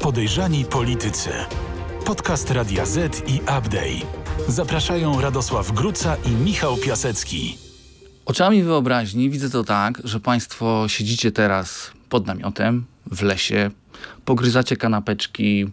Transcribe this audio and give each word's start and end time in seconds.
Podejrzani 0.00 0.64
Politycy. 0.64 1.30
Podcast 2.06 2.50
Radia 2.50 2.86
Z 2.86 3.28
i 3.28 3.40
Update. 3.40 4.06
Zapraszają 4.48 5.20
Radosław 5.20 5.72
Gruca 5.72 6.16
i 6.24 6.30
Michał 6.30 6.76
Piasecki. 6.76 7.58
Oczami 8.26 8.62
wyobraźni 8.62 9.30
widzę 9.30 9.50
to 9.50 9.64
tak, 9.64 10.00
że 10.04 10.20
Państwo 10.20 10.84
siedzicie 10.88 11.32
teraz 11.32 11.90
pod 12.08 12.26
namiotem, 12.26 12.84
w 13.06 13.22
lesie, 13.22 13.70
pogryzacie 14.24 14.76
kanapeczki 14.76 15.66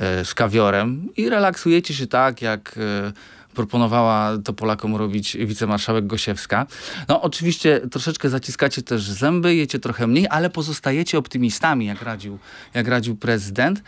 e, 0.00 0.24
z 0.24 0.34
kawiorem 0.34 1.08
i 1.16 1.28
relaksujecie 1.28 1.94
się 1.94 2.06
tak, 2.06 2.42
jak 2.42 2.78
e, 2.78 3.12
proponowała 3.58 4.38
to 4.44 4.52
Polakom 4.52 4.96
robić 4.96 5.36
wicemarszałek 5.36 6.06
Gosiewska. 6.06 6.66
No 7.08 7.22
oczywiście 7.22 7.80
troszeczkę 7.80 8.28
zaciskacie 8.28 8.82
też 8.82 9.02
zęby, 9.02 9.54
jecie 9.54 9.78
trochę 9.78 10.06
mniej, 10.06 10.26
ale 10.30 10.50
pozostajecie 10.50 11.18
optymistami, 11.18 11.86
jak 11.86 12.02
radził, 12.02 12.38
jak 12.74 12.88
radził 12.88 13.16
prezydent. 13.16 13.82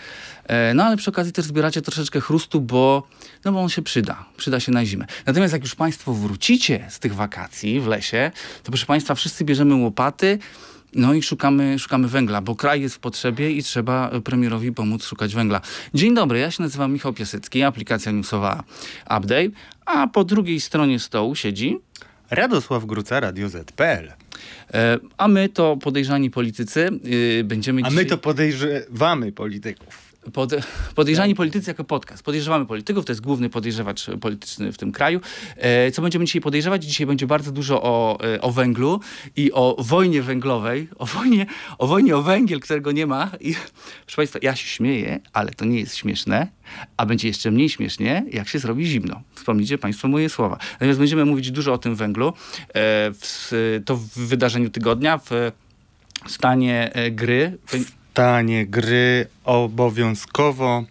E, 0.47 0.75
no 0.75 0.84
ale 0.84 0.97
przy 0.97 1.11
okazji 1.11 1.33
też 1.33 1.45
zbieracie 1.45 1.83
troszeczkę 1.83 2.20
chrustu, 2.20 2.61
bo, 2.61 3.02
no 3.45 3.52
bo 3.52 3.61
on 3.61 3.69
się 3.69 3.83
przyda. 3.83 4.25
Przyda 4.37 4.61
się 4.61 4.73
na 4.73 4.87
zimę. 4.87 5.06
Natomiast 5.27 5.52
jak 5.52 5.62
już 5.62 5.75
Państwo 5.75 6.14
wrócicie 6.14 6.87
z 6.89 6.98
tych 6.98 7.14
wakacji 7.14 7.80
w 7.80 7.87
lesie, 7.87 8.30
to 8.62 8.70
proszę 8.70 8.87
Państwa, 8.87 9.14
wszyscy 9.14 9.45
bierzemy 9.45 9.75
łopaty, 9.75 10.39
no 10.94 11.14
i 11.14 11.22
szukamy, 11.22 11.78
szukamy 11.78 12.08
węgla, 12.08 12.40
bo 12.40 12.56
kraj 12.56 12.80
jest 12.80 12.94
w 12.94 12.98
potrzebie 12.98 13.50
i 13.50 13.62
trzeba 13.62 14.10
premierowi 14.24 14.72
pomóc 14.72 15.04
szukać 15.04 15.34
węgla. 15.34 15.60
Dzień 15.94 16.14
dobry, 16.14 16.38
ja 16.38 16.50
się 16.50 16.62
nazywam 16.62 16.92
Michał 16.92 17.12
Piasecki, 17.12 17.62
aplikacja 17.62 18.12
newsowa 18.12 18.64
Update, 19.04 19.50
a 19.86 20.06
po 20.06 20.24
drugiej 20.24 20.60
stronie 20.60 20.98
stołu 20.98 21.34
siedzi... 21.34 21.78
Radosław 22.30 22.86
Gruca, 22.86 23.20
Radio 23.20 23.48
Z.pl. 23.48 24.12
E, 24.74 24.98
a 25.18 25.28
my 25.28 25.48
to 25.48 25.76
podejrzani 25.76 26.30
politycy 26.30 26.88
yy, 27.04 27.44
będziemy 27.44 27.82
A 27.82 27.88
dzisiaj... 27.88 28.04
my 28.04 28.10
to 28.10 28.18
podejrzewamy 28.18 29.32
polityków. 29.32 30.09
Pod, 30.33 30.52
podejrzani 30.95 31.34
politycy 31.34 31.70
jako 31.70 31.84
podcast. 31.84 32.22
Podejrzewamy 32.22 32.67
polityków, 32.67 33.05
to 33.05 33.12
jest 33.12 33.20
główny 33.20 33.50
podejrzewacz 33.50 34.06
polityczny 34.20 34.72
w 34.72 34.78
tym 34.78 34.92
kraju. 34.92 35.20
E, 35.56 35.91
co 35.91 36.03
będziemy 36.03 36.25
dzisiaj 36.25 36.41
podejrzewać? 36.41 36.84
Dzisiaj 36.84 37.06
będzie 37.06 37.27
bardzo 37.27 37.53
dużo 37.53 37.83
o, 37.83 38.19
e, 38.34 38.41
o 38.41 38.53
węglu 38.53 39.00
i 39.36 39.53
o 39.53 39.77
wojnie 39.78 40.22
węglowej, 40.22 40.89
o 40.98 41.06
wojnie, 41.06 41.47
o 41.78 41.86
wojnie 41.86 42.17
o 42.17 42.22
węgiel, 42.22 42.61
którego 42.61 42.92
nie 42.92 43.06
ma. 43.06 43.31
I 43.41 43.55
proszę 44.03 44.17
Państwa, 44.17 44.39
ja 44.42 44.56
się 44.56 44.67
śmieję, 44.69 45.20
ale 45.33 45.50
to 45.50 45.64
nie 45.64 45.81
jest 45.81 45.97
śmieszne, 45.97 46.48
a 46.97 47.06
będzie 47.06 47.28
jeszcze 47.28 47.50
mniej 47.50 47.69
śmiesznie, 47.69 48.25
jak 48.33 48.48
się 48.48 48.59
zrobi 48.59 48.87
zimno. 48.87 49.22
Wspomnijcie 49.34 49.78
Państwo 49.78 50.09
moje 50.09 50.28
słowa. 50.28 50.59
Natomiast 50.72 50.98
będziemy 50.98 51.25
mówić 51.25 51.50
dużo 51.50 51.72
o 51.72 51.78
tym 51.78 51.97
węglu. 51.97 52.28
E, 52.28 52.33
w, 53.12 53.53
to 53.84 53.97
w 53.97 54.09
wydarzeniu 54.09 54.70
tygodnia, 54.70 55.19
w 55.19 55.53
stanie 56.27 56.91
e, 56.94 57.11
gry 57.11 57.59
stanie 58.11 58.66
gry 58.66 59.27
obowiązkowo 59.44 60.84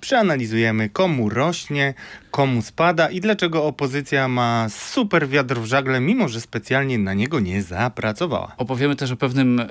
przeanalizujemy, 0.00 0.88
komu 0.88 1.28
rośnie, 1.28 1.94
komu 2.30 2.62
spada 2.62 3.10
i 3.10 3.20
dlaczego 3.20 3.64
opozycja 3.64 4.28
ma 4.28 4.66
super 4.68 5.28
wiatr 5.28 5.54
w 5.54 5.64
żagle, 5.64 6.00
mimo 6.00 6.28
że 6.28 6.40
specjalnie 6.40 6.98
na 6.98 7.14
niego 7.14 7.40
nie 7.40 7.62
zapracowała. 7.62 8.52
Opowiemy 8.56 8.96
też 8.96 9.10
o 9.10 9.16
pewnym 9.16 9.60
e, 9.60 9.66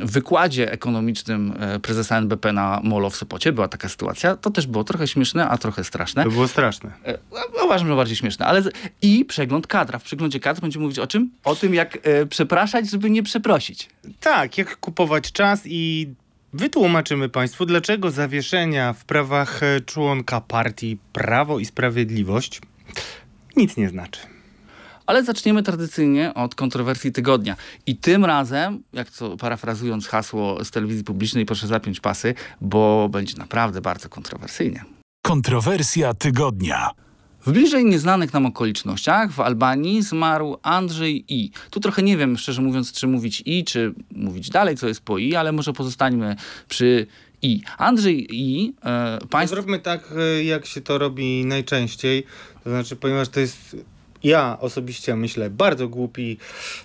wykładzie 0.00 0.72
ekonomicznym 0.72 1.54
e, 1.60 1.80
prezesa 1.80 2.18
NBP 2.18 2.52
na 2.52 2.80
Molo 2.84 3.10
w 3.10 3.16
Sopocie. 3.16 3.52
Była 3.52 3.68
taka 3.68 3.88
sytuacja. 3.88 4.36
To 4.36 4.50
też 4.50 4.66
było 4.66 4.84
trochę 4.84 5.08
śmieszne, 5.08 5.48
a 5.48 5.58
trochę 5.58 5.84
straszne. 5.84 6.24
To 6.24 6.30
było 6.30 6.48
straszne. 6.48 6.90
E, 7.04 7.18
uważam, 7.64 7.88
że 7.88 7.96
bardziej 7.96 8.16
śmieszne. 8.16 8.46
Ale 8.46 8.62
I 9.02 9.24
przegląd 9.24 9.66
kadra. 9.66 9.98
W 9.98 10.02
przeglądzie 10.02 10.40
kadr 10.40 10.60
będziemy 10.60 10.82
mówić 10.82 10.98
o 10.98 11.06
czym? 11.06 11.30
O 11.44 11.56
tym, 11.56 11.74
jak 11.74 11.98
e, 12.02 12.26
przepraszać, 12.26 12.90
żeby 12.90 13.10
nie 13.10 13.22
przeprosić. 13.22 13.88
Tak, 14.20 14.58
jak 14.58 14.76
kupować 14.76 15.32
czas 15.32 15.60
i 15.64 16.08
Wytłumaczymy 16.52 17.28
Państwu, 17.28 17.66
dlaczego 17.66 18.10
zawieszenia 18.10 18.92
w 18.92 19.04
prawach 19.04 19.62
e, 19.62 19.80
członka 19.80 20.40
partii 20.40 20.98
Prawo 21.12 21.58
i 21.58 21.64
Sprawiedliwość 21.64 22.60
nic 23.56 23.76
nie 23.76 23.88
znaczy. 23.88 24.20
Ale 25.06 25.24
zaczniemy 25.24 25.62
tradycyjnie 25.62 26.34
od 26.34 26.54
kontrowersji 26.54 27.12
tygodnia. 27.12 27.56
I 27.86 27.96
tym 27.96 28.24
razem, 28.24 28.82
jak 28.92 29.10
to 29.10 29.36
parafrazując 29.36 30.06
hasło 30.06 30.64
z 30.64 30.70
telewizji 30.70 31.04
publicznej, 31.04 31.46
proszę 31.46 31.66
zapiąć 31.66 32.00
pasy, 32.00 32.34
bo 32.60 33.08
będzie 33.08 33.36
naprawdę 33.38 33.80
bardzo 33.80 34.08
kontrowersyjnie. 34.08 34.84
Kontrowersja 35.22 36.14
tygodnia. 36.14 36.90
W 37.46 37.52
bliżej 37.52 37.84
nieznanych 37.84 38.32
nam 38.32 38.46
okolicznościach 38.46 39.32
w 39.32 39.40
Albanii 39.40 40.02
zmarł 40.02 40.56
Andrzej 40.62 41.24
I. 41.28 41.50
Tu 41.70 41.80
trochę 41.80 42.02
nie 42.02 42.16
wiem, 42.16 42.38
szczerze 42.38 42.62
mówiąc, 42.62 42.92
czy 42.92 43.06
mówić 43.06 43.42
I, 43.46 43.64
czy 43.64 43.94
mówić 44.10 44.50
dalej, 44.50 44.76
co 44.76 44.88
jest 44.88 45.00
po 45.00 45.18
I, 45.18 45.34
ale 45.34 45.52
może 45.52 45.72
pozostańmy 45.72 46.36
przy 46.68 47.06
I. 47.42 47.60
Andrzej 47.78 48.26
I. 48.30 48.74
E, 48.84 49.18
państw... 49.30 49.54
Zróbmy 49.54 49.78
tak, 49.78 50.14
e, 50.16 50.44
jak 50.44 50.66
się 50.66 50.80
to 50.80 50.98
robi 50.98 51.44
najczęściej. 51.44 52.26
To 52.64 52.70
znaczy, 52.70 52.96
ponieważ 52.96 53.28
to 53.28 53.40
jest 53.40 53.76
ja 54.24 54.58
osobiście 54.60 55.16
myślę, 55.16 55.50
bardzo 55.50 55.88
głupi 55.88 56.38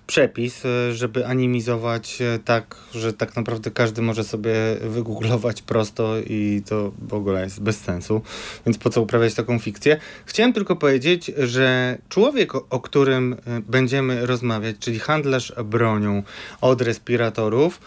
przepis, 0.08 0.66
e, 0.66 0.94
żeby 0.94 1.28
animizować 1.28 2.22
e, 2.22 2.40
tak, 2.40 2.76
że 2.94 3.14
tak 3.14 3.36
naprawdę 3.36 3.72
każdy 3.72 4.02
może 4.02 4.24
sobie 4.24 4.54
wygooglować 4.82 5.62
prosto 5.62 6.18
i 6.20 6.62
to 6.66 6.92
w 7.08 7.14
ogóle 7.14 7.44
jest 7.44 7.62
bez 7.62 7.80
sensu. 7.80 8.22
Więc 8.66 8.78
po 8.78 8.90
co 8.90 9.02
uprawiać 9.02 9.34
taką 9.34 9.60
fikcję? 9.60 9.98
Chciałem 10.26 10.54
tylko 10.54 10.76
powiedzieć, 10.76 11.32
że 11.38 11.98
człowiek, 12.10 12.56
o 12.56 12.80
którym 12.80 13.34
e, 13.34 13.38
będziemy 13.68 14.26
rozmawiać, 14.26 14.76
czyli 14.80 15.00
handlarz 15.00 15.54
bronią 15.66 16.24
od 16.62 16.82
respiratorów, 16.82 17.80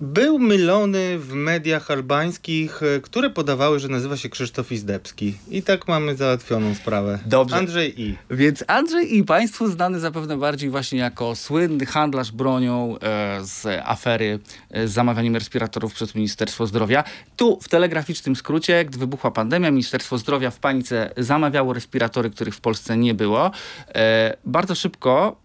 był 0.00 0.38
mylony 0.38 1.18
w 1.18 1.32
mediach 1.32 1.90
albańskich, 1.90 2.82
e, 2.82 3.00
które 3.00 3.30
podawały, 3.30 3.78
że 3.78 3.88
nazywa 3.88 4.16
się 4.16 4.28
Krzysztof 4.28 4.72
Izdebski. 4.72 5.34
I 5.50 5.62
tak 5.62 5.88
mamy 5.88 6.16
załatwioną 6.16 6.74
sprawę. 6.74 7.18
Dobrze. 7.26 7.56
Andrzej 7.56 8.02
I. 8.02 8.16
Więc 8.30 8.64
Andrzej 8.66 9.16
I, 9.16 9.24
Państwu 9.24 9.70
znany 9.70 10.00
zapewne 10.00 10.36
bardziej 10.36 10.70
właśnie 10.70 10.98
jako 10.98 11.36
słynny 11.36 11.86
handlarz 11.86 12.32
bronią 12.32 12.98
e, 12.98 13.38
z 13.42 13.66
afery 13.84 14.38
e, 14.70 14.88
z 14.88 14.92
zamawianiem 14.92 15.34
respiratorów 15.34 15.94
przez 15.94 16.14
Ministerstwo 16.14 16.66
Zdrowia. 16.66 17.04
Tu 17.36 17.58
w 17.62 17.68
telegraficznym 17.68 18.36
skrócie, 18.36 18.84
gdy 18.84 18.98
wybuchła 18.98 19.30
pandemia, 19.30 19.70
Ministerstwo 19.70 20.18
Zdrowia 20.18 20.50
w 20.50 20.58
panice 20.58 21.10
zamawiało 21.16 21.72
respiratory, 21.72 22.30
których 22.30 22.54
w 22.54 22.60
Polsce 22.60 22.96
nie 22.96 23.14
było. 23.14 23.50
E, 23.94 24.36
bardzo 24.44 24.74
szybko 24.74 25.43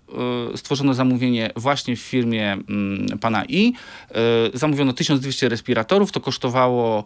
stworzono 0.56 0.94
zamówienie 0.94 1.52
właśnie 1.56 1.96
w 1.96 2.00
firmie 2.00 2.52
mm, 2.52 3.20
pana 3.20 3.46
I. 3.46 3.74
Y, 4.54 4.58
zamówiono 4.58 4.94
1200 4.94 5.50
respiratorów, 5.50 6.12
to 6.12 6.22
kosztowało, 6.22 7.04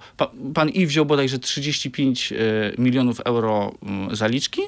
pan 0.53 0.69
I 0.69 0.86
wziął 0.86 1.06
bodajże 1.06 1.40
35 1.40 2.31
y, 2.31 2.36
milionów 2.78 3.19
euro 3.19 3.72
zaliczki, 4.12 4.62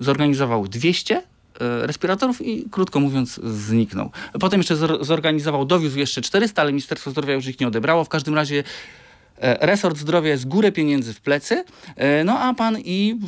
zorganizował 0.00 0.68
200 0.68 1.22
respiratorów 1.60 2.46
i 2.46 2.64
krótko 2.70 3.00
mówiąc 3.00 3.40
zniknął. 3.44 4.10
Potem 4.40 4.60
jeszcze 4.60 4.76
zorganizował, 5.00 5.64
dowiózł 5.64 5.98
jeszcze 5.98 6.22
400, 6.22 6.62
ale 6.62 6.72
Ministerstwo 6.72 7.10
Zdrowia 7.10 7.34
już 7.34 7.46
ich 7.46 7.60
nie 7.60 7.68
odebrało. 7.68 8.04
W 8.04 8.08
każdym 8.08 8.34
razie 8.34 8.64
resort 9.40 9.98
zdrowia 9.98 10.30
jest 10.30 10.48
górę 10.48 10.72
pieniędzy 10.72 11.14
w 11.14 11.20
plecy, 11.20 11.64
no 12.24 12.38
a 12.38 12.54
pan 12.54 12.78
i 12.84 13.18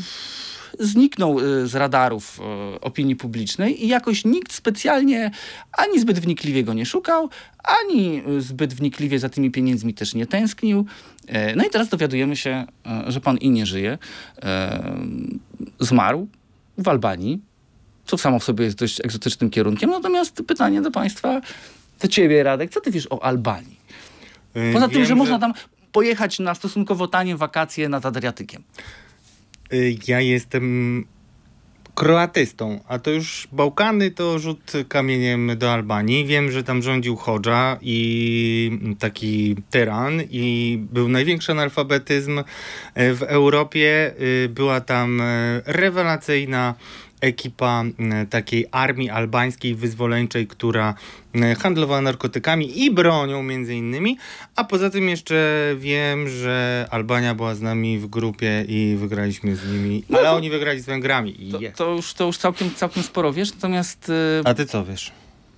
zniknął 0.83 1.41
y, 1.41 1.67
z 1.67 1.75
radarów 1.75 2.41
y, 2.77 2.81
opinii 2.81 3.17
publicznej 3.17 3.85
i 3.85 3.89
jakoś 3.89 4.25
nikt 4.25 4.53
specjalnie 4.53 5.31
ani 5.73 6.01
zbyt 6.01 6.21
wnikliwie 6.21 6.65
go 6.65 6.75
nie 6.75 6.87
szukał, 6.87 7.29
ani 7.65 8.23
y, 8.29 8.41
zbyt 8.41 8.75
wnikliwie 8.75 9.19
za 9.19 9.29
tymi 9.29 9.51
pieniędzmi 9.51 9.95
też 9.95 10.15
nie 10.15 10.27
tęsknił. 10.27 10.87
No 11.57 11.65
i 11.65 11.71
teraz 11.71 11.89
dowiadujemy 11.89 12.37
się, 12.37 12.67
że 13.07 13.21
pan 13.21 13.37
i 13.37 13.51
nie 13.51 13.67
żyje. 13.67 13.99
Zmarł 15.81 16.29
w 16.79 16.89
Albanii, 16.89 17.41
co 18.07 18.19
samo 18.19 18.39
w 18.39 18.45
sobie 18.45 18.65
jest 18.65 18.77
dość 18.77 19.01
egzotycznym 19.01 19.51
kierunkiem. 19.51 19.91
Natomiast 19.91 20.43
pytanie 20.47 20.83
do 20.83 20.91
państwa, 20.91 21.41
do 22.01 22.09
ciebie 22.09 22.43
Radek, 22.43 22.71
co 22.71 22.81
ty 22.81 22.91
wiesz 22.91 23.07
o 23.11 23.25
Albanii? 23.25 23.77
Poza 24.73 24.89
tym, 24.89 25.01
że, 25.01 25.07
że 25.07 25.15
można 25.15 25.39
tam 25.39 25.53
pojechać 25.93 26.39
na 26.39 26.55
stosunkowo 26.55 27.09
tanie 27.09 27.37
wakacje 27.37 27.89
nad 27.89 28.07
Adriatykiem. 28.07 28.63
Y, 29.73 29.97
ja 30.09 30.21
jestem 30.21 31.05
kroatystą, 31.95 32.81
a 32.89 32.99
to 32.99 33.11
już 33.11 33.49
Bałkany 33.53 34.11
to 34.11 34.39
rzut 34.39 34.73
kamieniem 34.89 35.51
do 35.57 35.73
Albanii. 35.73 36.27
Wiem, 36.27 36.51
że 36.51 36.65
tam 36.65 36.83
rządził 36.83 37.17
Hodża 37.17 37.79
i 37.83 38.97
taki 38.99 39.57
tyran 39.71 40.23
i 40.31 40.79
był 40.93 41.09
największy 41.09 41.53
analfabetyzm 41.53 42.39
y, 42.39 42.45
w 43.15 43.23
Europie. 43.23 44.15
Y, 44.21 44.49
była 44.49 44.81
tam 44.81 45.23
rewelacyjna 45.67 46.75
ekipa 47.23 47.85
takiej 48.31 48.67
armii 48.71 49.11
albańskiej 49.11 49.75
wyzwoleńczej, 49.75 50.47
która 50.47 50.95
handlowała 51.59 52.01
narkotykami 52.01 52.85
i 52.85 52.91
bronią 52.91 53.43
między 53.43 53.75
innymi, 53.75 54.19
a 54.57 54.65
poza 54.65 54.91
tym 54.91 55.09
jeszcze 55.09 55.75
wiem, 55.79 56.29
że 56.29 56.87
Albania 56.91 57.35
była 57.35 57.55
z 57.55 57.61
nami 57.61 57.99
w 57.99 58.07
grupie 58.07 58.65
i 58.69 58.97
wygraliśmy 58.99 59.57
z 59.57 59.73
nimi, 59.73 60.05
no 60.09 60.19
ale 60.19 60.29
to, 60.29 60.35
oni 60.35 60.51
wygrali 60.51 60.81
z 60.81 60.87
Węgrami. 60.87 61.51
To, 61.53 61.59
to, 61.85 61.91
już, 61.91 62.15
to 62.15 62.25
już 62.25 62.39
całkiem, 62.39 62.75
całkiem 62.75 63.03
sporo 63.03 63.33
wiesz, 63.33 63.55
natomiast... 63.55 64.13
A 64.45 64.55
ty 64.55 64.67
co 64.67 64.85
wiesz? 64.85 65.13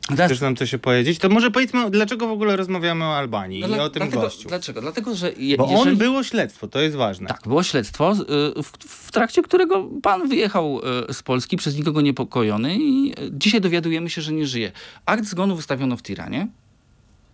Teraz- 0.09 0.31
Chcesz 0.31 0.41
nam 0.41 0.57
coś 0.57 0.75
opowiedzieć? 0.75 1.19
To 1.19 1.29
może 1.29 1.51
powiedzmy, 1.51 1.91
dlaczego 1.91 2.29
w 2.29 2.31
ogóle 2.31 2.57
rozmawiamy 2.57 3.05
o 3.05 3.17
Albanii 3.17 3.61
No 3.61 3.67
i 3.67 3.71
dla- 3.71 3.85
o 3.85 3.91
tym 3.91 4.01
dlatego, 4.03 4.23
gościu. 4.23 4.49
Dlaczego? 4.49 4.81
Dlatego, 4.81 5.15
że 5.15 5.33
je, 5.33 5.57
Bo 5.57 5.71
jeżeli... 5.71 5.91
on 5.91 5.97
było 5.97 6.23
śledztwo, 6.23 6.69
to 6.69 6.81
jest 6.81 6.97
ważne. 6.97 7.29
Tak, 7.29 7.41
było 7.47 7.63
śledztwo, 7.63 8.13
y, 8.13 8.63
w, 8.63 8.71
w 8.89 9.13
trakcie 9.13 9.43
którego 9.43 9.89
pan 10.03 10.29
wyjechał 10.29 10.81
y, 11.11 11.15
z 11.15 11.23
Polski 11.23 11.57
przez 11.57 11.77
nikogo 11.77 12.01
niepokojony 12.01 12.77
i 12.79 13.13
y, 13.13 13.31
dzisiaj 13.33 13.61
dowiadujemy 13.61 14.11
się, 14.11 14.23
że 14.23 14.33
nie 14.33 14.47
żyje. 14.47 14.73
Akt 15.07 15.25
zgonu 15.25 15.57
wystawiono 15.57 15.97
w 15.97 16.03
Tiranie 16.03 16.49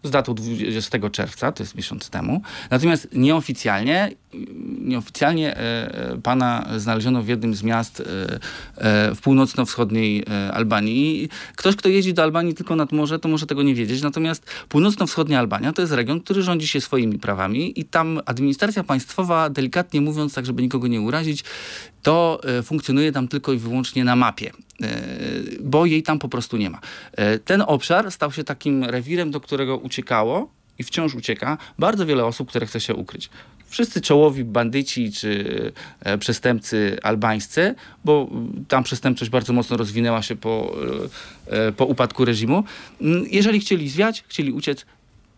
z 0.03 0.11
datą 0.11 0.35
20 0.35 1.11
czerwca, 1.11 1.53
to 1.53 1.63
jest 1.63 1.75
miesiąc 1.75 2.11
temu. 2.11 2.43
Natomiast 2.71 3.09
nieoficjalnie, 3.13 4.11
nieoficjalnie 4.81 5.57
e, 5.57 5.61
e, 6.13 6.19
pana 6.23 6.67
znaleziono 6.77 7.23
w 7.23 7.29
jednym 7.29 7.55
z 7.55 7.63
miast 7.63 8.01
e, 8.01 8.05
w 9.15 9.21
północno-wschodniej 9.23 10.25
Albanii. 10.53 11.29
Ktoś, 11.57 11.77
kto 11.77 11.89
jeździ 11.89 12.15
do 12.15 12.23
Albanii 12.23 12.55
tylko 12.55 12.77
nad 12.77 12.93
morze, 12.93 13.19
to 13.19 13.29
może 13.29 13.47
tego 13.47 13.63
nie 13.63 13.75
wiedzieć. 13.75 14.03
Natomiast 14.03 14.47
północno-wschodnia 14.69 15.39
Albania 15.39 15.73
to 15.73 15.83
jest 15.83 15.93
region, 15.93 16.21
który 16.21 16.43
rządzi 16.43 16.69
się 16.69 16.81
swoimi 16.81 17.19
prawami 17.19 17.81
i 17.81 17.85
tam 17.85 18.21
administracja 18.27 18.85
państwowa, 18.85 19.51
delikatnie 19.51 20.01
mówiąc, 20.01 20.35
tak 20.35 20.47
żeby 20.47 20.63
nikogo 20.63 20.89
nie 20.89 21.01
urazić, 21.01 21.45
to 22.03 22.41
funkcjonuje 22.63 23.13
tam 23.13 23.29
tylko 23.29 23.53
i 23.53 23.59
wyłącznie 23.59 24.05
na 24.05 24.17
mapie, 24.17 24.51
bo 25.61 25.87
jej 25.87 26.03
tam 26.03 26.19
po 26.19 26.29
prostu 26.29 26.57
nie 26.57 26.71
ma. 26.71 26.81
Ten 27.45 27.63
obszar 27.67 28.11
stał 28.11 28.33
się 28.33 28.45
takim 28.45 28.85
rewirem, 28.85 29.31
do 29.31 29.41
którego 29.41 29.77
uciekało 29.77 30.60
i 30.81 30.85
wciąż 30.85 31.15
ucieka 31.15 31.59
bardzo 31.79 32.07
wiele 32.07 32.25
osób, 32.25 32.49
które 32.49 32.67
chce 32.67 32.81
się 32.81 32.95
ukryć. 32.95 33.31
Wszyscy 33.69 34.01
czołowi 34.01 34.45
bandyci 34.45 35.13
czy 35.13 35.73
e, 36.01 36.19
przestępcy 36.19 36.99
albańscy, 37.03 37.75
bo 38.05 38.31
tam 38.69 38.85
przestępczość 38.85 39.31
bardzo 39.31 39.53
mocno 39.53 39.77
rozwinęła 39.77 40.23
się 40.23 40.37
po, 40.37 40.77
e, 41.51 41.69
e, 41.69 41.73
po 41.73 41.87
upadku 41.87 42.25
reżimu. 42.25 42.65
Jeżeli 43.31 43.61
chcieli 43.61 43.89
zwiać, 43.89 44.25
chcieli 44.29 44.53
uciec, 44.53 44.87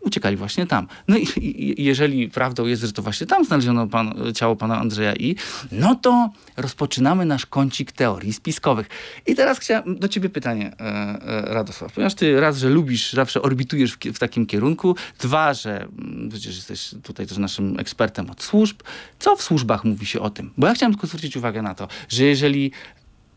uciekali 0.03 0.35
właśnie 0.35 0.67
tam. 0.67 0.87
No 1.07 1.17
i, 1.17 1.27
i 1.37 1.83
jeżeli 1.83 2.29
prawdą 2.29 2.65
jest, 2.65 2.81
że 2.81 2.91
to 2.91 3.01
właśnie 3.01 3.27
tam 3.27 3.45
znaleziono 3.45 3.87
pan, 3.87 4.15
ciało 4.35 4.55
pana 4.55 4.79
Andrzeja 4.79 5.13
I, 5.15 5.35
no 5.71 5.95
to 5.95 6.29
rozpoczynamy 6.57 7.25
nasz 7.25 7.45
kącik 7.45 7.91
teorii 7.91 8.33
spiskowych. 8.33 8.87
I 9.27 9.35
teraz 9.35 9.59
chciałem 9.59 9.99
do 9.99 10.07
ciebie 10.07 10.29
pytanie, 10.29 10.71
e, 10.79 10.83
e, 10.83 11.53
Radosław. 11.53 11.93
Ponieważ 11.93 12.13
ty 12.13 12.39
raz, 12.39 12.57
że 12.57 12.69
lubisz, 12.69 13.13
zawsze 13.13 13.41
orbitujesz 13.41 13.93
w, 13.93 13.97
w 13.97 14.19
takim 14.19 14.45
kierunku, 14.45 14.95
dwa, 15.19 15.53
że 15.53 15.81
mm, 15.81 16.29
przecież 16.29 16.55
jesteś 16.55 16.89
tutaj 17.03 17.27
też 17.27 17.37
naszym 17.37 17.79
ekspertem 17.79 18.29
od 18.29 18.43
służb. 18.43 18.77
Co 19.19 19.35
w 19.35 19.41
służbach 19.43 19.83
mówi 19.83 20.05
się 20.05 20.19
o 20.19 20.29
tym? 20.29 20.51
Bo 20.57 20.67
ja 20.67 20.73
chciałem 20.73 20.93
tylko 20.93 21.07
zwrócić 21.07 21.37
uwagę 21.37 21.61
na 21.61 21.75
to, 21.75 21.87
że 22.09 22.23
jeżeli 22.23 22.71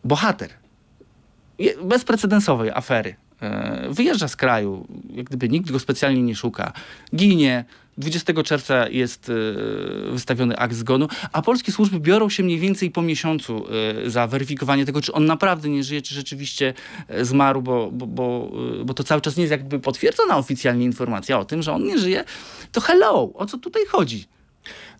bohater 0.04 0.50
bezprecedensowej 1.82 2.70
afery. 2.70 3.25
E, 3.42 3.88
Wyjeżdża 3.90 4.28
z 4.28 4.36
kraju, 4.36 4.86
jak 5.14 5.26
gdyby 5.26 5.48
nikt 5.48 5.70
go 5.70 5.78
specjalnie 5.78 6.22
nie 6.22 6.36
szuka, 6.36 6.72
ginie. 7.16 7.64
20 7.98 8.42
czerwca 8.42 8.88
jest 8.88 9.30
e, 9.30 9.32
wystawiony 10.10 10.56
akt 10.56 10.74
zgonu, 10.74 11.08
a 11.32 11.42
polskie 11.42 11.72
służby 11.72 12.00
biorą 12.00 12.28
się 12.28 12.42
mniej 12.42 12.58
więcej 12.58 12.90
po 12.90 13.02
miesiącu 13.02 13.64
e, 14.06 14.10
za 14.10 14.26
weryfikowanie 14.26 14.86
tego, 14.86 15.00
czy 15.00 15.12
on 15.12 15.24
naprawdę 15.24 15.68
nie 15.68 15.84
żyje, 15.84 16.02
czy 16.02 16.14
rzeczywiście 16.14 16.74
zmarł, 17.20 17.62
bo, 17.62 17.90
bo, 17.92 18.06
bo, 18.06 18.52
bo 18.84 18.94
to 18.94 19.04
cały 19.04 19.20
czas 19.20 19.36
nie 19.36 19.42
jest 19.42 19.50
jakby 19.50 19.80
potwierdzona 19.80 20.36
oficjalnie 20.36 20.84
informacja 20.84 21.38
o 21.38 21.44
tym, 21.44 21.62
że 21.62 21.72
on 21.72 21.84
nie 21.84 21.98
żyje. 21.98 22.24
To 22.72 22.80
hello, 22.80 23.32
o 23.34 23.46
co 23.46 23.58
tutaj 23.58 23.82
chodzi? 23.86 24.24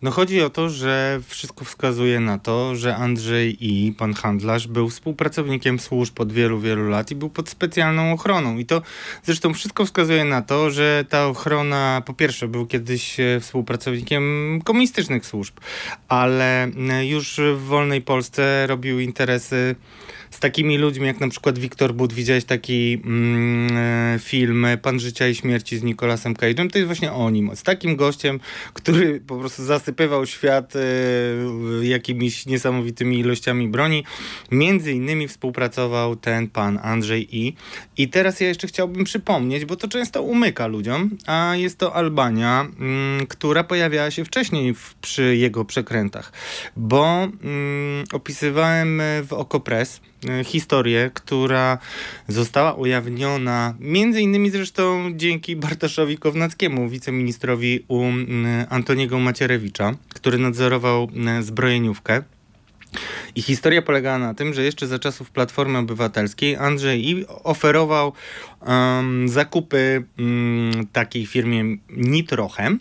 No 0.03 0.11
chodzi 0.11 0.43
o 0.43 0.51
to, 0.51 0.69
że 0.69 1.21
wszystko 1.27 1.65
wskazuje 1.65 2.21
na 2.21 2.39
to, 2.39 2.75
że 2.75 2.97
Andrzej 2.97 3.57
I, 3.61 3.93
pan 3.93 4.15
handlarz, 4.15 4.67
był 4.67 4.89
współpracownikiem 4.89 5.79
służb 5.79 6.21
od 6.21 6.33
wielu, 6.33 6.61
wielu 6.61 6.89
lat 6.89 7.11
i 7.11 7.15
był 7.15 7.31
pod 7.31 7.49
specjalną 7.49 8.13
ochroną. 8.13 8.59
I 8.59 8.67
to 8.67 8.83
zresztą 9.23 9.55
wszystko 9.55 9.85
wskazuje 9.87 10.25
na 10.25 10.43
to, 10.43 10.71
że 10.71 11.05
ta 11.09 11.27
ochrona, 11.27 12.03
po 12.07 12.15
pierwsze, 12.15 12.49
był 12.49 12.67
kiedyś 12.67 13.21
e, 13.21 13.41
współpracownikiem 13.41 14.23
komunistycznych 14.65 15.27
służb, 15.27 15.55
ale 16.09 16.65
e, 16.65 17.07
już 17.07 17.41
w 17.57 17.61
wolnej 17.61 18.03
Polsce 18.03 18.67
robił 18.67 19.01
interesy 19.01 19.77
z 20.31 20.40
takimi 20.40 20.78
ludźmi 20.78 21.06
jak 21.06 21.20
na 21.20 21.28
przykład 21.28 21.58
Wiktor 21.58 21.94
But. 21.94 22.12
Widziałeś 22.12 22.44
taki 22.44 23.02
mm, 23.05 23.76
e, 23.76 24.19
film 24.19 24.67
Pan 24.82 25.00
Życia 25.00 25.28
i 25.28 25.34
Śmierci 25.34 25.78
z 25.78 25.82
Nicolasem 25.82 26.34
Cage'em? 26.34 26.70
To 26.70 26.78
jest 26.78 26.87
właśnie 26.87 27.12
o 27.12 27.31
nim. 27.31 27.50
Z 27.55 27.62
takim 27.62 27.96
gościem, 27.96 28.40
który 28.73 29.20
po 29.20 29.38
prostu 29.38 29.64
zasypywał 29.64 30.26
świat 30.26 30.76
e, 30.76 30.81
jakimiś 31.87 32.46
niesamowitymi 32.46 33.19
ilościami 33.19 33.69
broni. 33.69 34.05
Między 34.50 34.93
innymi 34.93 35.28
współpracował 35.28 36.17
ten 36.17 36.49
pan 36.49 36.79
Andrzej 36.82 37.37
I. 37.37 37.55
I 37.96 38.08
teraz 38.08 38.40
ja 38.40 38.49
jeszcze 38.49 38.67
chciałbym 38.67 39.05
przypomnieć, 39.05 39.64
bo 39.64 39.76
to 39.76 39.88
często 39.88 40.22
umyka 40.22 40.67
ludziom, 40.67 41.11
a 41.26 41.56
jest 41.56 41.79
to 41.79 41.94
Albania, 41.94 42.67
mm, 42.81 43.26
która 43.26 43.64
pojawiała 43.64 44.11
się 44.11 44.25
wcześniej 44.25 44.75
w, 44.75 44.94
przy 44.94 45.37
jego 45.37 45.64
przekrętach. 45.64 46.32
Bo 46.76 47.29
mm, 47.44 48.05
opisywałem 48.12 49.00
e, 49.00 49.22
w 49.22 49.32
Okopres 49.32 50.00
historię, 50.45 51.11
która 51.15 51.79
została 52.29 52.73
ujawniona 52.75 53.75
między 53.81 54.21
innymi 54.21 54.51
zresztą 54.51 55.11
dzięki 55.15 55.57
Bartoszowi 55.57 56.19
Kownackiemu, 56.19 56.89
wiceministrowi 56.89 57.85
u 57.89 58.05
Antoniego 58.69 59.19
Macierewicza, 59.19 59.95
który 60.15 60.39
nadzorował 60.39 61.09
zbrojeniówkę. 61.41 62.23
I 63.35 63.43
historia 63.43 63.83
polegała 63.83 64.19
na 64.19 64.35
tym, 64.35 64.55
że 64.55 64.65
jeszcze 64.65 64.87
za 64.87 64.99
czasów 64.99 65.31
Platformy 65.31 65.79
Obywatelskiej 65.79 66.57
Andrzej 66.57 67.09
I 67.09 67.27
oferował 67.27 68.13
em, 68.63 69.29
zakupy 69.29 70.05
mm, 70.19 70.87
takiej 70.93 71.27
firmie 71.27 71.77
Nitrochem. 71.91 72.81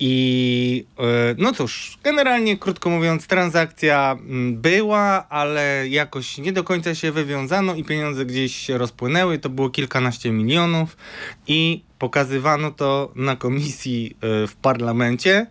I 0.00 0.84
e, 0.98 1.34
no 1.38 1.52
cóż, 1.52 1.98
generalnie 2.04 2.58
krótko 2.58 2.90
mówiąc, 2.90 3.26
transakcja 3.26 4.16
mm, 4.20 4.56
była, 4.56 5.28
ale 5.28 5.88
jakoś 5.88 6.38
nie 6.38 6.52
do 6.52 6.64
końca 6.64 6.94
się 6.94 7.12
wywiązano 7.12 7.74
i 7.74 7.84
pieniądze 7.84 8.26
gdzieś 8.26 8.56
się 8.56 8.78
rozpłynęły. 8.78 9.38
To 9.38 9.48
było 9.48 9.70
kilkanaście 9.70 10.30
milionów 10.30 10.96
i 11.46 11.82
pokazywano 12.04 12.70
to 12.70 13.12
na 13.16 13.36
komisji 13.36 14.16
e, 14.20 14.46
w 14.46 14.56
parlamencie. 14.56 15.46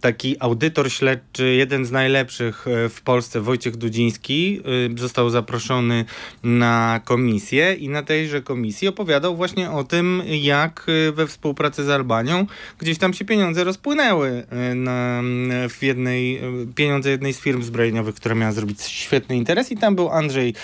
Taki 0.00 0.36
audytor 0.40 0.92
śledczy, 0.92 1.54
jeden 1.54 1.84
z 1.84 1.90
najlepszych 1.90 2.66
e, 2.68 2.88
w 2.88 3.02
Polsce, 3.02 3.40
Wojciech 3.40 3.76
Dudziński, 3.76 4.60
e, 4.94 4.98
został 4.98 5.30
zaproszony 5.30 6.04
na 6.42 7.00
komisję 7.04 7.74
i 7.74 7.88
na 7.88 8.02
tejże 8.02 8.42
komisji 8.42 8.88
opowiadał 8.88 9.36
właśnie 9.36 9.70
o 9.70 9.84
tym, 9.84 10.22
jak 10.26 10.86
we 11.12 11.26
współpracy 11.26 11.84
z 11.84 11.88
Albanią 11.88 12.46
gdzieś 12.78 12.98
tam 12.98 13.14
się 13.14 13.24
pieniądze 13.24 13.64
rozpłynęły 13.64 14.46
na, 14.74 15.22
w 15.68 15.82
jednej, 15.82 16.40
pieniądze 16.74 17.10
jednej 17.10 17.32
z 17.32 17.40
firm 17.40 17.62
zbrojeniowych, 17.62 18.14
która 18.14 18.34
miała 18.34 18.52
zrobić 18.52 18.82
świetny 18.82 19.36
interes 19.36 19.72
i 19.72 19.76
tam 19.76 19.94
był 19.94 20.10
Andrzej 20.10 20.54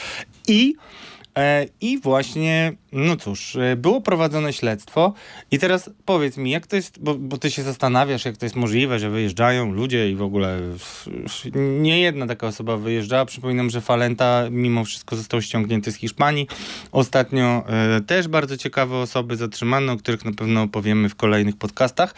i 0.49 0.75
I 1.81 1.99
właśnie, 1.99 2.73
no 2.93 3.17
cóż, 3.17 3.57
e, 3.57 3.77
było 3.77 4.01
prowadzone 4.01 4.53
śledztwo 4.53 5.15
i 5.51 5.59
teraz 5.59 5.91
powiedz 6.05 6.37
mi, 6.37 6.51
jak 6.51 6.67
to 6.67 6.77
jest, 6.77 6.99
bo, 7.01 7.15
bo 7.15 7.39
ty 7.39 7.51
się 7.51 7.63
zastanawiasz, 7.63 8.25
jak 8.25 8.37
to 8.37 8.47
jest 8.47 8.57
możliwe, 8.57 8.99
że 8.99 9.11
wyjeżdżają 9.11 9.73
ludzie 9.73 10.11
i 10.11 10.15
w 10.15 10.23
ogóle 10.23 10.61
nie 11.55 12.01
jedna 12.01 12.27
taka 12.27 12.47
osoba 12.47 12.77
wyjeżdżała. 12.77 13.25
Przypominam, 13.25 13.71
że 13.71 13.81
Falenta 13.81 14.43
mimo 14.51 14.85
wszystko 14.85 15.17
został 15.17 15.43
ściągnięty 15.43 15.93
z 15.93 15.97
Hiszpanii. 15.97 16.47
Ostatnio 16.93 17.65
e, 17.69 18.01
też 18.01 18.29
bardzo 18.29 18.57
ciekawe 18.57 18.97
osoby 18.97 19.37
zatrzymane, 19.37 19.93
o 19.93 19.97
których 19.97 20.25
na 20.25 20.33
pewno 20.33 20.63
opowiemy 20.63 21.09
w 21.09 21.15
kolejnych 21.15 21.57
podcastach, 21.57 22.15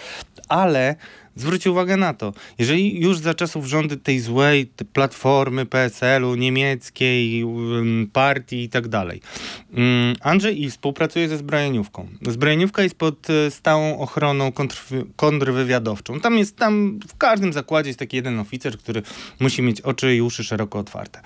ale 0.49 0.97
zwróć 1.37 1.67
uwagę 1.67 1.97
na 1.97 2.15
to, 2.15 2.33
jeżeli 2.59 3.01
już 3.01 3.19
za 3.19 3.35
czasów 3.35 3.67
rządy 3.67 3.97
tej 3.97 4.21
złej 4.21 4.67
tej 4.67 4.87
platformy 4.87 5.67
PSL-u, 5.67 6.35
niemieckiej, 6.35 7.45
partii 8.12 8.62
i 8.62 8.69
tak 8.69 8.89
dalej, 8.89 9.21
um, 9.75 10.15
Andrzej 10.21 10.62
i 10.62 10.71
współpracuje 10.71 11.29
ze 11.29 11.39
zbrojeniówką. 11.39 12.09
Zbrojeniówka 12.23 12.83
jest 12.83 12.95
pod 12.95 13.31
e, 13.31 13.51
stałą 13.51 13.99
ochroną 13.99 14.49
kontrwy- 14.49 15.05
kontrwywiadowczą. 15.17 16.21
Tam 16.21 16.39
jest, 16.39 16.57
tam 16.57 17.01
w 17.09 17.17
każdym 17.17 17.53
zakładzie 17.53 17.89
jest 17.89 17.99
taki 17.99 18.17
jeden 18.17 18.39
oficer, 18.39 18.79
który 18.79 19.03
musi 19.41 19.62
mieć 19.62 19.81
oczy 19.81 20.17
i 20.17 20.21
uszy 20.21 20.45
szeroko 20.45 20.79
otwarte. 20.79 21.21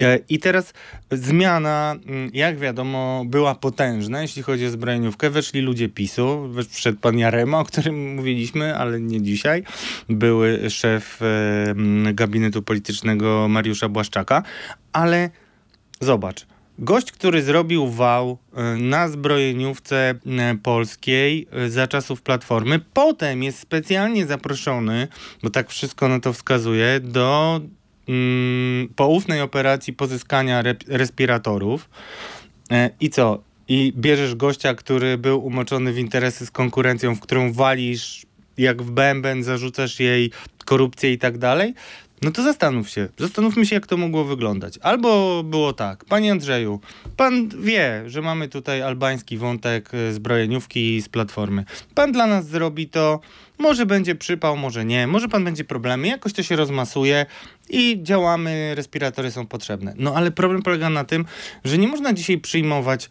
E, 0.00 0.18
I 0.28 0.38
teraz 0.38 0.72
zmiana, 1.10 1.96
mm, 2.06 2.30
jak 2.34 2.58
wiadomo, 2.58 3.24
była 3.26 3.54
potężna, 3.54 4.22
jeśli 4.22 4.42
chodzi 4.42 4.66
o 4.66 4.70
zbrojeniówkę. 4.70 5.30
Weszli 5.30 5.60
ludzie 5.60 5.88
PiSu, 5.88 6.50
wszedł 6.70 6.98
pan 6.98 7.18
Jarema, 7.18 7.60
o 7.60 7.64
którym 7.64 8.14
mówiliśmy, 8.14 8.76
ale 8.76 9.00
nie 9.00 9.22
dzisiaj. 9.22 9.49
Były 10.08 10.70
szef 10.70 11.20
gabinetu 12.12 12.62
politycznego 12.62 13.48
Mariusza 13.48 13.88
Błaszczaka, 13.88 14.42
ale 14.92 15.30
zobacz, 16.00 16.46
Gość, 16.82 17.12
który 17.12 17.42
zrobił 17.42 17.88
wał 17.88 18.38
e, 18.54 18.76
na 18.76 19.08
zbrojeniówce 19.08 20.14
e, 20.26 20.56
polskiej 20.62 21.46
e, 21.52 21.70
za 21.70 21.86
czasów 21.86 22.22
Platformy, 22.22 22.80
potem 22.94 23.42
jest 23.42 23.58
specjalnie 23.58 24.26
zaproszony, 24.26 25.08
bo 25.42 25.50
tak 25.50 25.70
wszystko 25.70 26.08
na 26.08 26.20
to 26.20 26.32
wskazuje, 26.32 27.00
do 27.00 27.60
mm, 28.08 28.88
poufnej 28.88 29.40
operacji 29.40 29.92
pozyskania 29.92 30.58
re- 30.58 30.74
respiratorów. 30.88 31.90
E, 32.70 32.90
I 33.00 33.10
co? 33.10 33.42
i 33.68 33.92
bierzesz 33.96 34.34
gościa, 34.34 34.74
który 34.74 35.18
był 35.18 35.46
umoczony 35.46 35.92
w 35.92 35.98
interesy 35.98 36.46
z 36.46 36.50
konkurencją, 36.50 37.14
w 37.14 37.20
którą 37.20 37.52
walisz 37.52 38.26
jak 38.62 38.82
w 38.82 38.90
bęben, 38.90 39.42
zarzucasz 39.42 40.00
jej 40.00 40.30
korupcję 40.64 41.12
i 41.12 41.18
tak 41.18 41.38
dalej, 41.38 41.74
no 42.22 42.30
to 42.30 42.42
zastanów 42.42 42.90
się. 42.90 43.08
Zastanówmy 43.18 43.66
się, 43.66 43.74
jak 43.74 43.86
to 43.86 43.96
mogło 43.96 44.24
wyglądać. 44.24 44.78
Albo 44.82 45.42
było 45.42 45.72
tak. 45.72 46.04
Panie 46.04 46.32
Andrzeju, 46.32 46.80
pan 47.16 47.48
wie, 47.60 48.02
że 48.06 48.22
mamy 48.22 48.48
tutaj 48.48 48.82
albański 48.82 49.36
wątek 49.38 49.90
e, 49.94 50.12
zbrojeniówki 50.12 51.00
z 51.00 51.08
platformy. 51.08 51.64
Pan 51.94 52.12
dla 52.12 52.26
nas 52.26 52.46
zrobi 52.46 52.88
to. 52.88 53.20
Może 53.58 53.86
będzie 53.86 54.14
przypał, 54.14 54.56
może 54.56 54.84
nie. 54.84 55.06
Może 55.06 55.28
pan 55.28 55.44
będzie 55.44 55.64
problemy. 55.64 56.08
Jakoś 56.08 56.32
to 56.32 56.42
się 56.42 56.56
rozmasuje 56.56 57.26
i 57.70 57.98
działamy. 58.02 58.74
Respiratory 58.74 59.30
są 59.30 59.46
potrzebne. 59.46 59.94
No 59.96 60.14
ale 60.14 60.30
problem 60.30 60.62
polega 60.62 60.90
na 60.90 61.04
tym, 61.04 61.24
że 61.64 61.78
nie 61.78 61.88
można 61.88 62.12
dzisiaj 62.12 62.38
przyjmować 62.38 63.10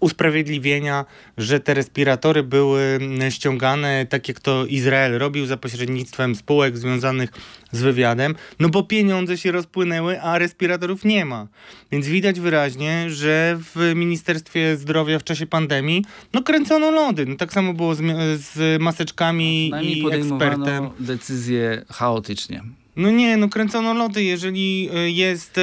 usprawiedliwienia, 0.00 1.04
że 1.38 1.60
te 1.60 1.74
respiratory 1.74 2.42
były 2.42 2.82
mm, 2.82 3.30
ściągane 3.30 4.06
tak 4.06 4.28
jak 4.28 4.40
to 4.40 4.66
Izrael 4.66 5.18
robił 5.18 5.46
za 5.46 5.56
pośrednictwem 5.56 6.34
spółek 6.34 6.78
związanych 6.78 7.30
z 7.72 7.80
wywiadem, 7.80 8.34
no 8.60 8.68
bo 8.68 8.82
pieniądze 8.82 9.38
się 9.38 9.52
rozpłynęły, 9.52 10.20
a 10.20 10.38
respiratorów 10.38 11.04
nie 11.04 11.24
ma. 11.24 11.46
Więc 11.92 12.06
widać 12.06 12.40
wyraźnie, 12.40 13.10
że 13.10 13.58
w 13.74 13.92
Ministerstwie 13.94 14.76
Zdrowia 14.76 15.18
w 15.18 15.24
czasie 15.24 15.46
pandemii 15.46 16.04
no 16.32 16.42
kręcono 16.42 16.90
lody. 16.90 17.26
No 17.26 17.36
tak 17.36 17.52
samo 17.52 17.74
było 17.74 17.94
z, 17.94 18.00
z 18.40 18.82
maseczkami 18.82 19.70
no, 19.70 19.82
i 19.82 20.04
ekspertem. 20.12 20.90
decyzje 21.00 21.84
chaotycznie. 21.88 22.62
No 22.96 23.10
nie, 23.10 23.36
no 23.36 23.48
kręcono 23.48 23.94
lody. 23.94 24.22
Jeżeli 24.22 24.88
e, 24.94 25.10
jest, 25.10 25.58
e, 25.58 25.62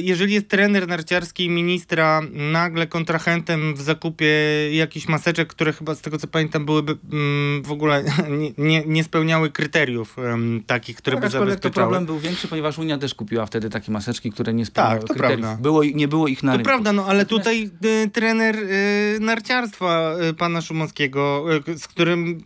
jeżeli 0.00 0.34
jest 0.34 0.48
trener 0.48 0.88
narciarski 0.88 1.50
ministra 1.50 2.20
nagle 2.32 2.86
kontrahentem 2.86 3.74
w 3.74 3.80
zakupie 3.80 4.26
jakichś 4.72 5.08
maseczek, 5.08 5.48
które 5.48 5.72
chyba 5.72 5.94
z 5.94 6.00
tego 6.00 6.18
co 6.18 6.26
pamiętam 6.26 6.64
byłyby 6.64 6.96
mm, 7.12 7.62
w 7.62 7.72
ogóle 7.72 8.04
nie, 8.40 8.52
nie, 8.58 8.86
nie 8.86 9.04
spełniały 9.04 9.50
kryteriów 9.50 10.16
takich, 10.66 10.96
które 10.96 11.20
by 11.20 11.28
zabezpieczały. 11.28 11.60
to 11.60 11.70
problem 11.70 12.06
był 12.06 12.18
większy, 12.18 12.48
ponieważ 12.48 12.78
Unia 12.78 12.98
też 12.98 13.14
kupiła 13.14 13.46
wtedy 13.46 13.70
takie 13.70 13.92
maseczki, 13.92 14.32
które 14.32 14.54
nie 14.54 14.66
spełniały 14.66 15.00
tak, 15.00 15.08
to 15.08 15.14
kryteriów. 15.14 15.40
Prawda. 15.40 15.62
Było, 15.62 15.84
nie 15.84 16.08
było 16.08 16.28
ich 16.28 16.42
na 16.42 16.52
to 16.52 16.58
rynku. 16.58 16.68
prawda, 16.68 16.92
no 16.92 17.06
ale 17.06 17.26
tutaj 17.26 17.70
y, 18.04 18.10
trener 18.10 18.56
narciarstwa 19.20 20.14
pana 20.38 20.60
Szumowskiego, 20.60 21.44
z 21.76 21.88
którym 21.88 22.44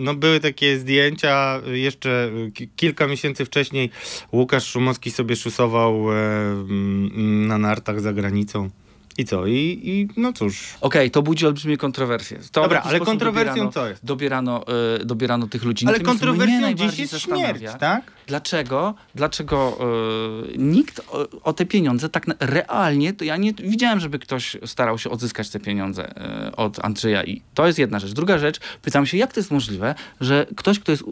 no, 0.00 0.14
były 0.14 0.40
takie 0.40 0.78
zdjęcia 0.78 1.60
jeszcze 1.66 2.30
kilka 2.76 3.06
miesięcy 3.06 3.19
miesięcy 3.20 3.44
wcześniej 3.44 3.90
Łukasz 4.32 4.66
Szumowski 4.66 5.10
sobie 5.10 5.36
szusował 5.36 6.12
e, 6.12 6.16
mm, 6.16 7.46
na 7.46 7.58
nartach 7.58 8.00
za 8.00 8.12
granicą. 8.12 8.70
I 9.18 9.24
co? 9.24 9.46
I, 9.46 9.80
i 9.84 10.08
no 10.16 10.32
cóż. 10.32 10.74
Okej, 10.80 11.00
okay, 11.00 11.10
to 11.10 11.22
budzi 11.22 11.46
olbrzymie 11.46 11.76
kontrowersje. 11.76 12.38
To 12.52 12.62
Dobra, 12.62 12.80
ale 12.82 13.00
kontrowersją 13.00 13.54
dobierano, 13.54 13.72
co 13.72 13.88
jest? 13.88 14.04
Dobierano, 14.04 14.64
y, 15.00 15.04
dobierano 15.04 15.46
tych 15.46 15.64
ludzi. 15.64 15.86
Ale 15.86 16.00
kontrowersją 16.00 16.74
dziś 16.74 16.98
jest 16.98 17.18
śmierć, 17.18 17.62
tak? 17.80 18.12
Dlaczego, 18.26 18.94
dlaczego 19.14 19.78
y, 20.54 20.58
nikt 20.58 21.00
o, 21.08 21.28
o, 21.42 21.52
te 21.52 21.66
pieniądze 21.66 22.08
tak 22.08 22.26
realnie, 22.40 23.12
to 23.12 23.24
ja 23.24 23.36
nie 23.36 23.52
widziałem, 23.52 24.00
żeby 24.00 24.18
ktoś 24.18 24.56
starał 24.66 24.98
się 24.98 25.10
odzyskać 25.10 25.50
te 25.50 25.60
pieniądze 25.60 26.10
y, 26.48 26.56
od 26.56 26.84
Andrzeja 26.84 27.24
i 27.24 27.42
to 27.54 27.66
jest 27.66 27.78
jedna 27.78 27.98
rzecz. 27.98 28.12
Druga 28.12 28.38
rzecz, 28.38 28.60
pytam 28.82 29.06
się, 29.06 29.16
jak 29.16 29.32
to 29.32 29.40
jest 29.40 29.50
możliwe, 29.50 29.94
że 30.20 30.46
ktoś, 30.56 30.78
kto 30.78 30.92
jest 30.92 31.04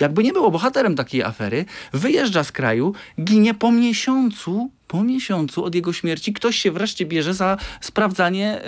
jakby 0.00 0.24
nie 0.24 0.32
było 0.32 0.50
bohaterem 0.50 0.94
takiej 0.94 1.22
afery, 1.22 1.64
wyjeżdża 1.92 2.44
z 2.44 2.52
kraju, 2.52 2.94
ginie 3.20 3.54
po 3.54 3.72
miesiącu, 3.72 4.70
po 4.88 5.04
miesiącu 5.04 5.64
od 5.64 5.74
jego 5.74 5.92
śmierci 5.92 6.32
ktoś 6.32 6.56
się 6.56 6.72
wreszcie 6.72 7.06
bierze 7.06 7.34
za 7.34 7.56
sprawdzanie, 7.80 8.60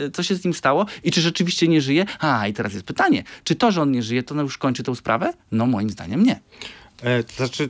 yy, 0.00 0.10
co 0.10 0.22
się 0.22 0.34
z 0.34 0.44
nim 0.44 0.54
stało 0.54 0.86
i 1.04 1.10
czy 1.10 1.20
rzeczywiście 1.20 1.68
nie 1.68 1.80
żyje. 1.80 2.06
A, 2.18 2.48
i 2.48 2.52
teraz 2.52 2.72
jest 2.72 2.84
pytanie, 2.84 3.24
czy 3.44 3.54
to, 3.54 3.72
że 3.72 3.82
on 3.82 3.92
nie 3.92 4.02
żyje, 4.02 4.22
to 4.22 4.34
już 4.34 4.58
kończy 4.58 4.82
tę 4.82 4.96
sprawę? 4.96 5.32
No 5.52 5.66
moim 5.66 5.90
zdaniem 5.90 6.22
nie. 6.22 6.40
E, 7.02 7.22
to 7.22 7.32
znaczy, 7.32 7.68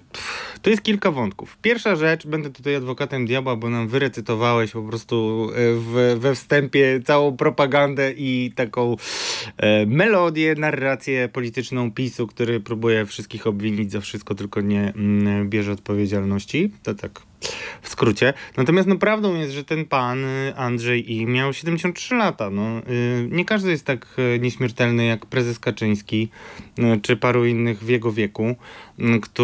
to 0.62 0.70
jest 0.70 0.82
kilka 0.82 1.10
wątków. 1.10 1.58
Pierwsza 1.62 1.96
rzecz, 1.96 2.26
będę 2.26 2.50
tutaj 2.50 2.74
adwokatem 2.74 3.26
diabła, 3.26 3.56
bo 3.56 3.70
nam 3.70 3.88
wyrecytowałeś 3.88 4.70
po 4.70 4.82
prostu 4.82 5.48
e, 5.50 5.74
w, 5.74 6.18
we 6.20 6.34
wstępie 6.34 7.00
całą 7.04 7.36
propagandę 7.36 8.12
i 8.12 8.52
taką 8.56 8.96
e, 9.56 9.86
melodię, 9.86 10.54
narrację 10.54 11.28
polityczną 11.28 11.92
PiSu, 11.92 12.26
który 12.26 12.60
próbuje 12.60 13.06
wszystkich 13.06 13.46
obwinić 13.46 13.92
za 13.92 14.00
wszystko, 14.00 14.34
tylko 14.34 14.60
nie 14.60 14.92
mm, 14.94 15.50
bierze 15.50 15.72
odpowiedzialności. 15.72 16.72
To 16.82 16.94
tak 16.94 17.27
w 17.82 17.88
skrócie. 17.88 18.34
Natomiast 18.56 18.88
no, 18.88 18.96
prawdą 18.96 19.34
jest, 19.34 19.52
że 19.52 19.64
ten 19.64 19.84
pan, 19.84 20.24
y, 20.24 20.52
Andrzej 20.56 21.12
I, 21.12 21.26
miał 21.26 21.52
73 21.52 22.14
lata. 22.14 22.50
No, 22.50 22.78
y, 22.78 23.28
nie 23.30 23.44
każdy 23.44 23.70
jest 23.70 23.86
tak 23.86 24.06
y, 24.36 24.38
nieśmiertelny 24.40 25.06
jak 25.06 25.26
prezes 25.26 25.58
Kaczyński, 25.58 26.28
czy 27.02 27.16
paru 27.16 27.46
innych 27.46 27.78
w 27.78 27.88
jego 27.88 28.12
wieku, 28.12 28.56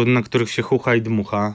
na 0.05 0.21
których 0.21 0.51
się 0.51 0.61
chucha 0.61 0.95
i 0.95 1.01
dmucha. 1.01 1.53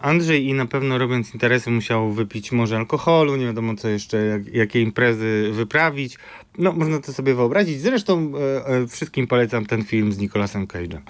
Andrzej 0.00 0.46
i 0.46 0.54
na 0.54 0.66
pewno 0.66 0.98
robiąc 0.98 1.34
interesy 1.34 1.70
musiał 1.70 2.12
wypić 2.12 2.52
może 2.52 2.76
alkoholu, 2.76 3.36
nie 3.36 3.46
wiadomo 3.46 3.74
co 3.74 3.88
jeszcze, 3.88 4.16
jak, 4.16 4.54
jakie 4.54 4.80
imprezy 4.80 5.50
wyprawić. 5.52 6.18
No, 6.58 6.72
można 6.72 7.00
to 7.00 7.12
sobie 7.12 7.34
wyobrazić. 7.34 7.80
Zresztą 7.80 8.32
e, 8.36 8.66
e, 8.66 8.86
wszystkim 8.86 9.26
polecam 9.26 9.66
ten 9.66 9.84
film 9.84 10.12
z 10.12 10.18
Nicolasem 10.18 10.66
Cage'em. 10.66 11.00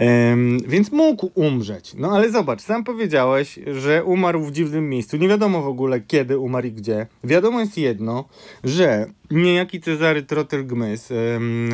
E, 0.00 0.36
więc 0.66 0.92
mógł 0.92 1.30
umrzeć. 1.34 1.94
No 1.94 2.12
ale 2.12 2.30
zobacz, 2.30 2.60
sam 2.60 2.84
powiedziałeś, 2.84 3.58
że 3.74 4.04
umarł 4.04 4.44
w 4.44 4.52
dziwnym 4.52 4.88
miejscu. 4.88 5.16
Nie 5.16 5.28
wiadomo 5.28 5.62
w 5.62 5.68
ogóle 5.68 6.00
kiedy 6.00 6.38
umarł 6.38 6.66
i 6.66 6.72
gdzie. 6.72 7.06
Wiadomo 7.24 7.60
jest 7.60 7.78
jedno, 7.78 8.28
że 8.64 9.06
niejaki 9.30 9.80
Cezary 9.80 10.22
Trotyl-Gmys, 10.22 11.12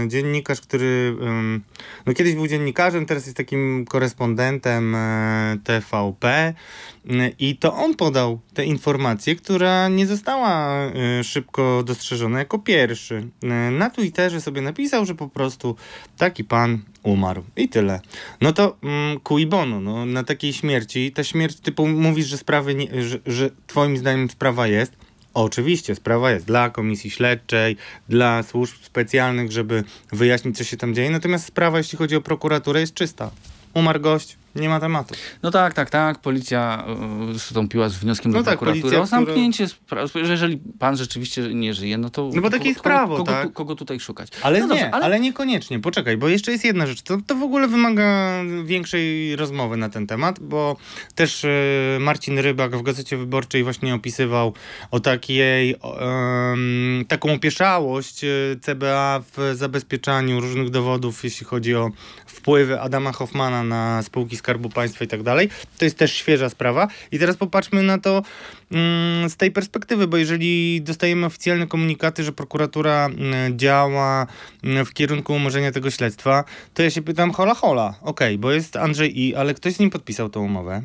dziennikarz, 0.06 0.60
który 0.60 1.16
no 2.06 2.14
kiedyś 2.14 2.34
był 2.34 2.46
dziennikarzem, 2.46 3.06
teraz 3.06 3.26
jest 3.26 3.36
takim 3.36 3.84
korespondentem 3.88 4.94
e, 4.94 5.56
TVP 5.64 6.54
i 7.38 7.56
to 7.56 7.74
on 7.74 7.94
podał 7.94 8.40
tę 8.56 8.64
informację, 8.64 9.36
która 9.36 9.88
nie 9.88 10.06
została 10.06 10.84
e, 10.84 11.24
szybko 11.24 11.82
dostrzeżona 11.86 12.38
jako 12.38 12.58
pierwszy. 12.58 13.28
E, 13.42 13.48
na 13.70 13.90
Twitterze 13.90 14.40
sobie 14.40 14.60
napisał, 14.60 15.06
że 15.06 15.14
po 15.14 15.28
prostu 15.28 15.76
taki 16.18 16.44
pan 16.44 16.78
umarł 17.02 17.44
i 17.56 17.68
tyle. 17.68 18.00
No 18.40 18.52
to 18.52 18.76
mm, 18.82 19.20
cui 19.20 19.46
bono, 19.46 19.80
no, 19.80 20.06
na 20.06 20.24
takiej 20.24 20.52
śmierci, 20.52 21.12
ta 21.12 21.24
śmierć, 21.24 21.60
typu 21.60 21.88
mówisz, 21.88 22.26
że 22.26 22.38
sprawy, 22.38 22.74
nie, 22.74 23.02
że, 23.02 23.18
że 23.26 23.50
twoim 23.66 23.96
zdaniem 23.96 24.30
sprawa 24.30 24.66
jest, 24.66 24.92
Oczywiście, 25.34 25.94
sprawa 25.94 26.30
jest 26.30 26.46
dla 26.46 26.70
komisji 26.70 27.10
śledczej, 27.10 27.76
dla 28.08 28.42
służb 28.42 28.74
specjalnych, 28.82 29.52
żeby 29.52 29.84
wyjaśnić, 30.12 30.56
co 30.56 30.64
się 30.64 30.76
tam 30.76 30.94
dzieje. 30.94 31.10
Natomiast 31.10 31.46
sprawa, 31.46 31.78
jeśli 31.78 31.98
chodzi 31.98 32.16
o 32.16 32.20
prokuraturę, 32.20 32.80
jest 32.80 32.94
czysta. 32.94 33.30
Umarł 33.74 34.00
gość, 34.00 34.36
nie 34.56 34.68
ma 34.68 34.80
tematu. 34.80 35.14
No 35.42 35.50
tak, 35.50 35.74
tak, 35.74 35.90
tak. 35.90 36.18
Policja 36.18 36.84
y, 37.30 37.32
wystąpiła 37.32 37.88
z 37.88 37.96
wnioskiem 37.96 38.32
no 38.32 38.38
do 38.38 38.44
tak, 38.44 38.58
prokuratury 38.58 38.82
policja, 38.82 39.00
o 39.00 39.06
zamknięcie 39.06 39.68
sprawy. 39.68 40.24
Że 40.24 40.32
jeżeli 40.32 40.58
pan 40.78 40.96
rzeczywiście 40.96 41.54
nie 41.54 41.74
żyje, 41.74 41.98
no 41.98 42.10
to... 42.10 42.30
No 42.34 42.42
bo 42.42 42.50
takie 42.50 42.68
jest 42.68 42.80
prawo, 42.80 43.16
kogo, 43.16 43.32
tak? 43.32 43.42
Kogo, 43.42 43.54
kogo 43.54 43.74
tutaj 43.74 44.00
szukać? 44.00 44.28
Ale 44.42 44.60
no 44.60 44.64
nie, 44.64 44.68
dobrze, 44.68 44.90
ale... 44.90 45.04
ale... 45.04 45.20
niekoniecznie. 45.20 45.80
Poczekaj, 45.80 46.16
bo 46.16 46.28
jeszcze 46.28 46.52
jest 46.52 46.64
jedna 46.64 46.86
rzecz. 46.86 47.02
To, 47.02 47.18
to 47.26 47.34
w 47.34 47.42
ogóle 47.42 47.68
wymaga 47.68 48.32
większej 48.64 49.36
rozmowy 49.36 49.76
na 49.76 49.88
ten 49.88 50.06
temat, 50.06 50.40
bo 50.40 50.76
też 51.14 51.44
y, 51.44 51.98
Marcin 52.00 52.38
Rybak 52.38 52.76
w 52.76 52.82
Gazecie 52.82 53.16
Wyborczej 53.16 53.64
właśnie 53.64 53.94
opisywał 53.94 54.52
o 54.90 55.00
takiej 55.00 55.76
taką 57.08 57.32
opieszałość 57.32 58.24
y, 58.24 58.58
CBA 58.60 59.22
w 59.36 59.54
zabezpieczaniu 59.54 60.40
różnych 60.40 60.70
dowodów, 60.70 61.24
jeśli 61.24 61.46
chodzi 61.46 61.74
o 61.74 61.90
wpływy 62.26 62.80
Adama 62.80 63.12
Hoffmana 63.12 63.62
na 63.62 64.02
spółki 64.02 64.36
Skarbu 64.46 64.68
Państwa 64.68 65.04
i 65.04 65.08
tak 65.08 65.22
dalej. 65.22 65.48
To 65.78 65.84
jest 65.84 65.98
też 65.98 66.12
świeża 66.12 66.48
sprawa. 66.48 66.88
I 67.12 67.18
teraz 67.18 67.36
popatrzmy 67.36 67.82
na 67.82 67.98
to 67.98 68.22
mm, 68.72 69.30
z 69.30 69.36
tej 69.36 69.50
perspektywy, 69.50 70.06
bo 70.06 70.16
jeżeli 70.16 70.82
dostajemy 70.82 71.26
oficjalne 71.26 71.66
komunikaty, 71.66 72.24
że 72.24 72.32
prokuratura 72.32 73.06
mm, 73.06 73.58
działa 73.58 74.26
mm, 74.64 74.84
w 74.84 74.92
kierunku 74.92 75.34
umorzenia 75.34 75.72
tego 75.72 75.90
śledztwa, 75.90 76.44
to 76.74 76.82
ja 76.82 76.90
się 76.90 77.02
pytam, 77.02 77.32
hola 77.32 77.54
hola, 77.54 77.94
okej, 78.02 78.28
okay, 78.28 78.38
bo 78.38 78.52
jest 78.52 78.76
Andrzej 78.76 79.20
I, 79.20 79.34
ale 79.34 79.54
ktoś 79.54 79.72
z 79.72 79.78
nim 79.78 79.90
podpisał 79.90 80.28
tą 80.28 80.40
umowę 80.40 80.82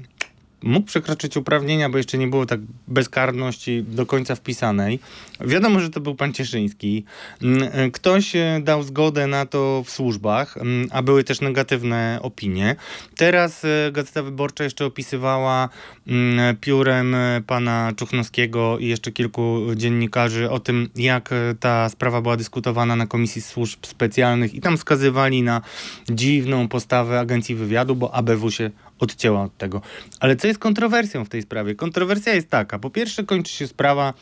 mógł 0.63 0.87
przekroczyć 0.87 1.37
uprawnienia, 1.37 1.89
bo 1.89 1.97
jeszcze 1.97 2.17
nie 2.17 2.27
było 2.27 2.45
tak 2.45 2.59
bezkarności 2.87 3.83
do 3.87 4.05
końca 4.05 4.35
wpisanej. 4.35 4.99
Wiadomo, 5.45 5.79
że 5.79 5.89
to 5.89 5.99
był 5.99 6.15
pan 6.15 6.33
Cieszyński. 6.33 7.05
Mm, 7.41 7.69
e, 7.71 7.91
ktoś 7.91 8.35
e, 8.35 8.59
dał 8.63 8.83
zgodę 8.83 9.27
na 9.27 9.45
to 9.45 9.83
w 9.85 9.89
służbach, 9.89 10.57
mm, 10.57 10.87
a 10.91 11.01
były 11.01 11.23
też 11.23 11.41
negatywne 11.41 12.19
opinie. 12.21 12.75
Teraz 13.17 13.65
e, 13.65 13.91
Gazeta 13.91 14.23
Wyborcza 14.23 14.63
jeszcze 14.63 14.85
opisywała 14.85 15.69
mm, 16.07 16.57
piórem 16.57 17.15
pana 17.47 17.91
Czuchnowskiego 17.95 18.79
i 18.79 18.87
jeszcze 18.87 19.11
kilku 19.11 19.59
dziennikarzy 19.75 20.49
o 20.49 20.59
tym, 20.59 20.89
jak 20.95 21.29
ta 21.59 21.89
sprawa 21.89 22.21
była 22.21 22.37
dyskutowana 22.37 22.95
na 22.95 23.07
Komisji 23.07 23.41
Służb 23.41 23.85
Specjalnych 23.85 24.53
i 24.53 24.61
tam 24.61 24.77
wskazywali 24.77 25.43
na 25.43 25.61
dziwną 26.09 26.67
postawę 26.67 27.19
Agencji 27.19 27.55
Wywiadu, 27.55 27.95
bo 27.95 28.15
ABW 28.15 28.51
się 28.51 28.71
odcięła 28.99 29.43
od 29.43 29.57
tego. 29.57 29.81
Ale 30.19 30.35
co 30.35 30.47
jest 30.51 30.59
kontrowersją 30.59 31.25
w 31.25 31.29
tej 31.29 31.41
sprawie? 31.41 31.75
Kontrowersja 31.75 32.33
jest 32.33 32.49
taka. 32.49 32.79
Po 32.79 32.89
pierwsze 32.89 33.23
kończy 33.23 33.53
się 33.53 33.67
sprawa 33.67 34.13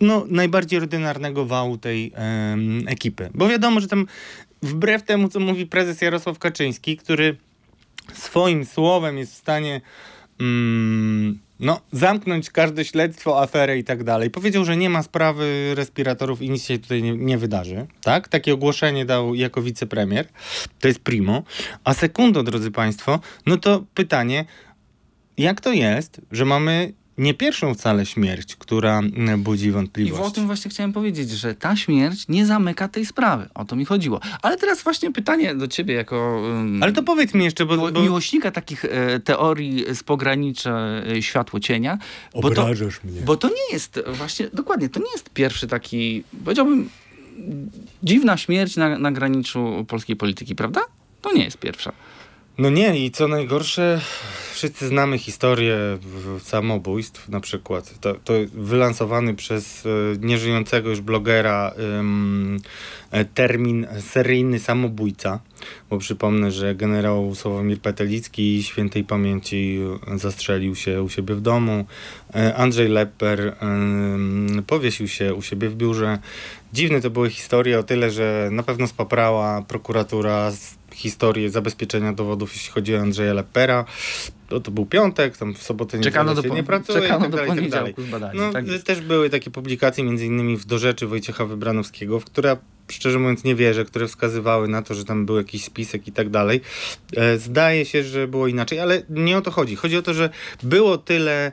no, 0.00 0.24
najbardziej 0.28 0.78
ordynarnego 0.78 1.46
wału 1.46 1.78
tej 1.78 2.12
ekipy. 2.86 3.30
Bo 3.34 3.48
wiadomo, 3.48 3.80
że 3.80 3.88
tam 3.88 4.06
wbrew 4.62 5.02
temu, 5.02 5.28
co 5.28 5.40
mówi 5.40 5.66
prezes 5.66 6.02
Jarosław 6.02 6.38
Kaczyński, 6.38 6.96
który 6.96 7.36
swoim 8.12 8.64
słowem 8.64 9.18
jest 9.18 9.32
w 9.32 9.36
stanie 9.36 9.80
mm, 10.40 11.38
no, 11.60 11.80
zamknąć 11.92 12.50
każde 12.50 12.84
śledztwo, 12.84 13.42
aferę 13.42 13.78
i 13.78 13.84
tak 13.84 14.04
dalej. 14.04 14.30
Powiedział, 14.30 14.64
że 14.64 14.76
nie 14.76 14.90
ma 14.90 15.02
sprawy 15.02 15.72
respiratorów 15.74 16.42
i 16.42 16.50
nic 16.50 16.64
się 16.64 16.78
tutaj 16.78 17.02
nie, 17.02 17.16
nie 17.16 17.38
wydarzy. 17.38 17.86
Tak? 18.02 18.28
Takie 18.28 18.54
ogłoszenie 18.54 19.04
dał 19.04 19.34
jako 19.34 19.62
wicepremier. 19.62 20.28
To 20.80 20.88
jest 20.88 21.00
primo. 21.00 21.42
A 21.84 21.94
sekundo, 21.94 22.42
drodzy 22.42 22.70
Państwo, 22.70 23.20
no 23.46 23.56
to 23.56 23.84
pytanie, 23.94 24.44
jak 25.38 25.60
to 25.60 25.72
jest, 25.72 26.20
że 26.32 26.44
mamy 26.44 26.92
nie 27.18 27.34
pierwszą 27.34 27.74
wcale 27.74 28.06
śmierć, 28.06 28.56
która 28.56 28.98
mm, 28.98 29.42
budzi 29.42 29.66
I 29.66 29.70
wątpliwości. 29.70 30.26
o 30.26 30.30
tym 30.30 30.46
właśnie 30.46 30.70
chciałem 30.70 30.92
powiedzieć, 30.92 31.30
że 31.30 31.54
ta 31.54 31.76
śmierć 31.76 32.28
nie 32.28 32.46
zamyka 32.46 32.88
tej 32.88 33.06
sprawy. 33.06 33.48
O 33.54 33.64
to 33.64 33.76
mi 33.76 33.84
chodziło. 33.84 34.20
Ale 34.42 34.56
teraz 34.56 34.82
właśnie 34.82 35.12
pytanie 35.12 35.54
do 35.54 35.68
ciebie 35.68 35.94
jako 35.94 36.42
um, 36.42 36.82
Ale 36.82 36.92
to 36.92 37.02
powiedz 37.02 37.34
mi 37.34 37.44
jeszcze, 37.44 37.66
bo... 37.66 37.76
bo... 37.76 38.02
miłośnika 38.02 38.50
takich 38.50 38.84
e, 38.84 39.20
teorii 39.20 39.84
z 39.94 40.02
pogranicza 40.02 40.78
e, 41.16 41.22
światło-cienia. 41.22 41.98
Bo 42.34 42.50
to, 42.50 42.66
mnie. 43.04 43.20
bo 43.24 43.36
to 43.36 43.48
nie 43.48 43.72
jest 43.72 44.00
właśnie, 44.06 44.48
dokładnie, 44.52 44.88
to 44.88 45.00
nie 45.00 45.12
jest 45.12 45.30
pierwszy 45.30 45.66
taki, 45.66 46.24
powiedziałbym, 46.44 46.88
dziwna 48.02 48.36
śmierć 48.36 48.76
na, 48.76 48.98
na 48.98 49.12
graniczu 49.12 49.84
polskiej 49.88 50.16
polityki, 50.16 50.54
prawda? 50.54 50.80
To 51.22 51.32
nie 51.32 51.44
jest 51.44 51.58
pierwsza. 51.58 51.92
No 52.58 52.70
nie 52.70 53.04
i 53.04 53.10
co 53.10 53.28
najgorsze, 53.28 54.00
wszyscy 54.52 54.88
znamy 54.88 55.18
historię 55.18 55.76
samobójstw 56.42 57.28
na 57.28 57.40
przykład. 57.40 58.00
To, 58.00 58.14
to 58.14 58.32
wylansowany 58.54 59.34
przez 59.34 59.86
e, 59.86 59.88
nieżyjącego 60.20 60.90
już 60.90 61.00
blogera 61.00 61.74
e, 63.10 63.24
termin 63.24 63.86
seryjny 64.00 64.58
samobójca, 64.58 65.40
bo 65.90 65.98
przypomnę, 65.98 66.50
że 66.50 66.74
generał 66.74 67.34
Sławomir 67.34 67.80
Petelicki 67.80 68.62
świętej 68.62 69.04
pamięci 69.04 69.78
zastrzelił 70.16 70.74
się 70.74 71.02
u 71.02 71.08
siebie 71.08 71.34
w 71.34 71.40
domu. 71.40 71.84
E, 72.34 72.54
Andrzej 72.54 72.88
Lepper 72.88 73.56
powiesił 74.66 75.08
się 75.08 75.34
u 75.34 75.42
siebie 75.42 75.68
w 75.68 75.76
biurze. 75.76 76.18
Dziwne 76.72 77.00
to 77.00 77.10
były 77.10 77.30
historie 77.30 77.78
o 77.78 77.82
tyle, 77.82 78.10
że 78.10 78.48
na 78.52 78.62
pewno 78.62 78.86
spaprała 78.86 79.62
prokuratura 79.62 80.50
z 80.50 80.81
historię 81.02 81.50
zabezpieczenia 81.50 82.12
dowodów, 82.12 82.54
jeśli 82.54 82.72
chodzi 82.72 82.96
o 82.96 82.98
Andrzeja 82.98 83.34
Leppera. 83.34 83.84
To, 84.48 84.60
to 84.60 84.70
był 84.70 84.86
piątek, 84.86 85.36
tam 85.36 85.54
w 85.54 85.62
sobotę 85.62 85.98
nie, 85.98 86.04
Czekano 86.04 86.34
do, 86.34 86.54
nie 86.54 86.62
pracuje 86.62 86.98
i 86.98 87.02
czekano 87.02 87.20
tak 87.20 87.30
dalej, 87.30 87.46
tak 87.46 87.56
poniedziałku 87.56 88.02
z 88.02 88.06
badaniem. 88.06 88.36
No, 88.36 88.52
tak 88.52 88.64
też 88.84 89.00
były 89.00 89.30
takie 89.30 89.50
publikacje, 89.50 90.04
między 90.04 90.26
innymi 90.26 90.56
w 90.56 90.64
Do 90.64 90.78
Rzeczy 90.78 91.06
Wojciecha 91.06 91.44
Wybranowskiego, 91.44 92.20
w 92.20 92.24
które 92.24 92.56
szczerze 92.90 93.18
mówiąc 93.18 93.44
nie 93.44 93.54
wierzę, 93.54 93.84
które 93.84 94.08
wskazywały 94.08 94.68
na 94.68 94.82
to, 94.82 94.94
że 94.94 95.04
tam 95.04 95.26
był 95.26 95.36
jakiś 95.36 95.64
spisek 95.64 96.08
i 96.08 96.12
tak 96.12 96.30
dalej. 96.30 96.60
E, 97.16 97.38
Zdaje 97.38 97.84
się, 97.84 98.04
że 98.04 98.28
było 98.28 98.46
inaczej, 98.46 98.80
ale 98.80 99.02
nie 99.10 99.38
o 99.38 99.40
to 99.40 99.50
chodzi. 99.50 99.76
Chodzi 99.76 99.96
o 99.96 100.02
to, 100.02 100.14
że 100.14 100.30
było 100.62 100.98
tyle 100.98 101.52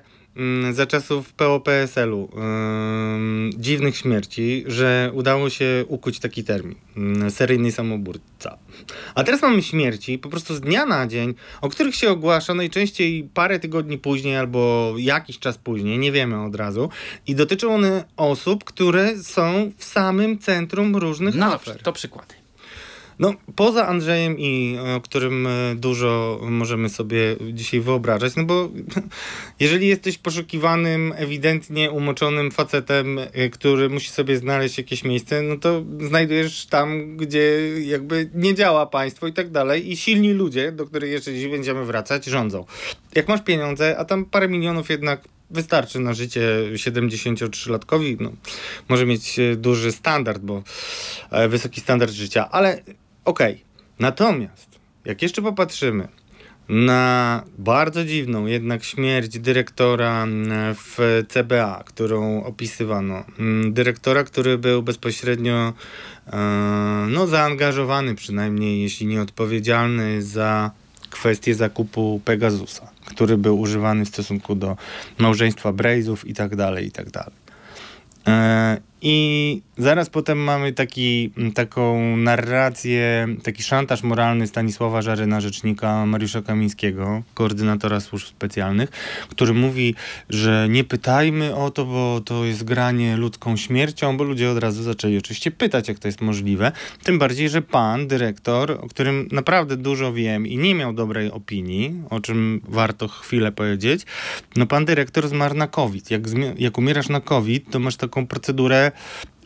za 0.72 0.86
czasów 0.88 1.34
PO-PSL-u 1.34 2.29
ym, 2.38 3.50
dziwnych 3.58 3.98
śmierci, 3.98 4.63
że 4.67 5.12
udało 5.13 5.50
się 5.50 5.86
ukuć 5.88 6.19
taki 6.19 6.43
termin. 6.43 6.75
mm, 6.98 7.31
Seryjny 7.31 7.72
samobójca. 7.72 8.58
A 9.15 9.24
teraz 9.24 9.41
mamy 9.41 9.63
śmierci 9.63 10.17
po 10.19 10.29
prostu 10.29 10.55
z 10.55 10.62
dnia 10.62 10.86
na 10.86 11.08
dzień, 11.08 11.34
o 11.62 11.69
których 11.69 11.96
się 11.96 12.10
ogłasza 12.10 12.53
najczęściej 12.53 13.29
parę 13.34 13.60
tygodni 13.60 13.98
później 13.98 14.36
albo 14.38 14.93
jakiś 14.98 15.39
czas 15.39 15.58
później, 15.58 15.98
nie 15.98 16.12
wiemy 16.12 16.43
od 16.43 16.55
razu. 16.55 16.89
I 17.27 17.36
dotyczą 17.36 17.75
one 17.75 18.03
osób, 18.17 18.63
które 18.63 19.17
są 19.24 19.72
w 19.77 19.84
samym 19.84 20.39
centrum 20.39 20.96
różnych 20.96 21.36
No 21.36 21.53
afer. 21.53 21.81
to 21.84 21.93
przykłady. 21.93 22.38
No, 23.20 23.34
poza 23.56 23.88
Andrzejem 23.88 24.40
i 24.40 24.78
o 24.98 25.02
którym 25.02 25.48
e, 25.48 25.76
dużo 25.76 26.40
możemy 26.44 26.90
sobie 26.90 27.36
dzisiaj 27.54 27.80
wyobrażać, 27.80 28.36
no 28.36 28.43
bo 28.43 28.70
jeżeli 29.60 29.88
jesteś 29.88 30.17
poszukiwanym, 30.17 31.13
ewidentnie 31.15 31.91
umoczonym 31.91 32.52
facetem, 32.52 33.20
e, 33.20 33.50
który 33.50 33.89
musi 33.89 34.10
sobie 34.10 34.38
znaleźć 34.38 34.78
jakieś 34.78 35.04
miejsce, 35.04 35.41
no 35.41 35.58
to 35.58 35.84
znajdujesz 36.08 36.65
tam, 36.65 37.17
gdzie 37.17 37.74
jakby 37.86 38.30
nie 38.34 38.56
działa 38.56 38.86
państwo 38.86 39.28
i 39.28 39.34
tak 39.34 39.52
dalej 39.52 39.91
i 39.91 39.98
silni 39.98 40.34
ludzie, 40.34 40.72
do 40.72 40.86
których 40.86 41.12
jeszcze 41.12 41.34
dziś 41.34 41.48
będziemy 41.48 41.86
wracać, 41.86 42.26
rządzą. 42.26 42.65
Jak 43.15 43.28
masz 43.28 43.41
pieniądze, 43.41 43.98
a 43.98 44.06
tam 44.06 44.26
parę 44.26 44.48
milionów 44.48 44.89
jednak 44.89 45.22
wystarczy 45.50 46.00
na 46.00 46.13
życie 46.13 46.41
73-latkowi, 46.74 48.17
no, 48.20 48.32
może 48.89 49.06
mieć 49.06 49.39
e, 49.39 49.56
duży 49.56 49.91
standard, 49.91 50.41
bo 50.41 50.63
e, 51.32 51.48
wysoki 51.48 51.82
standard 51.82 52.12
życia, 52.12 52.50
ale 52.52 52.84
okej. 53.30 53.63
Natomiast, 54.00 54.80
jak 55.06 55.22
jeszcze 55.22 55.42
popatrzymy 55.42 56.08
na 56.70 57.44
bardzo 57.58 58.06
dziwną 58.06 58.46
jednak 58.46 58.84
śmierć 58.84 59.39
dyrektora 59.39 60.24
mm, 60.24 60.76
w 60.76 61.24
CBA, 61.30 61.84
którą 61.86 62.44
opisywano. 62.44 63.24
Mm, 63.39 63.74
Dyrektora, 63.74 64.24
który 64.24 64.58
był 64.58 64.84
bezpośrednio 64.84 65.74
e, 66.28 66.38
no, 67.10 67.28
zaangażowany 67.28 68.15
przynajmniej, 68.15 68.82
jeśli 68.82 69.08
nie 69.08 69.22
odpowiedzialny 69.22 70.22
za 70.22 70.72
kwestię 71.10 71.56
zakupu 71.56 72.22
Pegasusa, 72.26 72.89
który 73.06 73.38
był 73.38 73.60
używany 73.60 74.06
w 74.06 74.10
stosunku 74.10 74.56
do 74.56 74.78
małżeństwa 75.18 75.74
Brejzów 75.74 76.28
i 76.28 76.34
tak 76.34 76.56
dalej, 76.56 76.88
i 76.88 76.92
tak 76.92 77.10
dalej. 77.10 77.34
I 79.02 79.62
zaraz 79.78 80.10
potem 80.10 80.38
mamy 80.38 80.74
taki, 80.74 81.32
m, 81.38 81.52
taką 81.52 82.18
narrację, 82.18 83.28
taki 83.44 83.64
szantaż 83.64 84.04
moralny 84.04 84.48
Stanisława 84.48 85.02
Żaryna, 85.02 85.42
rzecznika 85.42 86.06
Mariusza 86.06 86.42
Kamińskiego, 86.42 87.24
koordynatora 87.34 88.00
służb 88.00 88.28
specjalnych, 88.28 88.90
który 89.30 89.54
mówi, 89.54 89.96
że 90.30 90.68
nie 90.70 90.84
pytajmy 90.84 91.56
o 91.56 91.72
to, 91.72 91.86
bo 91.86 92.22
to 92.26 92.46
jest 92.46 92.64
granie 92.64 93.18
ludzką 93.18 93.58
śmiercią, 93.58 94.18
bo 94.18 94.24
ludzie 94.24 94.52
od 94.52 94.58
razu 94.58 94.84
zaczęli 94.84 95.18
oczywiście 95.18 95.52
pytać, 95.52 95.88
jak 95.88 96.00
to 96.00 96.08
jest 96.08 96.22
możliwe. 96.22 96.72
Tym 97.04 97.20
bardziej, 97.20 97.50
że 97.50 97.62
pan, 97.62 98.08
dyrektor, 98.08 98.72
o 98.72 98.88
którym 98.88 99.28
naprawdę 99.32 99.78
dużo 99.78 100.14
wiem 100.14 100.48
i 100.48 100.58
nie 100.58 100.76
miał 100.76 100.94
dobrej 100.94 101.32
opinii, 101.32 102.02
o 102.10 102.20
czym 102.20 102.62
warto 102.68 103.08
chwilę 103.08 103.52
powiedzieć, 103.52 104.06
no 104.56 104.66
pan 104.66 104.86
dyrektor 104.86 105.28
zmarł 105.28 105.56
na 105.56 105.68
COVID. 105.68 106.12
Jak, 106.12 106.22
jak 106.58 106.78
umierasz 106.78 107.10
na 107.10 107.22
COVID, 107.22 107.72
to 107.72 107.80
masz 107.80 107.96
taką 107.96 108.28
procedurę 108.28 108.88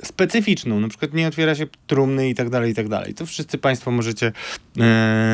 specyficzną, 0.04 0.80
na 0.80 0.88
przykład 0.88 1.14
nie 1.14 1.28
otwiera 1.28 1.56
się 1.56 1.68
trumny 1.88 2.30
i 2.30 2.36
tak 2.36 2.50
dalej, 2.50 2.72
i 2.72 2.76
tak 2.76 2.88
dalej. 2.88 3.14
To 3.14 3.26
wszyscy 3.26 3.58
Państwo 3.58 3.92
możecie 3.92 4.32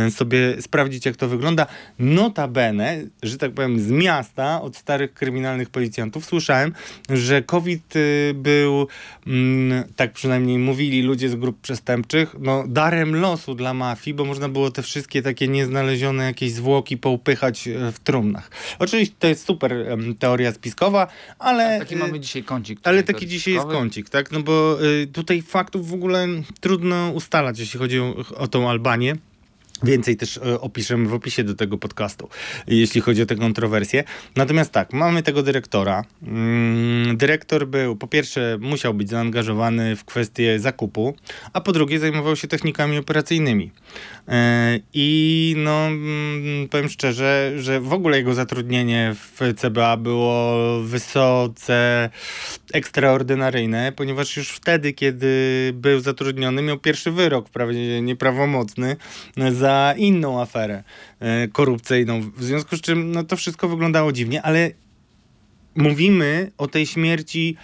sobie 0.09 0.61
sprawdzić, 0.61 1.05
jak 1.05 1.15
to 1.15 1.27
wygląda. 1.27 1.65
Notabene, 1.99 3.03
że 3.23 3.37
tak 3.37 3.51
powiem, 3.51 3.79
z 3.79 3.91
miasta, 3.91 4.61
od 4.61 4.75
starych 4.75 5.13
kryminalnych 5.13 5.69
policjantów 5.69 6.25
słyszałem, 6.25 6.73
że 7.09 7.41
COVID 7.41 7.95
y, 7.95 8.31
był, 8.35 8.87
mm, 9.27 9.83
tak 9.95 10.13
przynajmniej 10.13 10.57
mówili 10.57 11.01
ludzie 11.01 11.29
z 11.29 11.35
grup 11.35 11.61
przestępczych, 11.61 12.35
no 12.39 12.63
darem 12.67 13.15
losu 13.15 13.55
dla 13.55 13.73
mafii, 13.73 14.13
bo 14.13 14.25
można 14.25 14.49
było 14.49 14.71
te 14.71 14.81
wszystkie 14.81 15.21
takie 15.21 15.47
nieznalezione 15.47 16.23
jakieś 16.23 16.51
zwłoki 16.51 16.97
poupychać 16.97 17.67
e, 17.67 17.91
w 17.91 17.99
trumnach. 17.99 18.51
Oczywiście 18.79 19.15
to 19.19 19.27
jest 19.27 19.45
super 19.45 19.97
teoria 20.19 20.51
spiskowa, 20.51 21.07
ale... 21.39 21.79
Taki 21.79 21.95
mamy 21.95 22.19
dzisiaj 22.19 22.43
kącik. 22.43 22.79
ale 22.83 23.03
taki 23.03 23.27
dzisiaj 23.27 23.53
jest 23.53 23.67
kącik, 23.67 24.09
tak? 24.09 24.31
No 24.31 24.39
bo 24.39 24.77
y, 24.85 25.07
tutaj 25.07 25.41
faktów 25.41 25.89
w 25.89 25.93
ogóle 25.93 26.27
trudno 26.59 27.11
ustalać, 27.11 27.59
jeśli 27.59 27.79
chodzi 27.79 27.99
o, 27.99 28.15
o 28.35 28.47
tą 28.47 28.69
Albanię. 28.69 29.15
Więcej 29.83 30.17
też 30.17 30.37
e, 30.37 30.61
opiszemy 30.61 31.09
w 31.09 31.13
opisie 31.13 31.43
do 31.43 31.55
tego 31.55 31.77
podcastu, 31.77 32.29
jeśli 32.67 33.01
chodzi 33.01 33.21
o 33.21 33.25
te 33.25 33.35
kontrowersje. 33.35 34.03
Natomiast 34.35 34.71
tak, 34.71 34.93
mamy 34.93 35.23
tego 35.23 35.43
dyrektora. 35.43 36.03
Mm, 36.23 37.17
dyrektor 37.17 37.67
był, 37.67 37.95
po 37.95 38.07
pierwsze, 38.07 38.57
musiał 38.61 38.93
być 38.93 39.09
zaangażowany 39.09 39.95
w 39.95 40.05
kwestię 40.05 40.59
zakupu, 40.59 41.15
a 41.53 41.61
po 41.61 41.71
drugie, 41.71 41.99
zajmował 41.99 42.35
się 42.35 42.47
technikami 42.47 42.97
operacyjnymi. 42.97 43.71
E, 44.27 44.79
I 44.93 45.55
no, 45.57 45.87
mm, 45.87 46.69
powiem 46.69 46.89
szczerze, 46.89 47.53
że 47.57 47.79
w 47.79 47.93
ogóle 47.93 48.17
jego 48.17 48.33
zatrudnienie 48.33 49.15
w 49.15 49.53
CBA 49.57 49.97
było 49.97 50.55
wysoce 50.81 52.09
ekstraordynaryjne, 52.73 53.91
ponieważ 53.95 54.37
już 54.37 54.49
wtedy, 54.49 54.93
kiedy 54.93 55.29
był 55.73 55.99
zatrudniony, 55.99 56.61
miał 56.61 56.77
pierwszy 56.77 57.11
wyrok, 57.11 57.49
wprawdzie 57.49 58.01
nieprawomocny, 58.01 58.95
za 59.51 59.68
inną 59.97 60.41
aferę 60.41 60.83
e, 61.19 61.47
korupcyjną. 61.47 62.21
W 62.21 62.43
związku 62.43 62.77
z 62.77 62.81
czym 62.81 63.11
no, 63.11 63.23
to 63.23 63.35
wszystko 63.35 63.67
wyglądało 63.67 64.11
dziwnie, 64.11 64.41
ale 64.41 64.71
mówimy 65.75 66.51
o 66.57 66.67
tej 66.67 66.85
śmierci. 66.85 67.55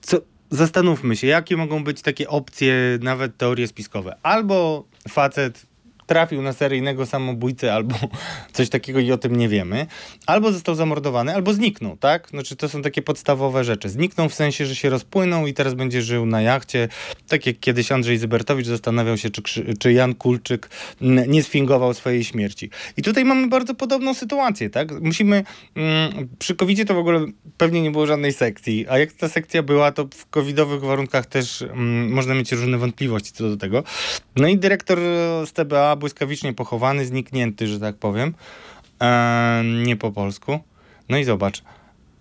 Co, 0.00 0.18
zastanówmy 0.50 1.16
się, 1.16 1.26
jakie 1.26 1.56
mogą 1.56 1.84
być 1.84 2.02
takie 2.02 2.28
opcje, 2.28 2.74
nawet 3.02 3.36
teorie 3.36 3.66
spiskowe. 3.66 4.16
Albo 4.22 4.84
facet 5.08 5.66
trafił 6.06 6.42
na 6.42 6.52
seryjnego 6.52 7.06
samobójcę 7.06 7.74
albo 7.74 7.94
coś 8.52 8.68
takiego 8.68 9.00
i 9.00 9.12
o 9.12 9.18
tym 9.18 9.36
nie 9.36 9.48
wiemy, 9.48 9.86
albo 10.26 10.52
został 10.52 10.74
zamordowany, 10.74 11.34
albo 11.34 11.54
zniknął, 11.54 11.96
tak? 11.96 12.28
Znaczy 12.28 12.56
to 12.56 12.68
są 12.68 12.82
takie 12.82 13.02
podstawowe 13.02 13.64
rzeczy. 13.64 13.88
Zniknął 13.88 14.28
w 14.28 14.34
sensie, 14.34 14.66
że 14.66 14.76
się 14.76 14.90
rozpłynął 14.90 15.46
i 15.46 15.54
teraz 15.54 15.74
będzie 15.74 16.02
żył 16.02 16.26
na 16.26 16.42
jachcie, 16.42 16.88
tak 17.28 17.46
jak 17.46 17.60
kiedyś 17.60 17.92
Andrzej 17.92 18.18
Zybertowicz 18.18 18.66
zastanawiał 18.66 19.16
się, 19.16 19.30
czy, 19.30 19.76
czy 19.78 19.92
Jan 19.92 20.14
Kulczyk 20.14 20.68
nie 21.28 21.42
sfingował 21.42 21.94
swojej 21.94 22.24
śmierci. 22.24 22.70
I 22.96 23.02
tutaj 23.02 23.24
mamy 23.24 23.48
bardzo 23.48 23.74
podobną 23.74 24.14
sytuację, 24.14 24.70
tak? 24.70 25.00
Musimy, 25.00 25.44
mm, 25.76 26.28
przy 26.38 26.54
covid 26.54 26.88
to 26.88 26.94
w 26.94 26.98
ogóle 26.98 27.26
pewnie 27.56 27.82
nie 27.82 27.90
było 27.90 28.06
żadnej 28.06 28.32
sekcji, 28.32 28.86
a 28.88 28.98
jak 28.98 29.12
ta 29.12 29.28
sekcja 29.28 29.62
była, 29.62 29.92
to 29.92 30.08
w 30.14 30.26
covidowych 30.26 30.80
warunkach 30.80 31.26
też 31.26 31.62
mm, 31.62 32.12
można 32.12 32.34
mieć 32.34 32.52
różne 32.52 32.78
wątpliwości 32.78 33.32
co 33.32 33.48
do 33.48 33.56
tego. 33.56 33.82
No 34.36 34.48
i 34.48 34.58
dyrektor 34.58 34.98
z 35.46 35.52
TBA 35.52 35.91
błyskawicznie 35.96 36.52
pochowany, 36.52 37.06
zniknięty, 37.06 37.66
że 37.66 37.80
tak 37.80 37.96
powiem. 37.96 38.34
E, 39.02 39.62
nie 39.84 39.96
po 39.96 40.12
polsku. 40.12 40.58
No 41.08 41.18
i 41.18 41.24
zobacz. 41.24 41.62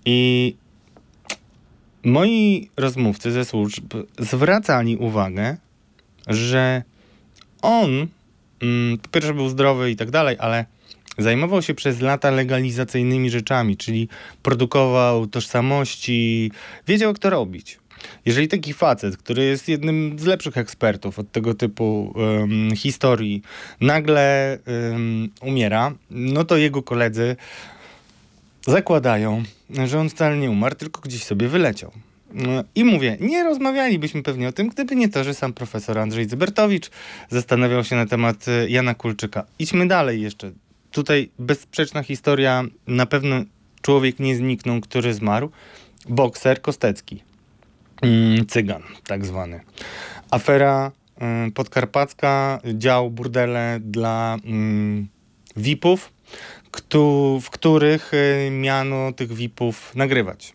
I 0.05 0.55
moi 2.03 2.69
rozmówcy 2.77 3.31
ze 3.31 3.45
służb 3.45 3.93
zwracali 4.19 4.97
uwagę, 4.97 5.57
że 6.27 6.83
on 7.61 8.07
mm, 8.61 8.97
po 8.97 9.09
pierwsze 9.09 9.33
był 9.33 9.49
zdrowy 9.49 9.91
i 9.91 9.95
tak 9.95 10.11
dalej, 10.11 10.35
ale 10.39 10.65
zajmował 11.17 11.61
się 11.61 11.73
przez 11.73 12.01
lata 12.01 12.31
legalizacyjnymi 12.31 13.29
rzeczami, 13.29 13.77
czyli 13.77 14.07
produkował 14.43 15.27
tożsamości, 15.27 16.51
wiedział 16.87 17.09
jak 17.09 17.19
to 17.19 17.29
robić. 17.29 17.80
Jeżeli 18.25 18.47
taki 18.47 18.73
facet, 18.73 19.17
który 19.17 19.43
jest 19.43 19.69
jednym 19.69 20.19
z 20.19 20.25
lepszych 20.25 20.57
ekspertów 20.57 21.19
od 21.19 21.31
tego 21.31 21.53
typu 21.53 22.13
um, 22.15 22.75
historii, 22.75 23.41
nagle 23.81 24.57
um, 24.91 25.29
umiera, 25.41 25.93
no 26.11 26.43
to 26.43 26.57
jego 26.57 26.83
koledzy 26.83 27.35
zakładają, 28.67 29.43
że 29.85 29.99
on 29.99 30.09
wcale 30.09 30.37
nie 30.37 30.51
umarł, 30.51 30.75
tylko 30.75 31.01
gdzieś 31.01 31.23
sobie 31.23 31.47
wyleciał. 31.47 31.91
No 32.33 32.63
I 32.75 32.83
mówię, 32.83 33.17
nie 33.19 33.43
rozmawialibyśmy 33.43 34.23
pewnie 34.23 34.47
o 34.47 34.51
tym, 34.51 34.67
gdyby 34.67 34.95
nie 34.95 35.09
to, 35.09 35.23
że 35.23 35.33
sam 35.33 35.53
profesor 35.53 35.99
Andrzej 35.99 36.29
Zybertowicz 36.29 36.89
zastanawiał 37.29 37.83
się 37.83 37.95
na 37.95 38.05
temat 38.05 38.47
e, 38.47 38.69
Jana 38.69 38.95
Kulczyka. 38.95 39.45
Idźmy 39.59 39.87
dalej 39.87 40.21
jeszcze. 40.21 40.51
Tutaj 40.91 41.29
bezsprzeczna 41.39 42.03
historia, 42.03 42.63
na 42.87 43.05
pewno 43.05 43.35
człowiek 43.81 44.19
nie 44.19 44.35
zniknął, 44.35 44.81
który 44.81 45.13
zmarł. 45.13 45.51
Bokser 46.09 46.61
Kostecki. 46.61 47.23
Mm, 48.01 48.45
cygan, 48.47 48.83
tak 49.07 49.25
zwany. 49.25 49.59
Afera 50.31 50.91
y, 51.47 51.51
podkarpacka, 51.51 52.59
dział 52.73 53.09
burdele 53.11 53.79
dla 53.81 54.37
mm, 54.45 55.07
VIP-ów, 55.57 56.13
w 57.41 57.49
których 57.49 58.13
y, 58.13 58.49
miano 58.51 59.11
tych 59.11 59.33
VIP-ów 59.33 59.95
nagrywać. 59.95 60.53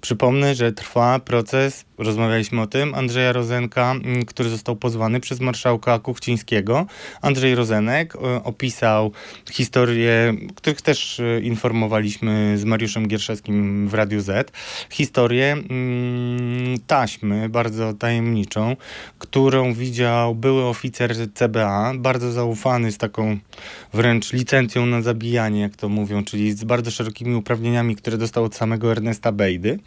Przypomnę, 0.00 0.54
że 0.54 0.72
trwa 0.72 1.18
proces, 1.18 1.84
rozmawialiśmy 1.98 2.60
o 2.60 2.66
tym, 2.66 2.94
Andrzeja 2.94 3.32
Rozenka, 3.32 3.90
mm, 3.90 4.24
który 4.24 4.48
został 4.48 4.76
pozwany 4.76 5.20
przez 5.20 5.40
marszałka 5.40 5.98
Kuchcińskiego. 5.98 6.86
Andrzej 7.22 7.54
Rozenek 7.54 8.14
e, 8.16 8.44
opisał 8.44 9.12
historię, 9.50 10.34
których 10.54 10.82
też 10.82 11.20
e, 11.20 11.40
informowaliśmy 11.40 12.58
z 12.58 12.64
Mariuszem 12.64 13.08
Gierszewskim 13.08 13.88
w 13.88 13.94
Radiu 13.94 14.20
Z, 14.20 14.52
historię 14.90 15.52
mm, 15.52 16.78
taśmy 16.86 17.48
bardzo 17.48 17.94
tajemniczą, 17.94 18.76
którą 19.18 19.74
widział 19.74 20.34
były 20.34 20.64
oficer 20.64 21.14
CBA, 21.34 21.92
bardzo 21.96 22.32
zaufany 22.32 22.92
z 22.92 22.98
taką 22.98 23.38
wręcz 23.92 24.32
licencją 24.32 24.86
na 24.86 25.02
zabijanie, 25.02 25.60
jak 25.60 25.76
to 25.76 25.88
mówią, 25.88 26.24
czyli 26.24 26.52
z 26.52 26.64
bardzo 26.64 26.90
szerokimi 26.90 27.34
uprawnieniami, 27.34 27.96
które 27.96 28.18
dostał 28.18 28.44
od 28.44 28.54
samego 28.54 28.92
Ernesta 28.92 29.32
Bejdy. 29.58 29.78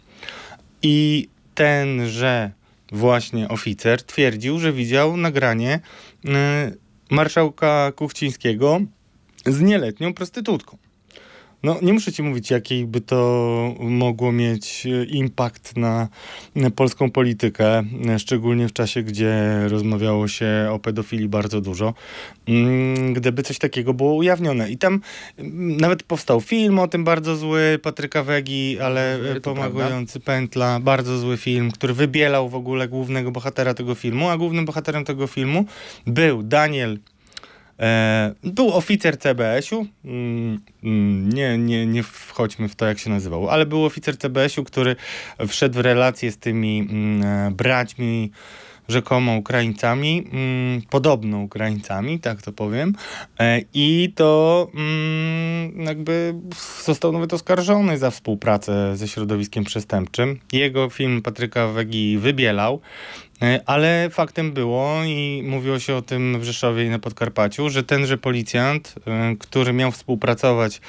I 0.82 1.28
tenże 1.54 2.50
właśnie 2.92 3.48
oficer 3.48 4.02
twierdził, 4.02 4.58
że 4.58 4.72
widział 4.72 5.16
nagranie 5.16 5.80
y, 6.24 6.28
marszałka 7.10 7.92
Kuchcińskiego 7.96 8.80
z 9.46 9.60
nieletnią 9.60 10.14
prostytutką. 10.14 10.78
No, 11.62 11.78
nie 11.82 11.92
muszę 11.92 12.12
ci 12.12 12.22
mówić, 12.22 12.50
jaki 12.50 12.86
by 12.86 13.00
to 13.00 13.74
mogło 13.80 14.32
mieć 14.32 14.86
e, 14.86 15.04
impact 15.04 15.76
na, 15.76 16.08
polską 16.76 17.10
politykę, 17.10 17.82
e, 18.08 18.18
szczególnie 18.18 18.68
w 18.68 18.72
czasie, 18.72 19.02
gdzie 19.02 19.34
rozmawiało 19.68 20.28
się 20.28 20.68
o 20.72 20.78
pedofilii 20.78 21.28
bardzo 21.28 21.60
dużo, 21.60 21.94
mm, 22.48 23.12
gdyby 23.14 23.42
coś 23.42 23.58
takiego 23.58 23.94
było 23.94 24.14
ujawnione. 24.14 24.70
I 24.70 24.78
tam 24.78 25.00
mm, 25.38 25.76
nawet 25.76 26.02
powstał 26.02 26.40
film 26.40 26.78
o 26.78 26.88
tym 26.88 27.04
bardzo 27.04 27.36
zły 27.36 27.78
Patryka 27.82 28.22
Wegi, 28.22 28.80
ale 28.80 29.14
e, 29.14 29.40
pomagający 29.40 30.20
Pętla, 30.20 30.80
bardzo 30.80 31.18
zły 31.18 31.36
film, 31.36 31.70
który 31.70 31.94
wybielał 31.94 32.48
w 32.48 32.54
ogóle 32.54 32.88
głównego 32.88 33.30
bohatera 33.30 33.74
tego 33.74 33.94
filmu, 33.94 34.28
a 34.28 34.36
głównym 34.36 34.64
bohaterem 34.64 35.04
tego 35.04 35.26
filmu 35.26 35.64
był 36.06 36.42
Daniel 36.42 36.98
był 38.44 38.72
oficer 38.74 39.18
CBS-u, 39.18 39.86
mm, 40.04 40.60
mm, 40.84 41.32
nie, 41.32 41.58
nie, 41.58 41.86
nie 41.86 42.02
wchodźmy 42.02 42.68
w 42.68 42.74
to, 42.74 42.86
jak 42.86 42.98
się 42.98 43.10
nazywał, 43.10 43.48
ale 43.48 43.66
był 43.66 43.84
oficer 43.84 44.18
CBS-u, 44.18 44.64
który 44.64 44.96
wszedł 45.48 45.74
w 45.74 45.80
relacje 45.80 46.32
z 46.32 46.38
tymi 46.38 46.80
mm, 46.80 47.22
e, 47.22 47.50
braćmi, 47.50 48.30
rzekomo 48.88 49.36
Ukraińcami, 49.36 50.26
podobno 50.90 51.38
Ukraińcami, 51.38 52.20
tak 52.20 52.42
to 52.42 52.52
powiem. 52.52 52.94
E, 53.40 53.60
I 53.74 54.12
to 54.14 54.68
jakby 55.76 56.34
został 56.84 57.12
nawet 57.12 57.34
oskarżony 57.34 57.98
za 57.98 58.10
współpracę 58.10 58.96
ze 58.96 59.08
środowiskiem 59.08 59.64
przestępczym. 59.64 60.38
Jego 60.52 60.90
film 60.90 61.22
Patryka 61.22 61.68
Wegi 61.68 62.18
wybielał. 62.18 62.80
E, 63.42 63.60
ale 63.66 64.10
faktem 64.10 64.52
było 64.52 65.04
i 65.04 65.42
mówiło 65.46 65.78
się 65.78 65.94
o 65.94 66.02
tym 66.02 66.40
w 66.40 66.44
Rzeszowie 66.44 66.84
i 66.84 66.90
na 66.90 66.98
Podkarpaciu, 66.98 67.70
że 67.70 67.82
tenże 67.82 68.18
policjant, 68.18 68.94
e, 69.06 69.36
który 69.38 69.72
miał 69.72 69.92
współpracować 69.92 70.80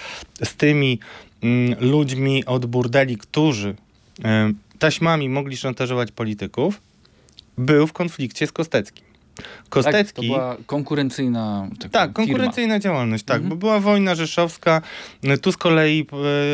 z 0.44 0.56
tymi 0.56 1.00
mm, 1.44 1.76
ludźmi 1.80 2.46
od 2.46 2.66
burdeli, 2.66 3.18
którzy 3.18 3.76
e, 4.24 4.54
taśmami 4.80 5.30
mogli 5.30 5.58
szantażować 5.58 6.12
polityków, 6.12 6.82
był 7.58 7.88
w 7.88 7.94
konflikcie 7.94 8.48
z 8.48 8.52
Kosteckim. 8.52 9.03
Kostecki. 9.70 10.04
Tak, 10.04 10.16
to 10.16 10.22
była 10.22 10.58
konkurencyjna 10.66 11.68
Tak, 11.92 12.14
konkurencyjna 12.14 12.74
firma. 12.74 12.80
działalność, 12.80 13.24
tak, 13.24 13.38
mhm. 13.38 13.50
bo 13.50 13.56
była 13.56 13.80
wojna 13.80 14.16
rzeszowska. 14.16 14.82
Tu 15.42 15.52
z 15.52 15.58
kolei 15.58 16.08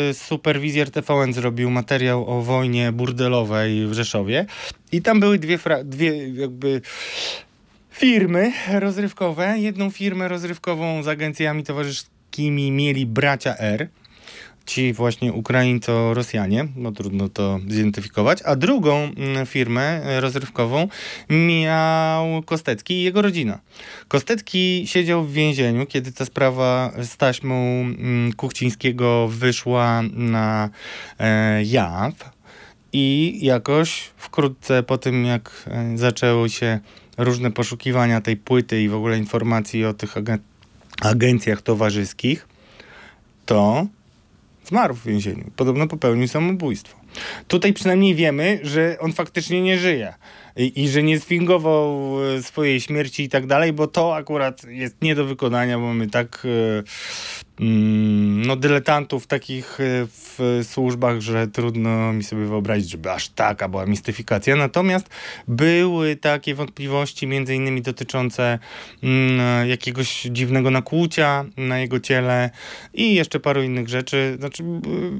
e, 0.09 0.13
superwizjer 0.13 0.91
TVN 0.91 1.33
zrobił 1.33 1.69
materiał 1.69 2.29
o 2.29 2.41
wojnie 2.41 2.91
burdelowej 2.91 3.87
w 3.87 3.93
Rzeszowie 3.93 4.45
i 4.91 5.01
tam 5.01 5.19
były 5.19 5.39
dwie, 5.39 5.59
dwie 5.83 6.29
jakby 6.29 6.81
firmy 7.91 8.51
rozrywkowe. 8.79 9.55
Jedną 9.57 9.89
firmę 9.89 10.27
rozrywkową 10.27 11.03
z 11.03 11.07
agencjami 11.07 11.63
towarzyskimi 11.63 12.71
mieli 12.71 13.05
bracia 13.05 13.57
R 13.57 13.87
ci 14.69 14.93
właśnie 14.93 15.33
Ukraińco-Rosjanie, 15.33 16.67
no 16.75 16.91
trudno 16.91 17.29
to 17.29 17.59
zidentyfikować, 17.67 18.41
a 18.45 18.55
drugą 18.55 18.95
mm, 18.97 19.45
firmę 19.45 19.81
e, 19.81 20.21
rozrywkową 20.21 20.87
miał 21.29 22.43
Kostecki 22.43 22.93
i 22.93 23.03
jego 23.03 23.21
rodzina. 23.21 23.59
Kostecki 24.07 24.83
siedział 24.87 25.23
w 25.23 25.33
więzieniu, 25.33 25.85
kiedy 25.85 26.11
ta 26.11 26.25
sprawa 26.25 26.93
z 27.01 27.17
taśmą 27.17 27.55
mm, 27.55 28.33
Kuchcińskiego 28.33 29.27
wyszła 29.27 30.01
na 30.13 30.69
e, 31.19 31.63
jaw 31.63 32.13
i 32.93 33.39
jakoś 33.41 34.11
wkrótce 34.17 34.83
po 34.83 34.97
tym, 34.97 35.25
jak 35.25 35.65
e, 35.67 35.97
zaczęły 35.97 36.49
się 36.49 36.79
różne 37.17 37.51
poszukiwania 37.51 38.21
tej 38.21 38.37
płyty 38.37 38.83
i 38.83 38.89
w 38.89 38.95
ogóle 38.95 39.17
informacji 39.17 39.85
o 39.85 39.93
tych 39.93 40.15
agencjach 41.01 41.61
towarzyskich, 41.61 42.47
to 43.45 43.87
Zmarł 44.69 44.95
w 44.95 45.05
więzieniu. 45.05 45.51
Podobno 45.55 45.87
popełnił 45.87 46.27
samobójstwo. 46.27 46.99
Tutaj 47.47 47.73
przynajmniej 47.73 48.15
wiemy, 48.15 48.59
że 48.63 48.97
on 48.99 49.13
faktycznie 49.13 49.61
nie 49.61 49.77
żyje 49.77 50.13
i, 50.55 50.81
i 50.83 50.89
że 50.89 51.03
nie 51.03 51.19
sfingował 51.19 52.15
e, 52.23 52.43
swojej 52.43 52.81
śmierci 52.81 53.23
i 53.23 53.29
tak 53.29 53.47
dalej, 53.47 53.73
bo 53.73 53.87
to 53.87 54.15
akurat 54.15 54.63
jest 54.63 55.01
nie 55.01 55.15
do 55.15 55.25
wykonania, 55.25 55.79
bo 55.79 55.93
my 55.93 56.07
tak 56.07 56.47
e, 56.79 56.83
no, 57.59 58.55
dyletantów 58.55 59.27
takich 59.27 59.79
e, 59.79 59.83
w 60.07 60.59
służbach, 60.63 61.21
że 61.21 61.47
trudno 61.47 62.13
mi 62.13 62.23
sobie 62.23 62.45
wyobrazić, 62.45 62.89
żeby 62.89 63.11
aż 63.11 63.29
taka 63.29 63.69
była 63.69 63.85
mistyfikacja. 63.85 64.55
Natomiast 64.55 65.09
były 65.47 66.15
takie 66.15 66.55
wątpliwości, 66.55 67.27
między 67.27 67.55
innymi 67.55 67.81
dotyczące 67.81 68.59
mm, 69.03 69.69
jakiegoś 69.69 70.21
dziwnego 70.21 70.71
nakłucia 70.71 71.45
na 71.57 71.79
jego 71.79 71.99
ciele 71.99 72.49
i 72.93 73.15
jeszcze 73.15 73.39
paru 73.39 73.63
innych 73.63 73.89
rzeczy. 73.89 74.37
Znaczy, 74.39 74.63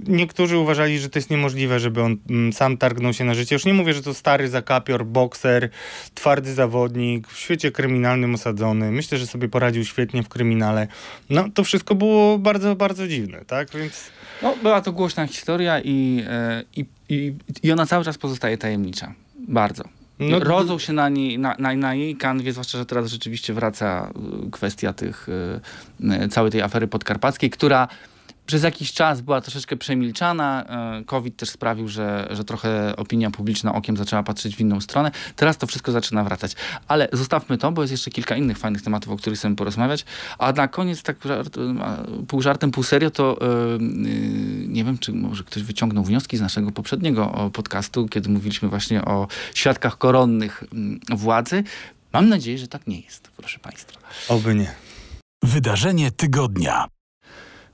niektórzy 0.08 0.58
uważali, 0.58 0.99
że 0.99 1.10
to 1.10 1.19
jest 1.19 1.30
niemożliwe, 1.30 1.49
możliwe, 1.49 1.80
żeby 1.80 2.02
on 2.02 2.17
mm, 2.30 2.54
sam 2.54 2.78
targnął 2.78 3.13
się 3.13 3.23
na 3.23 3.34
życie. 3.34 3.56
Już 3.56 3.65
nie 3.65 3.73
mówię, 3.73 3.93
że 3.93 4.02
to 4.02 4.13
stary 4.13 4.47
zakapior, 4.47 5.06
bokser, 5.06 5.69
twardy 6.13 6.54
zawodnik, 6.54 7.28
w 7.28 7.39
świecie 7.39 7.71
kryminalnym 7.71 8.36
osadzony. 8.36 8.91
Myślę, 8.91 9.17
że 9.17 9.28
sobie 9.28 9.49
poradził 9.49 9.86
świetnie 9.86 10.23
w 10.23 10.30
kryminale. 10.30 10.88
No, 11.30 11.49
to 11.54 11.63
wszystko 11.63 11.95
było 11.95 12.28
bardzo, 12.37 12.75
bardzo 12.75 13.07
dziwne, 13.07 13.45
tak? 13.45 13.69
Więc... 13.69 14.09
No, 14.41 14.55
była 14.63 14.81
to 14.81 14.91
głośna 14.91 15.27
historia 15.27 15.79
i, 15.79 16.23
e, 16.27 16.63
i, 16.75 16.85
i, 17.09 17.33
i 17.63 17.71
ona 17.71 17.85
cały 17.85 18.05
czas 18.05 18.17
pozostaje 18.17 18.57
tajemnicza. 18.57 19.13
Bardzo. 19.47 19.83
No, 20.19 20.39
Rodzą 20.39 20.79
się 20.79 20.93
na, 20.93 21.09
niej, 21.09 21.39
na, 21.39 21.55
na, 21.59 21.75
na 21.75 21.95
jej 21.95 22.15
kanwie, 22.15 22.51
zwłaszcza, 22.51 22.77
że 22.77 22.85
teraz 22.85 23.11
rzeczywiście 23.11 23.53
wraca 23.53 24.11
y, 24.47 24.51
kwestia 24.51 24.93
tych, 24.93 25.29
y, 26.23 26.29
całej 26.29 26.51
tej 26.51 26.61
afery 26.61 26.87
podkarpackiej, 26.87 27.49
która 27.49 27.87
przez 28.49 28.63
jakiś 28.63 28.93
czas 28.93 29.21
była 29.21 29.41
troszeczkę 29.41 29.77
przemilczana. 29.77 30.65
E, 30.99 31.03
COVID 31.05 31.35
też 31.35 31.49
sprawił, 31.49 31.88
że, 31.88 32.27
że 32.31 32.43
trochę 32.43 32.95
opinia 32.95 33.31
publiczna 33.31 33.75
okiem 33.75 33.97
zaczęła 33.97 34.23
patrzeć 34.23 34.55
w 34.55 34.59
inną 34.59 34.81
stronę. 34.81 35.12
Teraz 35.35 35.57
to 35.57 35.67
wszystko 35.67 35.91
zaczyna 35.91 36.23
wracać. 36.23 36.55
Ale 36.88 37.09
zostawmy 37.13 37.57
to, 37.57 37.71
bo 37.71 37.81
jest 37.81 37.91
jeszcze 37.91 38.12
kilka 38.12 38.35
innych 38.35 38.57
fajnych 38.57 38.81
tematów, 38.81 39.13
o 39.13 39.17
których 39.17 39.39
chcemy 39.39 39.55
porozmawiać. 39.55 40.05
A 40.38 40.51
na 40.51 40.67
koniec, 40.67 41.03
tak 41.03 41.17
żart, 41.25 41.57
pół 42.27 42.41
żartem, 42.41 42.71
pół 42.71 42.83
serio, 42.83 43.12
to 43.12 43.38
yy, 43.41 43.77
nie 44.67 44.83
wiem, 44.83 44.97
czy 44.97 45.13
może 45.13 45.43
ktoś 45.43 45.63
wyciągnął 45.63 46.03
wnioski 46.03 46.38
z 46.38 46.41
naszego 46.41 46.71
poprzedniego 46.71 47.51
podcastu, 47.53 48.07
kiedy 48.07 48.29
mówiliśmy 48.29 48.69
właśnie 48.69 49.05
o 49.05 49.27
świadkach 49.53 49.97
koronnych 49.97 50.63
władzy. 51.09 51.63
Mam 52.13 52.29
nadzieję, 52.29 52.57
że 52.57 52.67
tak 52.67 52.88
nie 52.88 52.99
jest, 52.99 53.31
proszę 53.38 53.59
Państwa. 53.59 53.99
Oby 54.27 54.55
nie. 54.55 54.75
Wydarzenie 55.43 56.12
tygodnia. 56.12 56.98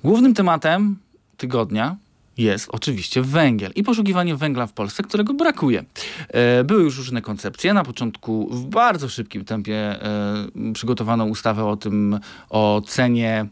Głównym 0.06 0.34
tematem 0.34 0.96
tygodnia 1.38 1.96
jest 2.38 2.70
oczywiście 2.72 3.22
węgiel 3.22 3.72
i 3.76 3.84
poszukiwanie 3.84 4.36
węgla 4.36 4.68
w 4.68 4.74
Polsce, 4.74 5.04
którego 5.04 5.34
brakuje. 5.34 5.84
E, 6.30 6.64
były 6.64 6.84
już 6.84 6.98
różne 6.98 7.22
koncepcje. 7.22 7.74
Na 7.74 7.84
początku 7.84 8.50
w 8.52 8.66
bardzo 8.66 9.10
szybkim 9.10 9.46
tempie 9.46 9.76
e, 9.76 10.74
przygotowano 10.74 11.26
ustawę 11.26 11.66
o 11.66 11.78
tym, 11.78 12.20
o 12.50 12.82
cenie 12.88 13.46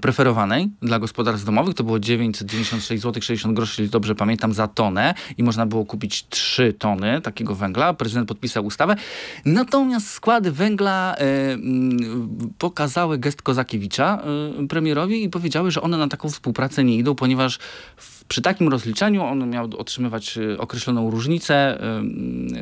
preferowanej 0.00 0.70
dla 0.82 0.98
gospodarstw 0.98 1.46
domowych. 1.46 1.74
To 1.74 1.84
było 1.84 1.98
996 1.98 3.02
zł 3.02 3.22
60 3.22 3.56
groszy, 3.56 3.82
jeśli 3.82 3.92
dobrze 3.92 4.14
pamiętam, 4.14 4.52
za 4.52 4.68
tonę 4.68 5.14
i 5.38 5.42
można 5.42 5.66
było 5.66 5.84
kupić 5.84 6.28
3 6.28 6.72
tony 6.72 7.20
takiego 7.20 7.54
węgla. 7.54 7.94
Prezydent 7.94 8.28
podpisał 8.28 8.66
ustawę. 8.66 8.96
Natomiast 9.44 10.10
składy 10.10 10.52
węgla 10.52 11.16
e, 11.16 11.24
pokazały 12.58 13.18
gest 13.18 13.42
Kozakiewicza 13.42 14.22
e, 14.62 14.66
premierowi 14.66 15.24
i 15.24 15.28
powiedziały, 15.30 15.70
że 15.70 15.82
one 15.82 15.96
na 15.96 16.08
taką 16.08 16.28
współpracę 16.28 16.84
nie 16.84 16.96
idą, 16.96 17.14
ponieważ 17.14 17.58
w 17.96 18.13
przy 18.28 18.42
takim 18.42 18.68
rozliczeniu 18.68 19.22
on 19.22 19.50
miał 19.50 19.70
otrzymywać 19.78 20.38
y, 20.38 20.58
określoną 20.58 21.10
różnicę. 21.10 21.78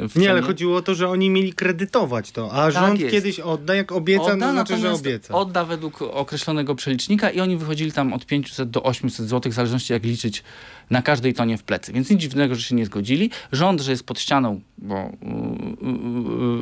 W 0.09 0.16
nie, 0.16 0.31
ale 0.31 0.42
chodziło 0.42 0.77
o 0.77 0.83
to, 0.83 0.94
że 0.94 1.09
oni 1.09 1.31
mieli 1.31 1.53
kredytować 1.53 2.33
to, 2.33 2.53
a 2.53 2.57
tak 2.57 2.72
rząd 2.72 3.01
jest. 3.01 3.12
kiedyś 3.12 3.40
odda, 3.40 3.75
jak 3.75 3.92
obieca, 3.92 4.22
odda, 4.22 4.46
to 4.46 4.53
znaczy, 4.53 4.77
że 4.77 4.92
obieca. 4.92 5.35
Odda 5.35 5.64
według 5.64 6.03
określonego 6.03 6.75
przelicznika 6.75 7.31
i 7.31 7.40
oni 7.40 7.57
wychodzili 7.57 7.92
tam 7.92 8.12
od 8.12 8.27
500 8.27 8.70
do 8.70 8.83
800 8.83 9.27
zł, 9.27 9.53
w 9.53 9.55
zależności 9.55 9.92
jak 9.92 10.05
liczyć 10.05 10.42
na 10.90 11.03
każdej 11.03 11.35
tonie 11.35 11.59
w 11.59 11.62
plecy. 11.62 11.92
Więc 11.92 12.11
nic 12.11 12.20
dziwnego, 12.20 12.55
że 12.55 12.62
się 12.62 12.75
nie 12.75 12.87
zgodzili. 12.87 13.31
Rząd, 13.53 13.81
że 13.81 13.90
jest 13.90 14.07
pod 14.07 14.20
ścianą, 14.20 14.61
bo 14.79 15.12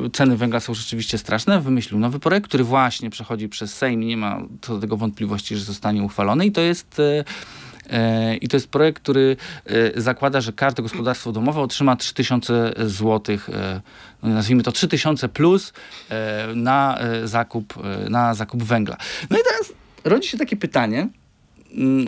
yy, 0.01 0.09
ceny 0.09 0.37
węgla 0.37 0.59
są 0.59 0.73
rzeczywiście 0.73 1.17
straszne, 1.17 1.61
wymyślił 1.61 1.99
nowy 1.99 2.19
projekt, 2.19 2.47
który 2.47 2.63
właśnie 2.63 3.09
przechodzi 3.09 3.49
przez 3.49 3.73
Sejm 3.73 4.03
i 4.03 4.05
nie 4.05 4.17
ma 4.17 4.41
co 4.61 4.75
do 4.75 4.81
tego 4.81 4.97
wątpliwości, 4.97 5.57
że 5.57 5.63
zostanie 5.63 6.03
uchwalony 6.03 6.45
i 6.45 6.51
to 6.51 6.61
jest... 6.61 7.01
E, 7.89 8.35
I 8.35 8.47
to 8.47 8.57
jest 8.57 8.67
projekt, 8.67 9.01
który 9.01 9.37
e, 9.65 10.01
zakłada, 10.01 10.41
że 10.41 10.53
każde 10.53 10.83
gospodarstwo 10.83 11.31
domowe 11.31 11.61
otrzyma 11.61 11.95
3000 11.95 12.73
zł, 12.77 13.37
e, 13.53 13.81
no 14.23 14.29
nazwijmy 14.29 14.63
to 14.63 14.71
3000 14.71 15.29
plus 15.29 15.73
na 16.55 16.99
zakup, 17.23 17.73
na 18.09 18.33
zakup 18.33 18.63
węgla. 18.63 18.97
No 19.29 19.37
i 19.37 19.41
teraz 19.43 19.73
rodzi 20.03 20.29
się 20.29 20.37
takie 20.37 20.55
pytanie, 20.55 21.07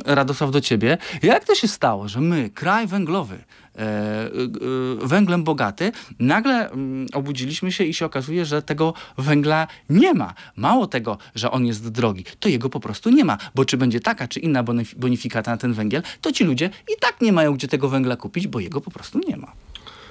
Radosław, 0.05 0.51
do 0.51 0.61
ciebie. 0.61 0.97
Jak 1.23 1.45
to 1.45 1.55
się 1.55 1.67
stało, 1.67 2.07
że 2.07 2.21
my, 2.21 2.49
kraj 2.49 2.87
węglowy, 2.87 3.43
E, 3.77 3.81
e, 3.81 5.07
węglem 5.07 5.43
bogaty, 5.43 5.91
nagle 6.19 6.69
mm, 6.71 7.07
obudziliśmy 7.13 7.71
się 7.71 7.83
i 7.83 7.93
się 7.93 8.05
okazuje, 8.05 8.45
że 8.45 8.61
tego 8.61 8.93
węgla 9.17 9.67
nie 9.89 10.13
ma. 10.13 10.33
Mało 10.55 10.87
tego, 10.87 11.17
że 11.35 11.51
on 11.51 11.65
jest 11.65 11.89
drogi, 11.89 12.25
to 12.39 12.49
jego 12.49 12.69
po 12.69 12.79
prostu 12.79 13.09
nie 13.09 13.25
ma, 13.25 13.37
bo 13.55 13.65
czy 13.65 13.77
będzie 13.77 13.99
taka 13.99 14.27
czy 14.27 14.39
inna 14.39 14.63
bonifikata 14.97 15.51
na 15.51 15.57
ten 15.57 15.73
węgiel, 15.73 16.01
to 16.21 16.31
ci 16.31 16.43
ludzie 16.43 16.69
i 16.93 16.99
tak 16.99 17.21
nie 17.21 17.31
mają 17.31 17.53
gdzie 17.53 17.67
tego 17.67 17.89
węgla 17.89 18.15
kupić, 18.15 18.47
bo 18.47 18.59
jego 18.59 18.81
po 18.81 18.91
prostu 18.91 19.19
nie 19.27 19.37
ma. 19.37 19.51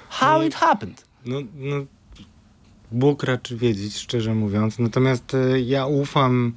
How 0.09 0.39
no, 0.39 0.45
it 0.45 0.55
happened? 0.55 1.05
No, 1.25 1.37
no, 1.55 1.75
Bóg 2.91 3.23
raczy 3.23 3.57
wiedzieć, 3.57 3.97
szczerze 3.97 4.35
mówiąc. 4.35 4.79
Natomiast 4.79 5.33
e, 5.33 5.61
ja 5.61 5.85
ufam 5.85 6.33
Mm, 6.33 6.53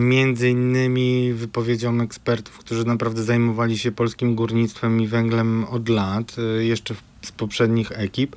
między 0.00 0.50
innymi 0.50 1.32
wypowiedziom 1.32 2.00
ekspertów, 2.00 2.58
którzy 2.58 2.84
naprawdę 2.84 3.22
zajmowali 3.22 3.78
się 3.78 3.92
polskim 3.92 4.34
górnictwem 4.34 5.00
i 5.00 5.06
węglem 5.06 5.64
od 5.64 5.88
lat, 5.88 6.36
y, 6.58 6.64
jeszcze 6.64 6.94
z 7.22 7.32
poprzednich 7.32 7.92
ekip. 7.92 8.36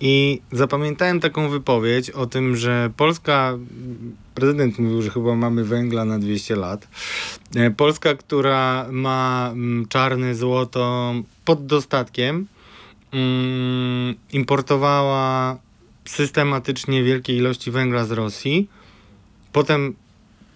I 0.00 0.40
zapamiętałem 0.52 1.20
taką 1.20 1.48
wypowiedź 1.48 2.10
o 2.10 2.26
tym, 2.26 2.56
że 2.56 2.90
Polska, 2.96 3.58
prezydent 4.34 4.78
mówił, 4.78 5.02
że 5.02 5.10
chyba 5.10 5.34
mamy 5.34 5.64
węgla 5.64 6.04
na 6.04 6.18
200 6.18 6.56
lat. 6.56 6.88
E, 7.54 7.70
Polska, 7.70 8.14
która 8.14 8.86
ma 8.90 9.50
mm, 9.52 9.86
czarne 9.88 10.34
złoto 10.34 11.14
pod 11.44 11.66
dostatkiem, 11.66 12.46
mm, 13.12 14.14
importowała 14.32 15.56
systematycznie 16.04 17.02
wielkie 17.02 17.36
ilości 17.36 17.70
węgla 17.70 18.04
z 18.04 18.10
Rosji. 18.10 18.68
Potem 19.52 19.94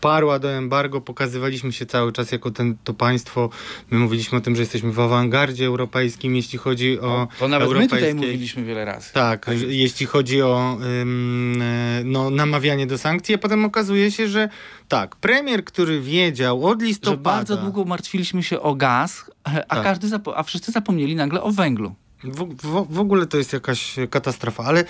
parła 0.01 0.39
do 0.39 0.51
embargo, 0.51 1.01
pokazywaliśmy 1.01 1.73
się 1.73 1.87
cały 1.87 2.13
czas 2.13 2.33
jako 2.33 2.51
ten, 2.51 2.77
to 2.85 2.95
państwo. 2.95 3.51
My 3.91 3.99
mówiliśmy 3.99 4.39
o 4.39 4.41
tym, 4.41 4.57
że 4.57 4.63
jesteśmy 4.63 4.93
w 4.93 5.01
awangardzie 5.01 5.67
europejskim, 5.67 6.37
jeśli 6.37 6.59
chodzi 6.59 7.01
o. 7.01 7.29
To 7.39 7.49
nawet 7.49 7.67
europejskie... 7.67 7.97
my 7.97 8.01
tutaj 8.01 8.15
mówiliśmy 8.15 8.65
wiele 8.65 8.85
razy. 8.85 9.13
Tak, 9.13 9.47
tak. 9.47 9.55
jeśli 9.69 10.07
chodzi 10.07 10.43
o 10.43 10.79
ym, 11.03 11.63
e, 11.63 12.03
no, 12.05 12.31
namawianie 12.31 12.87
do 12.87 12.99
sankcji, 12.99 13.35
a 13.35 13.39
potem 13.39 13.65
okazuje 13.65 14.11
się, 14.11 14.29
że 14.29 14.49
tak, 14.89 15.17
premier, 15.17 15.65
który 15.65 16.01
wiedział 16.01 16.67
od 16.67 16.83
listopada. 16.83 17.17
Że 17.17 17.23
bardzo 17.23 17.57
długo 17.57 17.85
martwiliśmy 17.85 18.43
się 18.43 18.61
o 18.61 18.75
gaz, 18.75 19.31
a, 19.45 19.51
tak. 19.51 19.83
każdy 19.83 20.09
a 20.35 20.43
wszyscy 20.43 20.73
zapomnieli 20.73 21.17
nagle 21.17 21.43
o 21.43 21.53
węglu. 21.53 21.95
W, 22.25 22.57
w, 22.63 22.95
w, 22.95 23.01
ogóle 23.01 23.27
to 23.27 23.37
jest 23.37 23.53
jakaś 23.53 23.97
katastrofa, 24.11 24.65
ale 24.65 24.85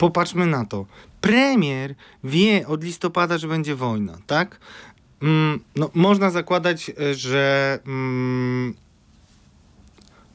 popatrzmy 0.00 0.46
na 0.46 0.64
to. 0.64 0.86
Premier 1.20 1.94
wie 2.24 2.66
od 2.66 2.84
listopada, 2.84 3.38
że 3.38 3.48
będzie 3.48 3.74
wojna, 3.74 4.18
tak? 4.26 4.60
Mm, 5.22 5.60
no, 5.76 5.90
można 5.94 6.30
zakładać, 6.30 6.90
że 7.12 7.78
mm, 7.86 8.74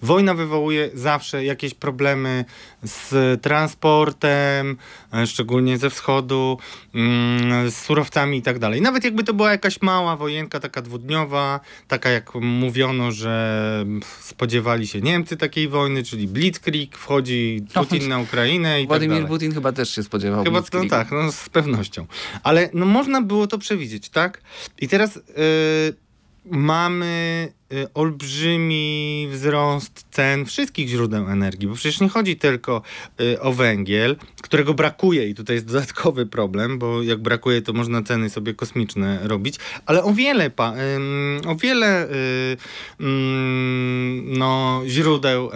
Wojna 0.02 0.34
wywołuje 0.34 0.90
zawsze 0.94 1.46
jakieś 1.46 1.74
problemy 1.74 2.46
z 2.84 3.42
transportem, 3.42 4.78
e, 5.14 5.28
szczególnie 5.28 5.78
ze 5.78 5.90
wschodu, 5.90 6.58
mm, 6.96 7.72
z 7.72 7.76
surowcami 7.76 8.38
i 8.38 8.42
tak 8.42 8.60
dalej. 8.60 8.82
Nawet 8.82 9.04
jakby 9.04 9.24
to 9.24 9.34
była 9.34 9.52
jakaś 9.52 9.82
mała 9.82 10.18
wojenka, 10.18 10.60
taka 10.60 10.82
dwudniowa, 10.82 11.60
taka 11.88 12.10
jak 12.10 12.36
mówiono, 12.36 13.12
że 13.12 13.86
spodziewali 14.20 14.88
się 14.88 15.02
Niemcy 15.02 15.38
takiej 15.38 15.68
wojny, 15.68 16.04
czyli 16.04 16.28
Blitzkrieg, 16.28 16.98
wchodzi 16.98 17.66
Putin 17.74 18.08
na 18.08 18.20
Ukrainę 18.20 18.82
i 18.82 18.84
tak 18.84 18.88
Władimir 18.88 19.10
tak 19.10 19.24
dalej. 19.24 19.30
Putin 19.30 19.54
chyba 19.54 19.72
też 19.72 19.96
się 19.96 20.04
spodziewał 20.04 20.44
Chyba 20.44 20.62
to 20.62 20.84
no 20.84 20.90
tak, 20.90 21.12
no 21.12 21.32
z 21.32 21.50
pewnością. 21.50 22.06
Ale 22.44 22.70
no 22.74 22.86
można 22.86 23.22
było 23.22 23.48
to 23.48 23.58
przewidzieć, 23.58 24.10
tak? 24.10 24.42
I 24.82 24.88
teraz... 24.88 25.16
Yy, 25.16 26.05
mamy 26.46 27.52
y, 27.74 27.94
olbrzymi 27.94 29.28
wzrost 29.32 30.06
cen 30.12 30.46
wszystkich 30.46 30.88
źródeł 30.88 31.30
energii, 31.30 31.68
bo 31.68 31.76
przecież 31.76 32.02
nie 32.02 32.10
chodzi 32.10 32.36
tylko 32.36 32.82
y, 33.22 33.42
o 33.42 33.54
węgiel, 33.54 34.16
którego 34.42 34.74
brakuje 34.74 35.30
i 35.30 35.36
tutaj 35.36 35.56
jest 35.56 35.66
dodatkowy 35.68 36.26
problem, 36.26 36.80
bo 36.80 37.02
jak 37.02 37.20
brakuje, 37.20 37.62
to 37.62 37.74
można 37.74 38.04
ceny 38.04 38.30
sobie 38.30 38.54
kosmiczne 38.54 39.20
robić, 39.24 39.56
ale 39.86 40.04
o 40.04 40.14
wiele, 40.14 40.52
o 41.48 41.56
wiele 41.56 42.10
y, 42.10 42.58
no, 44.24 44.82
źródeł 44.88 45.52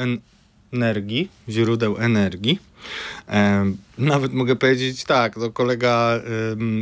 energii, 0.71 1.29
źródeł 1.49 1.97
energii 1.97 2.59
Nawet 3.99 4.33
mogę 4.33 4.55
powiedzieć 4.55 5.03
tak, 5.03 5.35
to 5.35 5.51
kolega, 5.51 6.21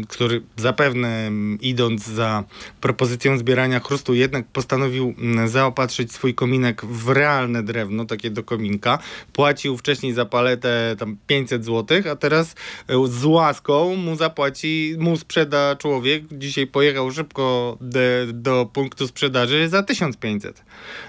który 0.08 0.42
zapewne 0.58 1.32
idąc 1.62 2.06
za 2.06 2.44
propozycją 2.82 3.38
zbierania 3.38 3.80
chrustu, 3.80 4.14
jednak 4.14 4.48
postanowił 4.48 5.14
ym, 5.20 5.48
zaopatrzyć 5.48 6.14
swój 6.14 6.36
kominek 6.36 6.86
w 6.86 7.10
realne 7.10 7.64
drewno, 7.64 8.06
takie 8.06 8.30
do 8.30 8.44
kominka. 8.44 9.00
Płacił 9.34 9.78
wcześniej 9.78 10.14
za 10.14 10.26
paletę 10.26 10.96
tam 11.00 11.18
500 11.28 11.66
zł, 11.66 12.02
a 12.12 12.16
teraz 12.16 12.52
y, 12.52 12.94
z 13.08 13.26
łaską 13.26 13.96
mu 13.96 14.16
zapłaci, 14.16 14.96
mu 15.00 15.18
sprzeda 15.18 15.76
człowiek. 15.76 16.24
Dzisiaj 16.32 16.68
pojechał 16.68 17.12
szybko 17.12 17.78
do, 17.82 18.00
do 18.34 18.66
punktu 18.74 19.08
sprzedaży 19.08 19.70
za 19.70 19.84
1500. 19.84 20.64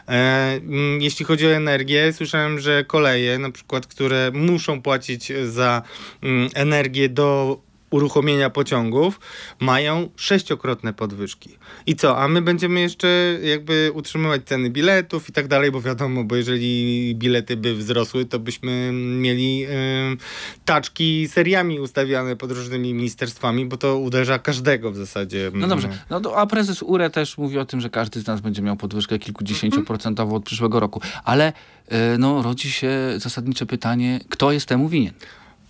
E, 0.09 0.13
mm, 0.13 1.03
jeśli 1.03 1.25
chodzi 1.25 1.47
o 1.47 1.51
energię, 1.51 2.13
słyszałem, 2.13 2.61
że 2.61 2.85
koleje, 2.85 3.39
na 3.39 3.51
przykład, 3.51 3.87
które 3.87 4.31
muszą 4.35 4.83
płacić 4.83 5.33
za 5.45 5.83
mm, 5.83 5.98
energię 6.55 7.09
do 7.09 7.59
uruchomienia 7.91 8.51
pociągów, 8.51 9.21
mają 9.61 10.09
sześciokrotne 10.17 10.93
podwyżki. 10.93 11.51
I 11.87 11.97
co? 11.97 12.19
A 12.19 12.29
my 12.29 12.43
będziemy 12.43 12.81
jeszcze 12.81 13.39
jakby 13.43 13.91
utrzymywać 13.95 14.43
ceny 14.45 14.71
biletów 14.71 15.29
i 15.29 15.33
tak 15.33 15.49
dalej, 15.49 15.71
bo 15.71 15.81
wiadomo, 15.81 16.25
bo 16.25 16.37
jeżeli 16.37 17.15
bilety 17.15 17.57
by 17.57 17.75
wzrosły, 17.75 18.25
to 18.25 18.39
byśmy 18.39 18.93
mieli 18.93 19.67
taczki 20.65 21.29
seriami 21.29 21.81
ustawiane 21.81 22.37
pod 22.37 22.53
różnymi 22.53 22.95
ministerstwami, 22.95 23.67
bo 23.67 23.77
to 23.77 23.99
uderza 23.99 24.39
każdego 24.39 24.93
w 24.93 24.97
zasadzie. 24.97 25.51
No 25.55 25.67
dobrze, 25.67 25.89
no 26.11 26.21
to, 26.21 26.39
a 26.39 26.47
prezes 26.47 26.83
URE 26.83 27.11
też 27.11 27.39
mówi 27.39 27.59
o 27.59 27.65
tym, 27.65 27.81
że 27.81 27.91
każdy 27.91 28.21
z 28.21 28.27
nas 28.27 28.41
będzie 28.41 28.63
miał 28.63 28.77
podwyżkę 28.77 29.19
kilkudziesięcioprocentową 29.19 30.35
od 30.35 30.45
przyszłego 30.45 30.81
roku, 30.81 31.01
ale 31.25 31.53
y, 31.53 32.19
no, 32.19 32.43
rodzi 32.43 32.71
się 32.71 32.91
zasadnicze 33.17 33.67
pytanie, 33.67 34.21
kto 34.29 34.53
jest 34.53 34.67
temu 34.67 34.89
winien? 34.89 35.15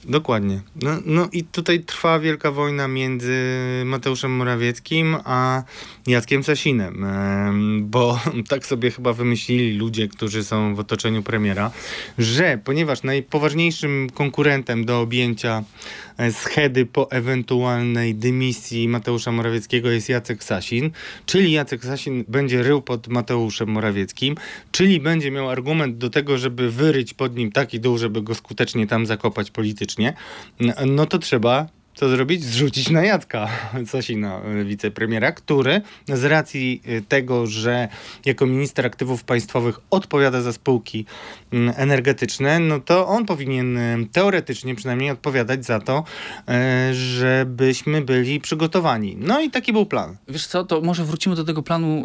Dokładnie. 0.09 0.61
No, 0.83 0.90
no 1.07 1.29
i 1.33 1.44
tutaj 1.44 1.81
trwa 1.81 2.18
wielka 2.18 2.51
wojna 2.51 2.88
między 2.88 3.37
Mateuszem 3.85 4.31
Morawieckim 4.31 5.16
a 5.25 5.62
Jackiem 6.07 6.44
Sasinem, 6.44 7.05
em, 7.05 7.87
bo 7.90 8.21
tak 8.49 8.66
sobie 8.66 8.90
chyba 8.90 9.12
wymyślili 9.12 9.77
ludzie, 9.79 10.09
którzy 10.09 10.44
są 10.44 10.75
w 10.75 10.81
otoczeniu 10.81 11.23
premiera, 11.23 11.71
że 12.18 12.59
ponieważ 12.64 13.03
najpoważniejszym 13.03 14.11
konkurentem 14.14 14.85
do 14.85 15.01
objęcia 15.01 15.64
schedy 16.31 16.87
po 16.87 17.11
ewentualnej 17.11 18.14
dymisji 18.14 18.88
Mateusza 18.88 19.33
Morawieckiego 19.33 19.90
jest 19.90 20.09
Jacek 20.09 20.44
Sasin, 20.44 20.90
czyli 21.26 21.52
Jacek 21.52 21.85
Sasin 21.85 22.24
będzie 22.28 22.62
rył 22.62 22.83
pod 22.83 23.09
Mateuszem 23.09 23.68
Morawieckim, 23.68 24.35
czyli 24.70 25.00
będzie 25.00 25.31
miał 25.31 25.50
argument 25.50 25.98
do 25.98 26.11
tego, 26.11 26.38
żeby 26.38 26.70
wyryć 26.70 27.14
pod 27.14 27.37
nim 27.37 27.52
taki 27.52 27.81
dół, 27.81 27.98
żeby 27.98 28.22
go 28.22 28.35
skutecznie 28.35 28.87
tam 28.87 29.07
zakopać 29.07 29.50
politycznie, 29.50 30.14
no- 30.87 31.07
to 31.07 31.18
trzeba 31.18 31.78
co 31.99 32.09
zrobić? 32.09 32.45
Zrzucić 32.45 32.91
na 32.91 33.03
Jacka 33.03 33.49
Sasina, 33.87 34.41
y, 34.61 34.65
wicepremiera, 34.65 35.33
który 35.33 35.81
z 36.09 36.25
racji 36.25 36.83
y, 36.89 37.03
tego, 37.09 37.47
że 37.47 37.89
jako 38.25 38.47
minister 38.47 38.87
aktywów 38.87 39.25
państwowych 39.25 39.81
odpowiada 39.91 40.43
za 40.43 40.53
spółki 40.53 41.05
energetyczne, 41.77 42.59
no 42.59 42.81
to 42.81 43.07
on 43.07 43.27
powinien 43.27 43.77
y, 43.77 44.07
teoretycznie 44.13 44.75
przynajmniej 44.75 45.11
odpowiadać 45.11 45.65
za 45.65 45.81
to, 45.81 46.05
żebyśmy 46.93 48.03
byli 48.03 48.41
przygotowani. 48.41 49.17
No 49.21 49.41
i 49.41 49.51
taki 49.51 49.73
był 49.73 49.87
plan. 49.87 50.17
Wiesz 50.29 50.47
co, 50.47 50.65
to 50.65 50.81
może 50.81 51.05
wrócimy 51.05 51.37
do 51.37 51.45
tego 51.45 51.63
planu 51.63 52.05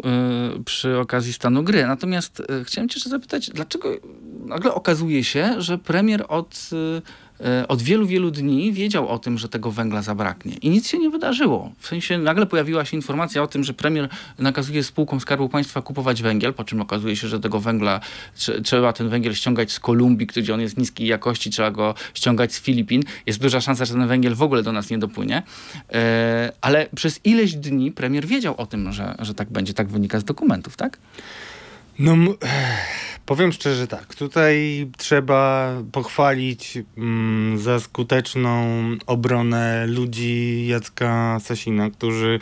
przy 0.64 0.98
okazji 0.98 1.32
stanu 1.32 1.62
gry. 1.62 1.86
Natomiast 1.86 2.42
chciałem 2.64 2.88
cię 2.88 2.94
jeszcze 2.96 3.10
zapytać, 3.10 3.50
dlaczego 3.50 3.88
nagle 4.46 4.74
okazuje 4.74 5.24
się, 5.24 5.62
że 5.62 5.78
premier 5.78 6.24
od, 6.28 6.70
od 7.68 7.82
wielu, 7.82 8.06
wielu 8.06 8.30
dni 8.30 8.72
wiedział 8.72 9.08
o 9.08 9.18
tym, 9.18 9.38
że 9.38 9.48
tego 9.48 9.70
węgla 9.70 10.02
zabraknie 10.02 10.54
i 10.54 10.70
nic 10.70 10.88
się 10.88 10.98
nie 10.98 11.10
wydarzyło. 11.10 11.72
W 11.78 11.86
sensie 11.86 12.18
nagle 12.18 12.46
pojawiła 12.46 12.84
się 12.84 12.96
informacja 12.96 13.42
o 13.42 13.46
tym, 13.46 13.64
że 13.64 13.74
premier 13.74 14.08
nakazuje 14.38 14.84
spółkom 14.84 15.20
Skarbu 15.20 15.48
Państwa 15.48 15.82
kupować 15.82 16.22
węgiel, 16.22 16.54
po 16.54 16.64
czym 16.64 16.80
okazuje 16.80 17.16
się, 17.16 17.28
że 17.28 17.40
tego 17.40 17.60
węgla 17.60 18.00
trze- 18.36 18.62
trzeba 18.62 18.92
ten 18.92 19.08
węgiel 19.08 19.34
ściągać 19.34 19.72
z 19.72 19.80
Kolumbii, 19.80 20.26
gdzie 20.26 20.54
on 20.54 20.60
jest 20.60 20.78
niskiej 20.78 21.06
jakości, 21.06 21.50
trzeba 21.50 21.70
go 21.70 21.94
ściągać 22.14 22.54
z 22.54 22.60
Filipin. 22.60 23.02
Jest 23.26 23.40
duża 23.40 23.60
szansa, 23.60 23.84
że 23.84 23.94
ten 23.94 24.08
węgiel 24.08 24.34
w 24.34 24.42
ogóle 24.42 24.62
do 24.62 24.72
nas 24.72 24.90
nie 24.90 24.98
dopłynie. 24.98 25.42
E, 25.92 26.52
ale 26.60 26.88
przez 26.96 27.20
ileś 27.24 27.54
dni 27.54 27.92
premier 27.92 28.26
wiedział 28.26 28.54
o 28.56 28.66
tym, 28.66 28.92
że, 28.92 29.14
że 29.18 29.34
tak 29.34 29.50
będzie, 29.50 29.74
tak 29.74 29.88
wynika 29.88 30.20
z 30.20 30.24
dokumentów, 30.24 30.76
tak? 30.76 30.98
No, 31.98 32.16
powiem 33.26 33.52
szczerze 33.52 33.86
tak. 33.86 34.14
Tutaj 34.14 34.86
trzeba 34.98 35.72
pochwalić 35.92 36.78
mm, 36.96 37.58
za 37.58 37.80
skuteczną 37.80 38.64
obronę 39.06 39.86
ludzi 39.86 40.66
Jacka 40.66 41.38
Sasina, 41.40 41.90
którzy 41.90 42.40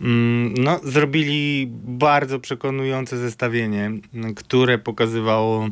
mm, 0.00 0.54
no, 0.54 0.80
zrobili 0.84 1.68
bardzo 1.84 2.40
przekonujące 2.40 3.18
zestawienie, 3.18 3.90
które 4.36 4.78
pokazywało, 4.78 5.68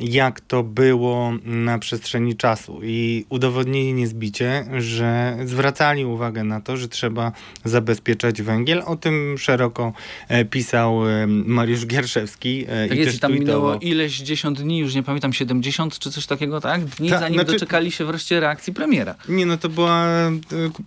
jak 0.00 0.40
to 0.40 0.62
było 0.62 1.32
na 1.44 1.78
przestrzeni 1.78 2.36
czasu. 2.36 2.80
I 2.82 3.24
udowodnili 3.28 3.92
niezbicie, 3.92 4.64
że 4.78 5.36
zwracali 5.44 6.04
uwagę 6.04 6.44
na 6.44 6.60
to, 6.60 6.76
że 6.76 6.88
trzeba 6.88 7.32
zabezpieczać 7.64 8.42
węgiel. 8.42 8.82
O 8.86 8.96
tym 8.96 9.38
szeroko 9.38 9.92
e, 10.28 10.44
pisał 10.44 11.08
e, 11.08 11.26
Mariusz 11.26 11.86
Gierszewski. 11.86 12.64
e, 12.68 12.88
Tak 12.88 12.96
i 12.96 13.00
jest, 13.00 13.10
też 13.10 13.20
tam 13.20 13.30
tweetował. 13.36 13.60
minęło 13.62 13.80
ileś 13.80 14.18
dziesiąt 14.18 14.60
dni, 14.62 14.78
już 14.78 14.94
nie 14.94 15.02
pamiętam, 15.02 15.32
70 15.32 15.98
czy 15.98 16.10
coś 16.10 16.26
takiego, 16.26 16.60
tak? 16.60 16.84
Dni, 16.84 17.10
Tak, 17.10 17.20
zanim 17.20 17.34
znaczy- 17.40 17.52
doczekali 17.52 17.90
się 17.92 18.04
wreszcie 18.04 18.40
reakcji 18.40 18.72
premiera. 18.72 19.14
Nie, 19.28 19.46
no 19.46 19.56
to 19.56 19.68
była. 19.68 20.06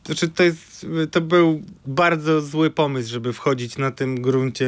Znaczy 0.05 0.27
to 0.29 0.43
jest. 0.43 0.71
To 1.11 1.21
był 1.21 1.61
bardzo 1.85 2.41
zły 2.41 2.69
pomysł, 2.69 3.09
żeby 3.09 3.33
wchodzić 3.33 3.77
na 3.77 3.91
tym 3.91 4.21
gruncie 4.21 4.65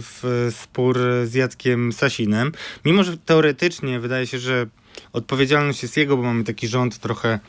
w 0.00 0.48
spór 0.50 0.98
z 1.24 1.34
Jackiem 1.34 1.92
Sasinem. 1.92 2.52
Mimo, 2.84 3.04
że 3.04 3.16
teoretycznie 3.18 3.75
wydaje 4.00 4.26
się, 4.26 4.38
że 4.38 4.66
odpowiedzialność 5.12 5.82
jest 5.82 5.96
jego, 5.96 6.16
bo 6.16 6.22
mamy 6.22 6.44
taki 6.44 6.68
rząd 6.68 6.98
trochę 6.98 7.40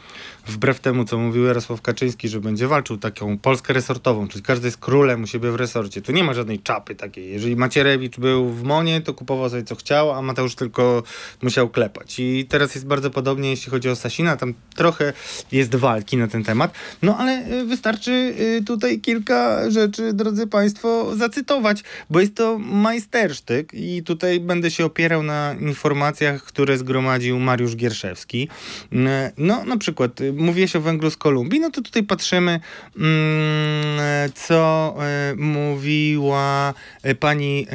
wbrew 0.48 0.80
temu, 0.80 1.06
co 1.06 1.18
mówił 1.18 1.46
Jarosław 1.46 1.82
Kaczyński, 1.82 2.30
że 2.30 2.40
będzie 2.40 2.68
walczył 2.68 2.98
taką 2.98 3.38
Polskę 3.38 3.74
resortową, 3.74 4.28
czyli 4.28 4.44
każdy 4.44 4.68
jest 4.68 4.78
królem 4.78 5.24
u 5.24 5.28
siebie 5.28 5.52
w 5.52 5.56
resorcie. 5.56 6.02
Tu 6.02 6.12
nie 6.12 6.24
ma 6.24 6.34
żadnej 6.34 6.60
czapy 6.60 6.96
takiej. 6.96 7.32
Jeżeli 7.32 7.56
Macierewicz 7.56 8.18
był 8.18 8.50
w 8.50 8.64
Monie, 8.64 9.02
to 9.02 9.14
kupował 9.14 9.50
sobie 9.50 9.64
co 9.64 9.76
chciał, 9.76 10.12
a 10.12 10.22
Mateusz 10.22 10.56
tylko 10.56 11.04
musiał 11.42 11.70
klepać. 11.70 12.20
I 12.20 12.46
teraz 12.50 12.76
jest 12.76 12.88
bardzo 12.88 13.10
podobnie, 13.10 13.50
jeśli 13.50 13.72
chodzi 13.72 13.90
o 13.90 13.96
Sasina. 13.96 14.38
Tam 14.38 14.54
trochę 14.76 15.14
jest 15.52 15.76
walki 15.76 16.18
na 16.18 16.28
ten 16.28 16.44
temat. 16.44 16.74
No 17.02 17.18
ale 17.18 17.52
y, 17.52 17.66
wystarczy 17.66 18.12
y, 18.12 18.64
tutaj 18.66 19.00
kilka 19.00 19.72
rzeczy, 19.72 20.14
drodzy 20.14 20.48
Państwo, 20.48 21.16
zacytować, 21.16 21.84
bo 22.10 22.20
jest 22.20 22.36
to 22.36 22.58
majstersztyk 22.58 23.74
i 23.74 24.04
tutaj 24.04 24.40
będę 24.40 24.72
się 24.72 24.86
opierał 24.86 25.24
na 25.24 25.56
informacjach, 25.60 26.44
które 26.44 26.78
zgromadził 26.78 27.40
Mariusz 27.40 27.76
Gierszewski. 27.76 28.50
Mm, 28.92 29.32
No, 29.38 29.66
na 29.66 29.78
przykład 29.78 30.20
się 30.66 30.80
o 30.80 30.82
węglu 30.82 31.10
z 31.10 31.18
Kolumbii, 31.18 31.60
no 31.60 31.70
to 31.72 31.82
tutaj 31.82 32.04
patrzymy, 32.04 32.60
mm, 32.98 34.00
co 34.36 34.96
y, 35.32 35.36
mówiła 35.36 36.74
y, 37.06 37.16
pani 37.16 37.68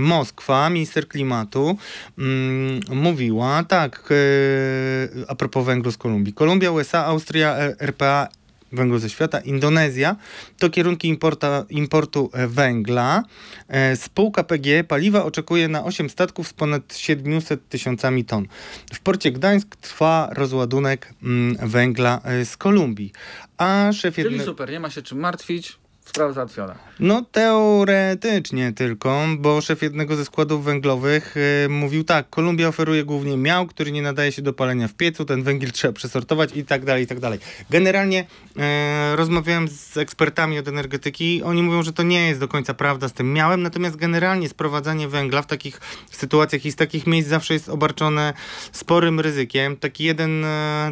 Moskwa, 0.00 0.70
minister 0.70 1.08
klimatu, 1.08 1.76
mm, 2.18 2.80
mówiła 2.94 3.64
tak, 3.64 4.08
y, 4.10 5.24
a 5.28 5.34
propos 5.34 5.66
węglu 5.66 5.92
z 5.92 5.96
Kolumbii. 5.96 6.32
Kolumbia, 6.32 6.70
USA, 6.70 7.04
Austria, 7.04 7.56
e, 7.56 7.74
RPA, 7.78 8.28
węglu 8.72 8.98
ze 8.98 9.10
świata, 9.10 9.40
Indonezja 9.40 10.16
to 10.58 10.70
kierunki 10.70 11.08
importa, 11.08 11.64
importu 11.70 12.30
e, 12.32 12.46
węgla. 12.46 13.22
E, 13.68 13.96
Spółka 13.96 14.44
PGE 14.44 14.84
paliwa 14.84 15.24
oczekuje 15.24 15.68
na 15.68 15.84
8 15.84 16.10
statków 16.10 16.48
z 16.48 16.52
ponad 16.52 16.96
700 16.96 17.68
tysiącami 17.68 18.24
ton. 18.24 18.46
W 18.94 19.00
porcie 19.00 19.32
Gdańsk 19.32 19.76
trwa 19.76 20.28
rozładunek 20.32 21.14
mm, 21.22 21.68
węgla 21.68 22.20
e, 22.24 22.44
z 22.44 22.56
Kolumbii. 22.56 23.12
A 23.58 23.90
szef 23.92 24.14
Czyli 24.14 24.28
jedne... 24.28 24.44
super, 24.44 24.70
nie 24.70 24.80
ma 24.80 24.90
się 24.90 25.02
czym 25.02 25.18
martwić, 25.18 25.79
sprawa 26.10 26.32
załatwiona. 26.32 26.74
No 27.00 27.24
teoretycznie 27.32 28.72
tylko, 28.72 29.26
bo 29.38 29.60
szef 29.60 29.82
jednego 29.82 30.16
ze 30.16 30.24
składów 30.24 30.64
węglowych 30.64 31.34
e, 31.36 31.68
mówił 31.68 32.04
tak, 32.04 32.30
Kolumbia 32.30 32.68
oferuje 32.68 33.04
głównie 33.04 33.36
miał, 33.36 33.66
który 33.66 33.92
nie 33.92 34.02
nadaje 34.02 34.32
się 34.32 34.42
do 34.42 34.52
palenia 34.52 34.88
w 34.88 34.94
piecu, 34.94 35.24
ten 35.24 35.42
węgiel 35.42 35.72
trzeba 35.72 35.92
przesortować 35.92 36.56
i 36.56 36.64
tak 36.64 36.84
dalej, 36.84 37.04
i 37.04 37.06
tak 37.06 37.20
dalej. 37.20 37.38
Generalnie 37.70 38.26
e, 38.58 39.16
rozmawiałem 39.16 39.68
z 39.68 39.96
ekspertami 39.96 40.58
od 40.58 40.68
energetyki, 40.68 41.42
oni 41.42 41.62
mówią, 41.62 41.82
że 41.82 41.92
to 41.92 42.02
nie 42.02 42.28
jest 42.28 42.40
do 42.40 42.48
końca 42.48 42.74
prawda 42.74 43.08
z 43.08 43.12
tym 43.12 43.32
miałem, 43.32 43.62
natomiast 43.62 43.96
generalnie 43.96 44.48
sprowadzanie 44.48 45.08
węgla 45.08 45.42
w 45.42 45.46
takich 45.46 45.80
sytuacjach 46.10 46.66
i 46.66 46.72
z 46.72 46.76
takich 46.76 47.06
miejsc 47.06 47.28
zawsze 47.28 47.54
jest 47.54 47.68
obarczone 47.68 48.32
sporym 48.72 49.20
ryzykiem. 49.20 49.76
Taki 49.76 50.04
jeden 50.04 50.44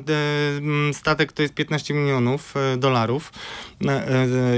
de, 0.02 0.16
m, 0.59 0.90
statek 0.94 1.33
to 1.33 1.42
jest 1.42 1.54
15 1.54 1.94
milionów 1.94 2.54
dolarów, 2.76 3.33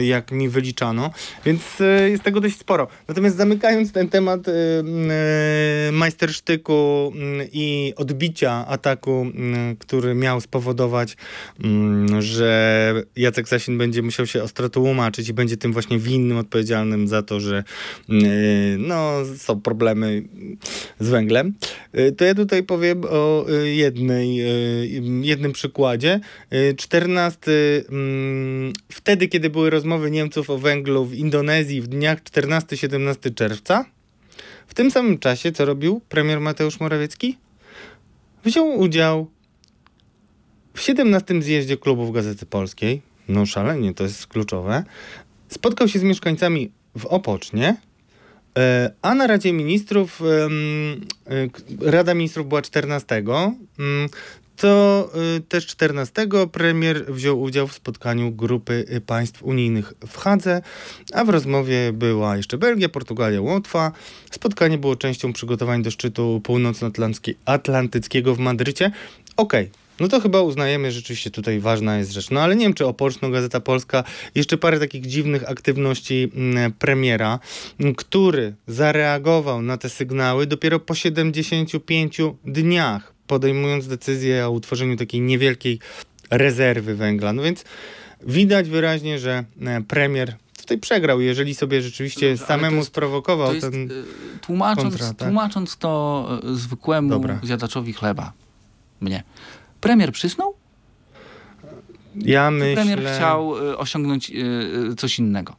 jak 0.01 0.33
mi 0.33 0.50
wyliczano, 0.51 1.11
więc 1.45 1.81
e, 1.81 2.11
jest 2.11 2.23
tego 2.23 2.41
dość 2.41 2.59
sporo. 2.59 2.89
Natomiast 3.09 3.37
zamykając 3.37 3.93
ten 3.93 4.09
temat 4.09 4.49
e, 4.49 4.53
e, 4.53 5.93
majstersztyku 5.93 7.13
mm, 7.15 7.49
i 7.53 7.93
odbicia 7.97 8.67
ataku, 8.67 9.21
mm, 9.21 9.77
który 9.77 10.15
miał 10.15 10.41
spowodować, 10.41 11.17
mm, 11.65 12.23
że 12.23 12.95
Jacek 13.17 13.49
Sasin 13.49 13.79
będzie 13.79 14.03
musiał 14.03 14.27
się 14.27 14.43
ostro 14.43 14.69
tłumaczyć 14.69 15.29
i 15.29 15.33
będzie 15.33 15.57
tym 15.57 15.73
właśnie 15.73 15.99
winnym, 15.99 16.39
odpowiedzialnym 16.39 17.09
za 17.09 17.23
to, 17.23 17.41
że 17.41 17.65
no, 18.79 19.13
są 19.37 19.61
problemy 19.61 20.23
z 21.01 21.09
węglem, 21.09 21.55
to 22.17 22.25
ja 22.25 22.35
tutaj 22.35 22.63
powiem 22.63 23.03
o 23.11 23.47
jednej, 23.65 24.37
jednym 25.23 25.53
przykładzie. 25.53 26.21
E, 26.51 26.75
14, 26.75 27.51
mm, 27.89 28.73
wtedy 28.93 29.29
kiedy 29.29 29.51
były 29.51 29.71
rozmowy 29.71 30.11
Niemców 30.11 30.40
o 30.49 30.59
węglu 30.59 31.05
w 31.05 31.15
Indonezji 31.15 31.81
w 31.81 31.87
dniach 31.87 32.23
14-17 32.23 33.35
czerwca, 33.35 33.85
w 34.67 34.75
tym 34.75 34.91
samym 34.91 35.19
czasie, 35.19 35.53
co 35.53 35.65
robił 35.65 36.01
premier 36.09 36.41
Mateusz 36.41 36.81
Morawiecki? 36.81 37.39
Wziął 38.45 38.79
udział 38.79 39.31
w 40.75 40.81
17 40.81 41.43
zjeździe 41.43 41.77
klubów 41.77 42.13
Gazety 42.13 42.47
Polskiej. 42.47 43.03
No 43.29 43.47
szalenie, 43.47 43.95
to 43.95 44.05
jest 44.05 44.27
kluczowe. 44.27 44.85
Spotkał 45.49 45.89
się 45.89 45.99
z 45.99 46.03
mieszkańcami 46.03 46.71
w 46.99 47.07
Opocznie, 47.07 47.77
e, 48.59 48.93
a 49.03 49.15
na 49.15 49.27
Radzie 49.27 49.53
Ministrów, 49.53 50.23
e, 50.23 51.91
Rada 51.91 52.15
Ministrów 52.15 52.49
była 52.49 52.63
14, 52.63 53.17
mm, 53.79 54.09
to 54.61 55.11
y, 55.37 55.41
też 55.41 55.67
14 55.67 56.27
premier 56.53 57.05
wziął 57.09 57.41
udział 57.41 57.69
w 57.69 57.75
spotkaniu 57.75 58.33
grupy 58.33 59.01
państw 59.07 59.43
unijnych 59.43 59.93
w 60.07 60.17
Hadze, 60.17 60.63
a 61.13 61.25
w 61.25 61.29
rozmowie 61.29 61.93
była 61.93 62.37
jeszcze 62.37 62.59
Belgia, 62.59 62.89
Portugalia, 62.89 63.41
Łotwa. 63.41 63.93
Spotkanie 64.31 64.79
było 64.79 64.97
częścią 64.97 65.33
przygotowań 65.33 65.83
do 65.83 65.91
szczytu 65.91 66.41
północnoatlantyckiego 66.45 68.35
w 68.35 68.39
Madrycie. 68.39 68.91
Okej. 69.37 69.71
No 70.01 70.09
to 70.09 70.21
chyba 70.21 70.43
uznajemy, 70.43 70.91
że 70.91 70.97
rzeczywiście 70.97 71.31
tutaj 71.31 71.61
ważna 71.61 71.99
jest 71.99 72.13
rzecz. 72.13 72.31
No 72.31 72.41
ale 72.41 72.57
nie 72.57 72.65
wiem, 72.65 72.75
czy 72.75 72.87
Opoczno, 72.87 73.31
Gazeta 73.31 73.61
Polska, 73.61 74.05
jeszcze 74.35 74.59
parę 74.59 74.81
takich 74.81 75.07
dziwnych 75.07 75.51
aktywności 75.51 76.33
mm, 76.35 76.73
premiera, 76.73 77.39
który 77.97 78.55
zareagował 78.67 79.63
na 79.63 79.77
te 79.77 79.89
sygnały 79.89 80.47
dopiero 80.47 80.81
po 80.81 80.95
75 80.95 82.19
dniach, 82.45 83.13
podejmując 83.31 83.87
decyzję 83.87 84.47
o 84.47 84.51
utworzeniu 84.51 84.97
takiej 84.97 85.21
niewielkiej 85.21 85.79
rezerwy 86.31 86.95
węgla. 86.95 87.33
No 87.33 87.43
więc 87.43 87.65
widać 88.27 88.69
wyraźnie, 88.69 89.19
że 89.19 89.45
e, 89.63 89.83
premier 89.83 90.37
tutaj 90.57 90.79
przegrał, 90.79 91.21
jeżeli 91.21 91.55
sobie 91.55 91.83
rzeczywiście 91.83 92.31
Dobrze, 92.31 92.47
samemu 92.47 92.77
jest- 92.77 92.89
sprowokował 92.89 93.55
jest, 93.55 93.71
ten... 93.71 93.91
y, 93.91 94.05
tłumacząc, 94.41 94.89
kontratak. 94.89 95.29
tłumacząc 95.29 95.77
to 95.77 96.29
y, 96.45 96.57
zwykłemu 96.57 97.09
Dobra. 97.09 97.41
zjadaczowi 97.43 97.93
chleba, 97.93 98.33
mnie, 99.01 99.23
premier 99.81 100.13
przysnął? 100.13 100.55
Ja 102.15 102.51
myślę... 102.51 102.75
Premier 102.75 103.01
chciał 103.17 103.51
osiągnąć 103.77 104.33
coś 104.97 105.19
innego. 105.19 105.57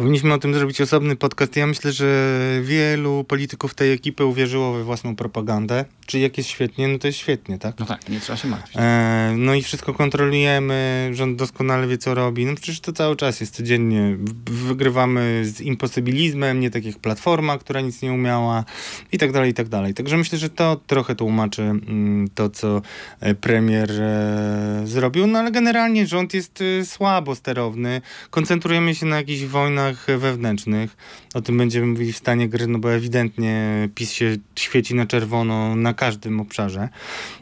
Powinniśmy 0.00 0.34
o 0.34 0.38
tym 0.38 0.54
zrobić 0.54 0.80
osobny 0.80 1.16
podcast. 1.16 1.56
Ja 1.56 1.66
myślę, 1.66 1.92
że 1.92 2.36
wielu 2.62 3.24
polityków 3.24 3.74
tej 3.74 3.92
ekipy 3.92 4.24
uwierzyło 4.24 4.72
we 4.72 4.84
własną 4.84 5.16
propagandę. 5.16 5.84
Czy 6.06 6.18
jak 6.18 6.38
jest 6.38 6.50
świetnie, 6.50 6.88
no 6.88 6.98
to 6.98 7.06
jest 7.06 7.18
świetnie, 7.18 7.58
tak? 7.58 7.78
No 7.78 7.86
tak, 7.86 8.08
nie 8.08 8.20
trzeba 8.20 8.36
się 8.36 8.48
martwić. 8.48 8.76
E, 8.76 9.34
no 9.36 9.54
i 9.54 9.62
wszystko 9.62 9.94
kontrolujemy, 9.94 11.10
rząd 11.12 11.38
doskonale 11.38 11.86
wie, 11.86 11.98
co 11.98 12.14
robi. 12.14 12.46
No 12.46 12.54
przecież 12.54 12.80
to 12.80 12.92
cały 12.92 13.16
czas 13.16 13.40
jest 13.40 13.54
codziennie. 13.54 14.16
Wygrywamy 14.46 15.42
z 15.44 15.60
imposybilizmem, 15.60 16.60
nie 16.60 16.70
tak 16.70 16.84
jak 16.84 16.98
Platforma, 16.98 17.58
która 17.58 17.80
nic 17.80 18.02
nie 18.02 18.12
umiała 18.12 18.64
i 19.12 19.18
tak 19.18 19.32
dalej, 19.32 19.50
i 19.50 19.54
tak 19.54 19.68
dalej. 19.68 19.94
Także 19.94 20.16
myślę, 20.16 20.38
że 20.38 20.50
to 20.50 20.80
trochę 20.86 21.14
tłumaczy 21.14 21.62
mm, 21.62 22.28
to, 22.34 22.50
co 22.50 22.82
e, 23.20 23.34
premier 23.34 23.90
e, 24.00 24.82
zrobił. 24.84 25.26
No 25.26 25.38
ale 25.38 25.52
generalnie 25.52 26.06
rząd 26.06 26.34
jest 26.34 26.62
e, 26.80 26.84
słabo 26.84 27.34
sterowny. 27.34 28.00
Koncentrujemy 28.30 28.94
się 28.94 29.06
na 29.06 29.16
jakichś 29.16 29.42
wojnach 29.44 29.89
wewnętrznych. 30.18 30.96
O 31.34 31.40
tym 31.40 31.58
będziemy 31.58 31.86
mówili 31.86 32.12
w 32.12 32.16
stanie 32.16 32.48
gry, 32.48 32.66
no 32.66 32.78
bo 32.78 32.92
ewidentnie 32.92 33.88
PiS 33.94 34.12
się 34.12 34.36
świeci 34.56 34.94
na 34.94 35.06
czerwono 35.06 35.76
na 35.76 35.94
każdym 35.94 36.40
obszarze. 36.40 36.88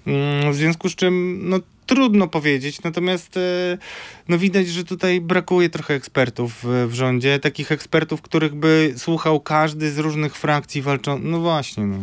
Mm, 0.06 0.52
W 0.52 0.56
związku 0.56 0.88
z 0.88 0.94
czym, 0.94 1.40
no 1.42 1.60
trudno 1.86 2.28
powiedzieć, 2.28 2.82
natomiast 2.82 3.36
e, 3.36 3.78
no 4.28 4.38
widać, 4.38 4.68
że 4.68 4.84
tutaj 4.84 5.20
brakuje 5.20 5.70
trochę 5.70 5.94
ekspertów 5.94 6.64
w 6.86 6.92
rządzie, 6.92 7.38
takich 7.38 7.72
ekspertów, 7.72 8.22
których 8.22 8.54
by 8.54 8.94
słuchał 8.96 9.40
każdy 9.40 9.90
z 9.90 9.98
różnych 9.98 10.36
frakcji 10.36 10.82
walczących. 10.82 11.30
No 11.30 11.40
właśnie, 11.40 11.84
no. 11.86 11.96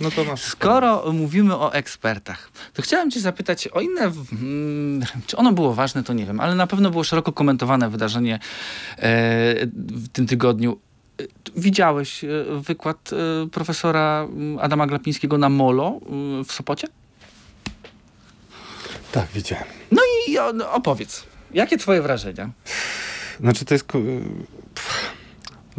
No 0.00 0.10
to 0.10 0.24
masz. 0.24 0.42
Skoro 0.42 1.12
mówimy 1.12 1.56
o 1.56 1.72
ekspertach, 1.74 2.50
to 2.74 2.82
chciałem 2.82 3.10
cię 3.10 3.20
zapytać 3.20 3.68
o 3.68 3.80
inne. 3.80 4.00
mm, 4.32 5.02
Czy 5.26 5.36
ono 5.36 5.52
było 5.52 5.74
ważne, 5.74 6.02
to 6.02 6.12
nie 6.12 6.26
wiem, 6.26 6.40
ale 6.40 6.54
na 6.54 6.66
pewno 6.66 6.90
było 6.90 7.04
szeroko 7.04 7.32
komentowane 7.32 7.90
wydarzenie 7.90 8.34
e, 8.34 8.40
w 9.76 10.08
tym 10.12 10.26
tygodniu. 10.26 10.78
E, 11.20 11.24
Widziałeś 11.56 12.24
e, 12.24 12.28
wykład 12.60 13.10
e, 13.12 13.48
profesora 13.48 14.26
mm, 14.32 14.58
Adama 14.58 14.86
Glapińskiego 14.86 15.38
na 15.38 15.48
Molo 15.48 16.00
w 16.46 16.52
Sopocie? 16.52 16.88
Tak, 19.12 19.26
widziałem. 19.34 19.64
No 19.92 20.02
i 20.28 20.36
no, 20.54 20.72
opowiedz. 20.72 21.24
Jakie 21.54 21.78
twoje 21.78 22.02
wrażenia? 22.02 22.50
Znaczy 23.40 23.64
to 23.64 23.74
jest... 23.74 23.84
ko- 23.84 23.98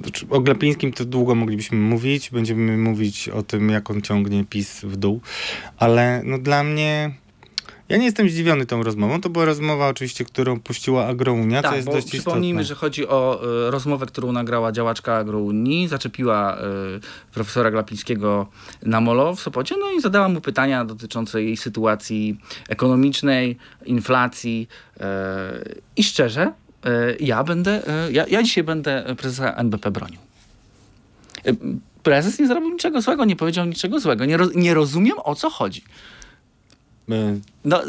Znaczy, 0.04 0.26
O 0.30 0.39
Glapińskim 0.39 0.93
to 0.93 1.06
długo 1.06 1.36
moglibyśmy 1.36 1.78
mówić, 1.78 2.30
będziemy 2.30 2.78
mówić 2.78 3.30
o 3.30 3.43
tym, 3.43 3.70
jak 3.70 3.91
on 3.91 4.02
ciągnie 4.02 4.45
PiS 4.49 4.82
w 4.82 4.97
dół, 4.97 5.22
ale 5.78 6.22
no 6.26 6.38
dla 6.38 6.64
mnie... 6.64 7.12
Ja 7.89 7.97
nie 7.97 8.06
jestem 8.06 8.30
zdziwiony 8.30 8.66
tą 8.66 8.84
rozmową. 8.84 9.22
To 9.22 9.30
była 9.30 9.45
rozmowa 9.45 9.88
oczywiście, 9.88 10.26
którą 10.26 10.60
puściła 10.60 11.06
Agrounia, 11.08 11.62
co 11.62 11.76
jest 11.76 11.88
Tak, 11.88 11.95
bo 11.95 12.02
dość 12.02 12.08
przypomnijmy, 12.12 12.62
istotne. 12.62 12.76
że 12.76 12.80
chodzi 12.80 13.08
o 13.08 13.41
e, 13.68 13.72
rozmowę, 13.72 14.06
którą 14.06 14.32
nagrała 14.32 14.72
działaczka 14.72 15.16
Agrounii, 15.16 15.88
zaczepiła 15.88 16.58
e, 16.58 16.62
profesora 17.34 17.72
Glapińskiego 17.72 18.47
na 18.84 19.02
molo 19.02 19.36
w 19.36 19.39
Sopocie, 19.39 19.76
no 19.80 19.91
i 19.91 20.02
zadała 20.02 20.30
mu 20.30 20.41
pytania 20.41 20.86
dotyczące 20.86 21.43
jej 21.43 21.58
sytuacji 21.58 22.38
ekonomicznej, 22.70 23.58
inflacji 23.86 24.68
e, 24.99 25.64
i 25.97 26.04
szczerze, 26.04 26.52
ja 27.19 27.43
będę, 27.43 27.88
e, 27.88 28.11
ja, 28.11 28.25
ja 28.27 28.43
dzisiaj 28.43 28.63
będę 28.63 29.15
prezesa 29.17 29.53
NBP 29.55 29.91
bronił. 29.91 30.19
E, 31.45 31.53
Prezes 32.03 32.39
nie 32.39 32.47
zrobił 32.47 32.69
niczego 32.69 33.01
złego, 33.01 33.25
nie 33.25 33.36
powiedział 33.36 33.65
niczego 33.65 33.99
złego. 33.99 34.25
Nie, 34.25 34.38
nie 34.55 34.73
rozumiem, 34.73 35.15
o 35.23 35.36
co 35.36 35.49
chodzi. 35.49 35.84
E, 37.09 37.39
No, 37.65 37.82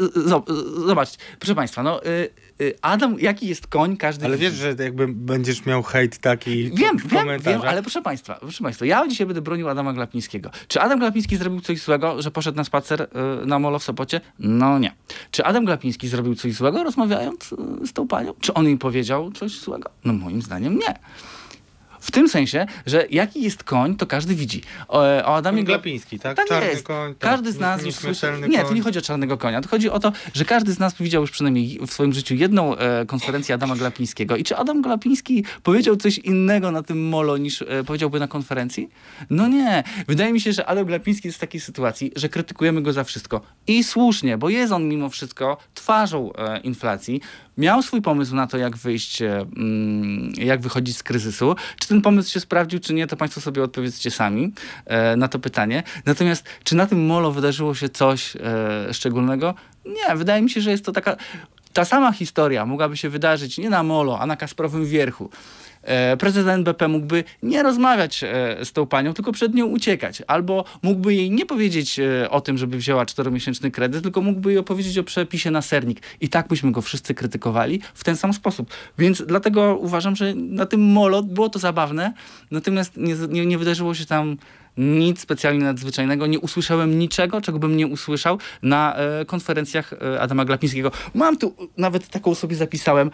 zobacz, 0.87 1.09
proszę 1.39 1.55
Państwa, 1.55 1.83
no, 1.83 2.05
y, 2.05 2.29
Adam, 2.81 3.19
jaki 3.19 3.47
jest 3.47 3.67
koń, 3.67 3.97
każdy 3.97 4.25
Ale 4.25 4.37
wiesz, 4.37 4.53
że 4.53 4.75
jakby 4.79 5.07
będziesz 5.07 5.65
miał 5.65 5.83
hejt 5.83 6.17
taki 6.17 6.71
Wiem, 6.71 6.97
w 6.97 7.07
wiem, 7.07 7.27
wiem, 7.39 7.61
ale 7.61 7.81
proszę 7.81 8.01
Państwa, 8.01 8.33
proszę 8.33 8.63
Państwa, 8.63 8.85
ja 8.85 9.07
dzisiaj 9.07 9.27
będę 9.27 9.41
bronił 9.41 9.69
Adama 9.69 9.93
Glapińskiego. 9.93 10.49
Czy 10.67 10.81
Adam 10.81 10.99
Glapiński 10.99 11.37
zrobił 11.37 11.61
coś 11.61 11.81
złego, 11.81 12.21
że 12.21 12.31
poszedł 12.31 12.57
na 12.57 12.63
spacer 12.63 13.01
y, 13.01 13.45
na 13.45 13.59
molo 13.59 13.79
w 13.79 13.83
Sopocie? 13.83 14.21
No 14.39 14.79
nie. 14.79 14.95
Czy 15.31 15.45
Adam 15.45 15.65
Glapiński 15.65 16.07
zrobił 16.07 16.35
coś 16.35 16.53
złego, 16.53 16.83
rozmawiając 16.83 17.51
y, 17.83 17.87
z 17.87 17.93
tą 17.93 18.07
panią? 18.07 18.33
Czy 18.39 18.53
on 18.53 18.65
jej 18.65 18.77
powiedział 18.77 19.31
coś 19.31 19.59
złego? 19.59 19.89
No 20.05 20.13
moim 20.13 20.41
zdaniem 20.41 20.79
nie. 20.79 20.93
W 22.03 22.11
tym 22.11 22.29
sensie, 22.29 22.65
że 22.85 23.05
jaki 23.09 23.41
jest 23.41 23.63
koń, 23.63 23.95
to 23.95 24.07
każdy 24.07 24.35
widzi. 24.35 24.61
O, 24.87 24.99
o 24.99 25.35
Adamie 25.35 25.63
Glapiński, 25.63 26.19
tak? 26.19 26.37
tak 26.37 26.47
Czarny 26.47 26.69
jest. 26.69 26.83
koń. 26.83 27.15
tak. 27.15 27.29
Każdy 27.29 27.51
z 27.51 27.59
nas 27.59 27.85
już 27.85 27.95
słyszy... 27.95 28.27
Nie, 28.49 28.63
to 28.63 28.73
nie 28.73 28.81
chodzi 28.81 28.99
o 28.99 29.01
czarnego 29.01 29.37
konia. 29.37 29.61
To 29.61 29.69
chodzi 29.69 29.89
o 29.89 29.99
to, 29.99 30.11
że 30.33 30.45
każdy 30.45 30.73
z 30.73 30.79
nas 30.79 30.95
widział 30.99 31.21
już 31.21 31.31
przynajmniej 31.31 31.79
w 31.87 31.93
swoim 31.93 32.13
życiu 32.13 32.35
jedną 32.35 32.77
e, 32.77 33.05
konferencję 33.05 33.55
Adama 33.55 33.75
Glapińskiego. 33.75 34.35
I 34.35 34.43
czy 34.43 34.57
Adam 34.57 34.81
Glapiński 34.81 35.45
powiedział 35.63 35.95
coś 35.95 36.17
innego 36.17 36.71
na 36.71 36.83
tym 36.83 37.07
molo 37.09 37.37
niż 37.37 37.61
e, 37.61 37.83
powiedziałby 37.83 38.19
na 38.19 38.27
konferencji? 38.27 38.89
No 39.29 39.47
nie. 39.47 39.83
Wydaje 40.07 40.33
mi 40.33 40.41
się, 40.41 40.53
że 40.53 40.65
Adam 40.65 40.85
Glapiński 40.85 41.27
jest 41.27 41.37
w 41.37 41.41
takiej 41.41 41.61
sytuacji, 41.61 42.11
że 42.15 42.29
krytykujemy 42.29 42.81
go 42.81 42.93
za 42.93 43.03
wszystko. 43.03 43.41
I 43.67 43.83
słusznie, 43.83 44.37
bo 44.37 44.49
jest 44.49 44.73
on 44.73 44.87
mimo 44.87 45.09
wszystko 45.09 45.57
twarzą 45.73 46.33
e, 46.33 46.59
inflacji. 46.59 47.21
Miał 47.57 47.81
swój 47.81 48.01
pomysł 48.01 48.35
na 48.35 48.47
to, 48.47 48.57
jak 48.57 48.77
wyjść, 48.77 49.21
mm, 49.21 50.31
jak 50.37 50.61
wychodzić 50.61 50.97
z 50.97 51.03
kryzysu. 51.03 51.55
Czy 51.79 51.87
ten 51.87 52.01
pomysł 52.01 52.31
się 52.31 52.39
sprawdził, 52.39 52.79
czy 52.79 52.93
nie, 52.93 53.07
to 53.07 53.17
Państwo 53.17 53.41
sobie 53.41 53.63
odpowiedzcie 53.63 54.11
sami 54.11 54.53
e, 54.85 55.15
na 55.15 55.27
to 55.27 55.39
pytanie. 55.39 55.83
Natomiast, 56.05 56.45
czy 56.63 56.75
na 56.75 56.85
tym 56.85 57.05
molo 57.05 57.31
wydarzyło 57.31 57.75
się 57.75 57.89
coś 57.89 58.35
e, 58.35 58.93
szczególnego? 58.93 59.53
Nie, 59.85 60.15
wydaje 60.15 60.41
mi 60.41 60.49
się, 60.49 60.61
że 60.61 60.71
jest 60.71 60.85
to 60.85 60.91
taka. 60.91 61.15
ta 61.73 61.85
sama 61.85 62.11
historia 62.11 62.65
mogłaby 62.65 62.97
się 62.97 63.09
wydarzyć 63.09 63.57
nie 63.57 63.69
na 63.69 63.83
Molo, 63.83 64.19
a 64.19 64.25
na 64.25 64.35
Kasprowym 64.35 64.85
Wierchu. 64.85 65.29
E, 65.83 66.17
prezes 66.17 66.47
NBP 66.47 66.87
mógłby 66.87 67.23
nie 67.43 67.63
rozmawiać 67.63 68.23
e, 68.23 68.65
z 68.65 68.71
tą 68.71 68.85
panią, 68.85 69.13
tylko 69.13 69.31
przed 69.31 69.53
nią 69.53 69.65
uciekać. 69.65 70.21
Albo 70.27 70.65
mógłby 70.81 71.13
jej 71.13 71.31
nie 71.31 71.45
powiedzieć 71.45 71.99
e, 71.99 72.29
o 72.29 72.41
tym, 72.41 72.57
żeby 72.57 72.77
wzięła 72.77 73.05
czteromiesięczny 73.05 73.71
kredyt, 73.71 74.03
tylko 74.03 74.21
mógłby 74.21 74.49
jej 74.49 74.57
opowiedzieć 74.57 74.97
o 74.97 75.03
przepisie 75.03 75.51
na 75.51 75.61
sernik. 75.61 76.01
I 76.21 76.29
tak 76.29 76.47
byśmy 76.47 76.71
go 76.71 76.81
wszyscy 76.81 77.13
krytykowali 77.13 77.81
w 77.93 78.03
ten 78.03 78.15
sam 78.15 78.33
sposób. 78.33 78.73
Więc 78.97 79.23
dlatego 79.27 79.77
uważam, 79.77 80.15
że 80.15 80.33
na 80.35 80.65
tym 80.65 80.81
molo 80.81 81.23
było 81.23 81.49
to 81.49 81.59
zabawne, 81.59 82.13
natomiast 82.51 82.97
nie, 82.97 83.15
nie, 83.29 83.45
nie 83.45 83.57
wydarzyło 83.57 83.93
się 83.93 84.05
tam 84.05 84.37
nic 84.77 85.19
specjalnie 85.19 85.65
nadzwyczajnego. 85.65 86.27
Nie 86.27 86.39
usłyszałem 86.39 86.99
niczego, 86.99 87.41
czego 87.41 87.59
bym 87.59 87.77
nie 87.77 87.87
usłyszał 87.87 88.37
na 88.61 88.95
e, 88.95 89.25
konferencjach 89.25 89.93
e, 89.93 90.21
Adama 90.21 90.45
Glapińskiego. 90.45 90.91
Mam 91.13 91.37
tu, 91.37 91.55
nawet 91.77 92.07
taką 92.07 92.35
sobie 92.35 92.55
zapisałem, 92.55 93.11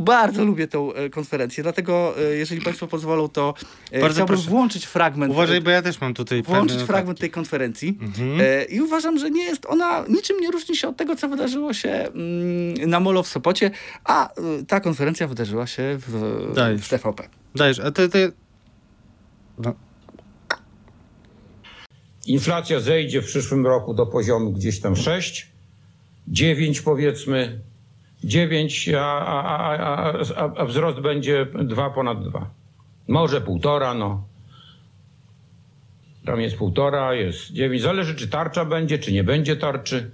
bardzo 0.00 0.44
lubię 0.44 0.68
tą 0.68 0.92
e, 0.92 1.10
konferencję, 1.10 1.62
dlatego 1.62 2.14
e, 2.18 2.22
jeżeli 2.36 2.60
Państwo 2.60 2.86
pozwolą, 2.86 3.28
to 3.28 3.54
e, 3.90 4.00
Bardzo 4.00 4.14
chciałbym 4.14 4.36
proszę. 4.36 4.50
włączyć 4.50 4.84
fragment. 4.86 5.32
Uważaj, 5.32 5.60
bo 5.60 5.70
ja 5.70 5.82
też 5.82 6.00
mam 6.00 6.14
tutaj 6.14 6.42
Włączyć 6.42 6.76
fragment 6.76 7.06
notatki. 7.08 7.20
tej 7.20 7.30
konferencji 7.30 7.98
Mhm. 8.00 8.40
e, 8.40 8.64
i 8.64 8.80
uważam, 8.80 9.18
że 9.18 9.30
nie 9.30 9.42
jest 9.42 9.66
ona, 9.66 10.04
niczym 10.08 10.40
nie 10.40 10.50
różni 10.50 10.76
się 10.76 10.88
od 10.88 10.96
tego, 10.96 11.16
co 11.16 11.28
wydarzyło 11.28 11.72
się 11.72 11.90
mm, 11.90 12.90
na 12.90 13.00
Molo 13.00 13.22
w 13.22 13.28
Sopocie, 13.28 13.70
a 14.04 14.30
ta 14.68 14.80
konferencja 14.80 15.26
wydarzyła 15.26 15.66
się 15.66 15.98
w, 15.98 16.52
Dajesz. 16.54 16.80
w 16.80 16.88
TVP. 16.88 17.28
Dajesz, 17.54 17.80
a 17.80 17.90
ty... 17.90 18.08
ty... 18.08 18.32
No. 19.58 19.74
Inflacja 22.26 22.80
zejdzie 22.80 23.22
w 23.22 23.24
przyszłym 23.26 23.66
roku 23.66 23.94
do 23.94 24.06
poziomu 24.06 24.52
gdzieś 24.52 24.80
tam 24.80 24.96
6, 24.96 25.52
9 26.28 26.80
powiedzmy, 26.80 27.60
9, 28.24 28.88
a, 28.98 29.26
a, 29.26 29.76
a, 30.36 30.52
a, 30.56 30.64
wzrost 30.64 31.00
będzie 31.00 31.46
2 31.64 31.90
ponad 31.90 32.28
2. 32.28 32.50
Może 33.08 33.40
półtora, 33.40 33.94
no. 33.94 34.24
Tam 36.26 36.40
jest 36.40 36.56
półtora, 36.56 37.14
jest 37.14 37.52
9. 37.52 37.82
Zależy, 37.82 38.14
czy 38.14 38.28
tarcza 38.28 38.64
będzie, 38.64 38.98
czy 38.98 39.12
nie 39.12 39.24
będzie 39.24 39.56
tarczy. 39.56 40.10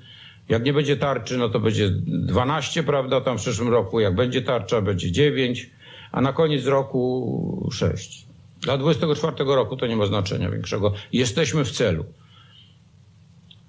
Jak 0.49 0.65
nie 0.65 0.73
będzie 0.73 0.97
tarczy, 0.97 1.37
no 1.37 1.49
to 1.49 1.61
będzie 1.61 1.91
12, 1.91 2.83
prawda, 2.83 3.21
tam 3.21 3.39
w 3.39 3.41
przyszłym 3.41 3.69
roku. 3.69 4.01
Jak 4.01 4.15
będzie 4.15 4.43
tarcza, 4.43 4.81
będzie 4.81 5.13
9, 5.13 5.71
a 6.13 6.21
na 6.21 6.33
koniec 6.33 6.67
roku 6.67 7.69
6. 7.73 8.27
Dla 8.61 8.79
24 8.79 9.37
roku 9.45 9.77
to 9.77 9.87
nie 9.87 9.97
ma 9.97 10.07
znaczenia 10.07 10.51
większego. 10.51 10.93
Jesteśmy 11.13 11.65
w 11.65 11.71
celu. 11.71 12.05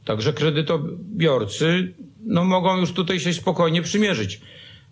Także 0.08 0.34
kredytobiorcy 0.34 1.94
no, 2.26 2.44
mogą 2.44 2.78
już 2.78 2.92
tutaj 2.92 3.20
się 3.20 3.34
spokojnie 3.34 3.82
przymierzyć. 3.82 4.42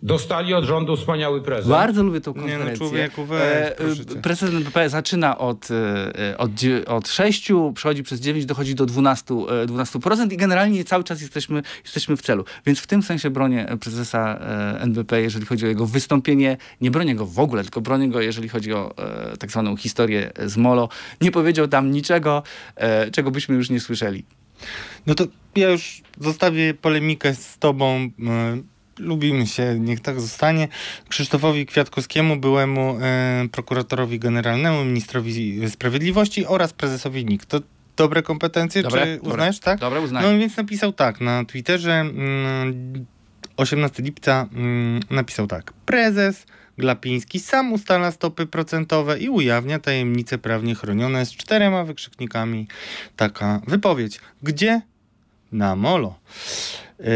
Dostali 0.02 0.54
od 0.54 0.64
rządu 0.64 0.96
wspaniały 0.96 1.42
prezent. 1.42 1.68
Bardzo 1.68 2.02
lubię 2.02 2.20
tą 2.20 2.34
no, 2.34 2.42
konferencję. 2.42 2.76
człowieku, 2.76 3.24
weź, 3.24 3.40
E, 3.40 3.78
e. 3.78 4.22
Prezydent 4.22 4.56
NBP 4.56 4.88
zaczyna 4.88 5.38
od, 5.38 5.68
e, 5.70 6.38
od, 6.38 6.50
od 6.86 7.08
6, 7.08 7.48
przechodzi 7.74 8.02
przez 8.02 8.20
9, 8.20 8.46
dochodzi 8.46 8.74
do 8.74 8.86
12, 8.86 9.34
e, 9.34 9.66
12% 9.66 10.32
i 10.32 10.36
generalnie 10.36 10.84
cały 10.84 11.04
czas 11.04 11.20
jesteśmy, 11.20 11.62
jesteśmy 11.84 12.16
w 12.16 12.22
celu. 12.22 12.44
Więc 12.66 12.78
w 12.78 12.86
tym 12.86 13.02
sensie 13.02 13.30
bronię 13.30 13.66
prezesa 13.80 14.38
e, 14.40 14.80
NBP, 14.80 15.22
jeżeli 15.22 15.46
chodzi 15.46 15.64
o 15.64 15.68
jego 15.68 15.86
wystąpienie. 15.86 16.56
Nie 16.80 16.90
bronię 16.90 17.14
go 17.14 17.26
w 17.26 17.38
ogóle, 17.38 17.62
tylko 17.62 17.80
bronię 17.80 18.08
go, 18.08 18.20
jeżeli 18.20 18.48
chodzi 18.48 18.72
o 18.72 18.94
e, 18.98 19.36
tak 19.36 19.50
zwaną 19.50 19.76
historię 19.76 20.32
z 20.46 20.56
Molo. 20.56 20.88
Nie 21.20 21.30
powiedział 21.30 21.68
tam 21.68 21.90
niczego, 21.90 22.42
e, 22.76 23.10
czego 23.10 23.30
byśmy 23.30 23.54
już 23.54 23.70
nie 23.70 23.80
słyszeli. 23.80 24.24
No 25.06 25.14
to 25.14 25.24
ja 25.56 25.68
już 25.70 26.02
zostawię 26.20 26.74
polemikę 26.74 27.34
z 27.34 27.58
tobą. 27.58 28.10
e, 28.26 28.76
Lubimy 28.98 29.46
się, 29.46 29.76
niech 29.80 30.00
tak 30.00 30.20
zostanie. 30.20 30.68
Krzysztofowi 31.08 31.66
Kwiatkowskiemu, 31.66 32.36
byłemu 32.36 32.98
e, 33.00 33.48
prokuratorowi 33.52 34.18
generalnemu, 34.18 34.84
ministrowi 34.84 35.68
sprawiedliwości 35.70 36.46
oraz 36.46 36.72
prezesowi 36.72 37.24
NIK. 37.24 37.44
To 37.44 37.60
dobre 37.96 38.22
kompetencje, 38.22 38.82
czy 38.82 39.20
uznajesz, 39.22 39.60
tak? 39.60 39.80
Dobra, 39.80 40.00
uznaję. 40.00 40.32
No 40.32 40.38
więc 40.38 40.56
napisał 40.56 40.92
tak 40.92 41.20
na 41.20 41.44
Twitterze 41.44 41.92
mm, 41.92 43.06
18 43.56 44.02
lipca 44.02 44.48
mm, 44.52 45.00
napisał 45.10 45.46
tak. 45.46 45.72
Prezes 45.72 46.46
Glapiński 46.78 47.40
sam 47.40 47.72
ustala 47.72 48.10
stopy 48.10 48.46
procentowe 48.46 49.18
i 49.18 49.28
ujawnia 49.28 49.78
tajemnice 49.78 50.38
prawnie 50.38 50.74
chronione 50.74 51.26
z 51.26 51.32
czterema 51.32 51.84
wykrzyknikami. 51.84 52.68
Taka 53.16 53.60
wypowiedź. 53.66 54.20
Gdzie? 54.42 54.80
Na 55.52 55.76
Molo. 55.76 56.18
Yy, 56.98 57.06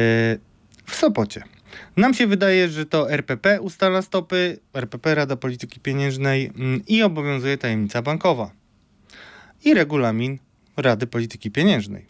w 0.86 0.94
Sopocie. 0.94 1.42
Nam 1.96 2.14
się 2.14 2.26
wydaje, 2.26 2.68
że 2.68 2.86
to 2.86 3.10
RPP 3.10 3.60
ustala 3.60 4.02
stopy, 4.02 4.58
RPP 4.74 5.14
Rada 5.14 5.36
Polityki 5.36 5.80
Pieniężnej 5.80 6.52
mm, 6.56 6.82
i 6.86 7.02
obowiązuje 7.02 7.58
tajemnica 7.58 8.02
bankowa. 8.02 8.50
I 9.64 9.74
regulamin 9.74 10.38
Rady 10.76 11.06
Polityki 11.06 11.50
Pieniężnej. 11.50 12.06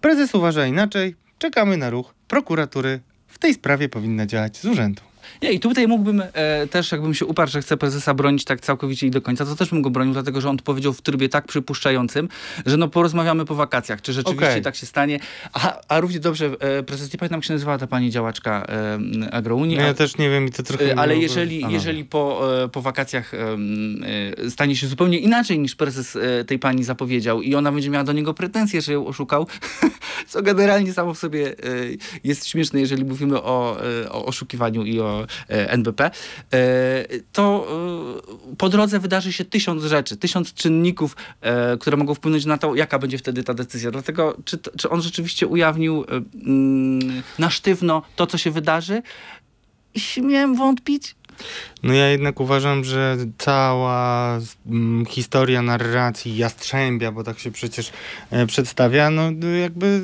Prezes 0.00 0.34
uważa 0.34 0.66
inaczej. 0.66 1.16
Czekamy 1.38 1.76
na 1.76 1.90
ruch 1.90 2.14
prokuratury. 2.28 3.00
W 3.28 3.38
tej 3.38 3.54
sprawie 3.54 3.88
powinna 3.88 4.26
działać 4.26 4.56
z 4.56 4.64
urzędu. 4.64 5.02
Nie, 5.42 5.52
i 5.52 5.60
tutaj 5.60 5.88
mógłbym 5.88 6.22
e, 6.32 6.66
też, 6.66 6.92
jakbym 6.92 7.14
się 7.14 7.26
uparł, 7.26 7.50
że 7.50 7.60
chcę 7.60 7.76
prezesa 7.76 8.14
bronić 8.14 8.44
tak 8.44 8.60
całkowicie 8.60 9.06
i 9.06 9.10
do 9.10 9.22
końca, 9.22 9.44
to 9.44 9.56
też 9.56 9.70
bym 9.70 9.82
go 9.82 9.90
bronił, 9.90 10.12
dlatego 10.12 10.40
że 10.40 10.50
on 10.50 10.56
powiedział 10.56 10.92
w 10.92 11.02
trybie 11.02 11.28
tak 11.28 11.46
przypuszczającym, 11.46 12.28
że 12.66 12.76
no 12.76 12.88
porozmawiamy 12.88 13.44
po 13.44 13.54
wakacjach, 13.54 14.02
czy 14.02 14.12
rzeczywiście 14.12 14.50
Okej. 14.50 14.62
tak 14.62 14.76
się 14.76 14.86
stanie. 14.86 15.20
A, 15.52 15.80
a 15.88 16.00
równie 16.00 16.20
dobrze, 16.20 16.50
e, 16.60 16.82
prezes, 16.82 17.12
nie 17.12 17.18
pamiętam 17.18 17.38
jak 17.38 17.44
się 17.44 17.52
nazywała 17.52 17.78
ta 17.78 17.86
pani 17.86 18.10
działaczka 18.10 18.66
e, 18.68 19.32
Agrounii, 19.32 19.76
No 19.76 19.82
a- 19.82 19.86
ja 19.86 19.94
też 19.94 20.18
nie 20.18 20.30
wiem 20.30 20.46
i 20.46 20.50
to 20.50 20.62
trochę... 20.62 20.92
E, 20.92 20.98
Ale 20.98 21.16
jeżeli, 21.16 21.64
jeżeli 21.68 22.04
po, 22.04 22.42
e, 22.64 22.68
po 22.68 22.82
wakacjach 22.82 23.34
e, 23.34 24.50
stanie 24.50 24.76
się 24.76 24.86
zupełnie 24.86 25.18
inaczej 25.18 25.58
niż 25.58 25.74
prezes 25.74 26.18
tej 26.46 26.58
pani 26.58 26.84
zapowiedział 26.84 27.42
i 27.42 27.54
ona 27.54 27.72
będzie 27.72 27.90
miała 27.90 28.04
do 28.04 28.12
niego 28.12 28.34
pretensje, 28.34 28.82
że 28.82 28.92
ją 28.92 29.06
oszukał, 29.06 29.46
co 30.28 30.42
generalnie 30.42 30.92
samo 30.92 31.14
w 31.14 31.18
sobie 31.18 31.54
jest 32.24 32.46
śmieszne, 32.46 32.80
jeżeli 32.80 33.04
mówimy 33.04 33.42
o, 33.42 33.78
o 34.10 34.24
oszukiwaniu 34.26 34.84
i 34.84 35.00
o 35.00 35.13
e, 35.22 35.70
NBP, 35.70 36.04
e, 36.04 36.10
to 37.32 37.66
e, 38.52 38.56
po 38.56 38.68
drodze 38.68 38.98
wydarzy 38.98 39.32
się 39.32 39.44
tysiąc 39.44 39.82
rzeczy, 39.82 40.16
tysiąc 40.16 40.54
czynników, 40.54 41.16
które 41.80 41.96
mogą 41.96 42.14
wpłynąć 42.14 42.44
na 42.44 42.58
to, 42.58 42.74
jaka 42.74 42.98
będzie 42.98 43.18
wtedy 43.18 43.44
ta 43.44 43.54
decyzja. 43.54 43.90
Dlatego, 43.90 44.36
czy, 44.44 44.58
czy 44.78 44.90
on 44.90 45.02
rzeczywiście 45.02 45.46
ujawnił 45.46 46.04
mm, 46.08 47.22
na 47.38 47.50
sztywno 47.50 48.02
to, 48.16 48.26
co 48.26 48.38
się 48.38 48.50
wydarzy? 48.50 49.02
Śmiem 49.96 50.54
wątpić. 50.54 51.16
No 51.82 51.94
ja 51.94 52.08
jednak 52.08 52.40
uważam, 52.40 52.84
że 52.84 53.16
cała 53.38 54.38
mm, 54.66 55.06
historia 55.06 55.62
narracji 55.62 56.36
Jastrzębia, 56.36 57.12
bo 57.12 57.24
tak 57.24 57.38
się 57.38 57.50
przecież 57.50 57.92
przedstawia, 58.46 59.10
no 59.10 59.22
jakby... 59.60 60.02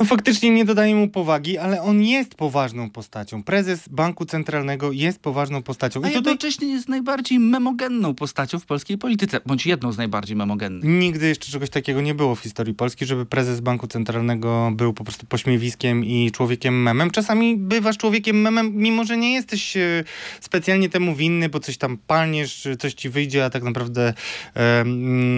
No 0.00 0.04
faktycznie 0.04 0.50
nie 0.50 0.64
dodaje 0.64 0.94
mu 0.94 1.08
powagi, 1.08 1.58
ale 1.58 1.82
on 1.82 2.02
jest 2.02 2.34
poważną 2.34 2.90
postacią. 2.90 3.42
Prezes 3.42 3.88
Banku 3.88 4.24
Centralnego 4.26 4.92
jest 4.92 5.20
poważną 5.20 5.62
postacią. 5.62 6.00
A 6.00 6.02
I 6.02 6.02
tutaj 6.02 6.14
jednocześnie 6.14 6.68
jest 6.68 6.88
najbardziej 6.88 7.38
memogenną 7.38 8.14
postacią 8.14 8.58
w 8.58 8.66
polskiej 8.66 8.98
polityce, 8.98 9.40
bądź 9.46 9.66
jedną 9.66 9.92
z 9.92 9.96
najbardziej 9.96 10.36
memogennych. 10.36 10.90
Nigdy 10.90 11.28
jeszcze 11.28 11.52
czegoś 11.52 11.70
takiego 11.70 12.00
nie 12.00 12.14
było 12.14 12.34
w 12.34 12.40
historii 12.40 12.74
Polski, 12.74 13.06
żeby 13.06 13.26
prezes 13.26 13.60
Banku 13.60 13.86
Centralnego 13.86 14.72
był 14.74 14.92
po 14.92 15.04
prostu 15.04 15.26
pośmiewiskiem 15.26 16.04
i 16.04 16.30
człowiekiem 16.30 16.82
memem. 16.82 17.10
Czasami 17.10 17.56
bywasz 17.56 17.96
człowiekiem 17.96 18.40
memem, 18.40 18.72
mimo 18.76 19.04
że 19.04 19.16
nie 19.16 19.32
jesteś 19.32 19.76
e, 19.76 20.04
specjalnie 20.40 20.88
temu 20.88 21.14
winny, 21.14 21.48
bo 21.48 21.60
coś 21.60 21.76
tam 21.76 21.98
palniesz, 22.06 22.68
coś 22.78 22.94
ci 22.94 23.08
wyjdzie, 23.08 23.44
a 23.44 23.50
tak 23.50 23.62
naprawdę 23.62 24.14
e, 24.54 24.84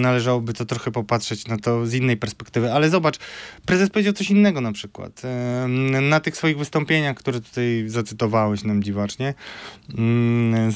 należałoby 0.01 0.53
to 0.53 0.65
trochę 0.65 0.91
popatrzeć 0.91 1.47
na 1.47 1.57
to 1.57 1.85
z 1.85 1.93
innej 1.93 2.17
perspektywy. 2.17 2.73
Ale 2.73 2.89
zobacz, 2.89 3.17
prezes 3.65 3.89
powiedział 3.89 4.13
coś 4.13 4.29
innego 4.29 4.50
na 4.59 4.71
przykład. 4.71 5.21
Na 6.01 6.19
tych 6.19 6.37
swoich 6.37 6.57
wystąpieniach, 6.57 7.17
które 7.17 7.41
tutaj 7.41 7.83
zacytowałeś 7.87 8.63
nam 8.63 8.83
dziwacznie, 8.83 9.33
mm, 9.97 10.71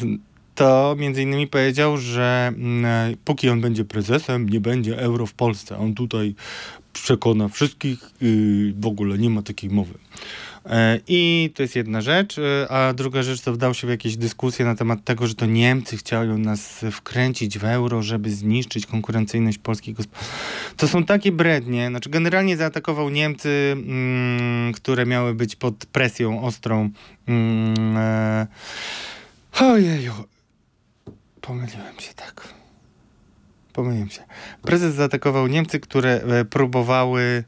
to 0.55 0.95
między 0.99 1.21
innymi 1.21 1.47
powiedział, 1.47 1.97
że 1.97 2.53
mm, 2.57 3.17
póki 3.25 3.49
on 3.49 3.61
będzie 3.61 3.85
prezesem, 3.85 4.49
nie 4.49 4.59
będzie 4.59 4.99
euro 4.99 5.25
w 5.25 5.33
Polsce. 5.33 5.77
On 5.77 5.93
tutaj 5.93 6.35
przekona 6.93 7.47
wszystkich, 7.47 7.99
w 8.79 8.85
ogóle 8.85 9.17
nie 9.17 9.29
ma 9.29 9.41
takiej 9.41 9.69
mowy. 9.69 9.93
E, 10.65 10.99
I 11.07 11.51
to 11.55 11.61
jest 11.61 11.75
jedna 11.75 12.01
rzecz, 12.01 12.37
e, 12.39 12.71
a 12.71 12.93
druga 12.93 13.23
rzecz 13.23 13.41
to 13.41 13.53
wdał 13.53 13.73
się 13.73 13.87
w 13.87 13.89
jakieś 13.89 14.17
dyskusje 14.17 14.65
na 14.65 14.75
temat 14.75 15.03
tego, 15.03 15.27
że 15.27 15.35
to 15.35 15.45
Niemcy 15.45 15.97
chciały 15.97 16.37
nas 16.37 16.85
wkręcić 16.91 17.59
w 17.59 17.63
euro, 17.63 18.01
żeby 18.01 18.31
zniszczyć 18.31 18.85
konkurencyjność 18.85 19.57
polskiej 19.57 19.93
gospodarki. 19.93 20.31
To 20.77 20.87
są 20.87 21.03
takie 21.03 21.31
brednie. 21.31 21.87
Znaczy 21.87 22.09
generalnie 22.09 22.57
zaatakował 22.57 23.09
Niemcy, 23.09 23.73
mm, 23.73 24.73
które 24.73 25.05
miały 25.05 25.33
być 25.33 25.55
pod 25.55 25.75
presją 25.85 26.43
ostrą. 26.43 26.89
Mm, 27.27 27.97
e, 27.97 28.47
Ojeju. 29.59 30.13
Pomyliłem 31.41 31.99
się 31.99 32.13
tak. 32.13 32.53
Pomyliłem 33.73 34.09
się. 34.09 34.23
Prezes 34.61 34.95
zaatakował 34.95 35.47
Niemcy, 35.47 35.79
które 35.79 36.21
e, 36.21 36.45
próbowały 36.45 37.43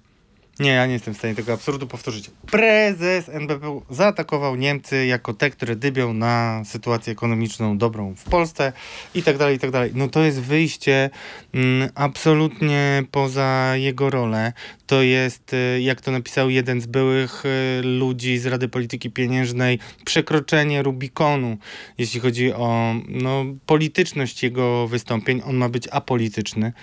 Nie, 0.59 0.71
ja 0.71 0.85
nie 0.85 0.93
jestem 0.93 1.13
w 1.13 1.17
stanie 1.17 1.35
tego 1.35 1.53
absurdu 1.53 1.87
powtórzyć. 1.87 2.31
Prezes 2.51 3.29
NBP 3.29 3.81
zaatakował 3.89 4.55
Niemcy 4.55 5.05
jako 5.05 5.33
te, 5.33 5.49
które 5.49 5.75
dybią 5.75 6.13
na 6.13 6.61
sytuację 6.65 7.13
ekonomiczną 7.13 7.77
dobrą 7.77 8.15
w 8.15 8.23
Polsce 8.23 8.73
i 9.15 9.23
tak 9.23 9.37
dalej, 9.37 9.55
i 9.55 9.59
tak 9.59 9.71
dalej. 9.71 9.91
No 9.95 10.07
to 10.07 10.23
jest 10.23 10.41
wyjście 10.41 11.09
mm, 11.53 11.89
absolutnie 11.95 13.03
poza 13.11 13.73
jego 13.75 14.09
rolę. 14.09 14.53
To 14.87 15.01
jest, 15.01 15.53
y, 15.53 15.81
jak 15.81 16.01
to 16.01 16.11
napisał 16.11 16.49
jeden 16.49 16.81
z 16.81 16.85
byłych 16.85 17.43
y, 17.45 17.81
ludzi 17.83 18.37
z 18.37 18.45
Rady 18.45 18.67
Polityki 18.67 19.11
Pieniężnej, 19.11 19.79
przekroczenie 20.05 20.83
Rubikonu, 20.83 21.57
jeśli 21.97 22.19
chodzi 22.19 22.53
o 22.53 22.95
no, 23.07 23.45
polityczność 23.65 24.43
jego 24.43 24.87
wystąpień. 24.87 25.41
On 25.45 25.55
ma 25.55 25.69
być 25.69 25.87
apolityczny. 25.91 26.73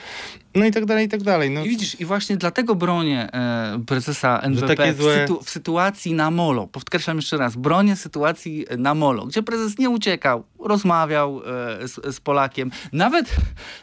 No 0.54 0.64
i 0.64 0.70
tak 0.70 0.84
dalej, 0.84 1.06
i 1.06 1.08
tak 1.08 1.22
dalej. 1.22 1.50
No, 1.50 1.64
I 1.64 1.68
widzisz, 1.68 2.00
i 2.00 2.04
właśnie 2.04 2.36
dlatego 2.36 2.74
bronię 2.74 3.32
e, 3.32 3.80
prezesa 3.86 4.40
NBP 4.40 4.92
w, 4.92 4.98
złe- 5.00 5.20
sytu, 5.20 5.42
w 5.42 5.50
sytuacji 5.50 6.14
na 6.14 6.30
molo. 6.30 6.66
Podkreślam 6.66 7.16
jeszcze 7.16 7.36
raz, 7.36 7.56
bronię 7.56 7.96
sytuacji 7.96 8.66
na 8.78 8.94
molo, 8.94 9.26
gdzie 9.26 9.42
prezes 9.42 9.78
nie 9.78 9.90
uciekał, 9.90 10.44
rozmawiał 10.58 11.42
e, 11.82 11.88
z, 11.88 12.14
z 12.14 12.20
Polakiem, 12.20 12.70
nawet 12.92 13.36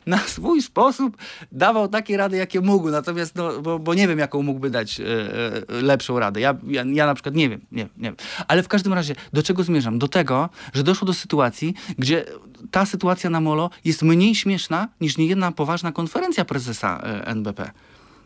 na 0.05 0.17
swój 0.17 0.61
sposób 0.61 1.17
dawał 1.51 1.87
takie 1.87 2.17
rady, 2.17 2.37
jakie 2.37 2.61
mógł, 2.61 2.89
natomiast, 2.89 3.35
no, 3.35 3.61
bo, 3.61 3.79
bo 3.79 3.93
nie 3.93 4.07
wiem, 4.07 4.19
jaką 4.19 4.41
mógłby 4.41 4.69
dać 4.69 4.99
e, 4.99 5.05
e, 5.05 5.81
lepszą 5.81 6.19
radę. 6.19 6.39
Ja, 6.41 6.57
ja, 6.67 6.83
ja 6.87 7.05
na 7.05 7.13
przykład 7.13 7.35
nie 7.35 7.49
wiem, 7.49 7.61
nie, 7.71 7.83
nie 7.83 8.03
wiem. 8.03 8.15
Ale 8.47 8.63
w 8.63 8.67
każdym 8.67 8.93
razie, 8.93 9.15
do 9.33 9.43
czego 9.43 9.63
zmierzam? 9.63 9.99
Do 9.99 10.07
tego, 10.07 10.49
że 10.73 10.83
doszło 10.83 11.05
do 11.05 11.13
sytuacji, 11.13 11.73
gdzie 11.97 12.25
ta 12.71 12.85
sytuacja 12.85 13.29
na 13.29 13.41
molo 13.41 13.69
jest 13.85 14.01
mniej 14.01 14.35
śmieszna 14.35 14.87
niż 15.01 15.17
niejedna 15.17 15.51
poważna 15.51 15.91
konferencja 15.91 16.45
prezesa 16.45 17.01
e, 17.03 17.27
NBP. 17.27 17.71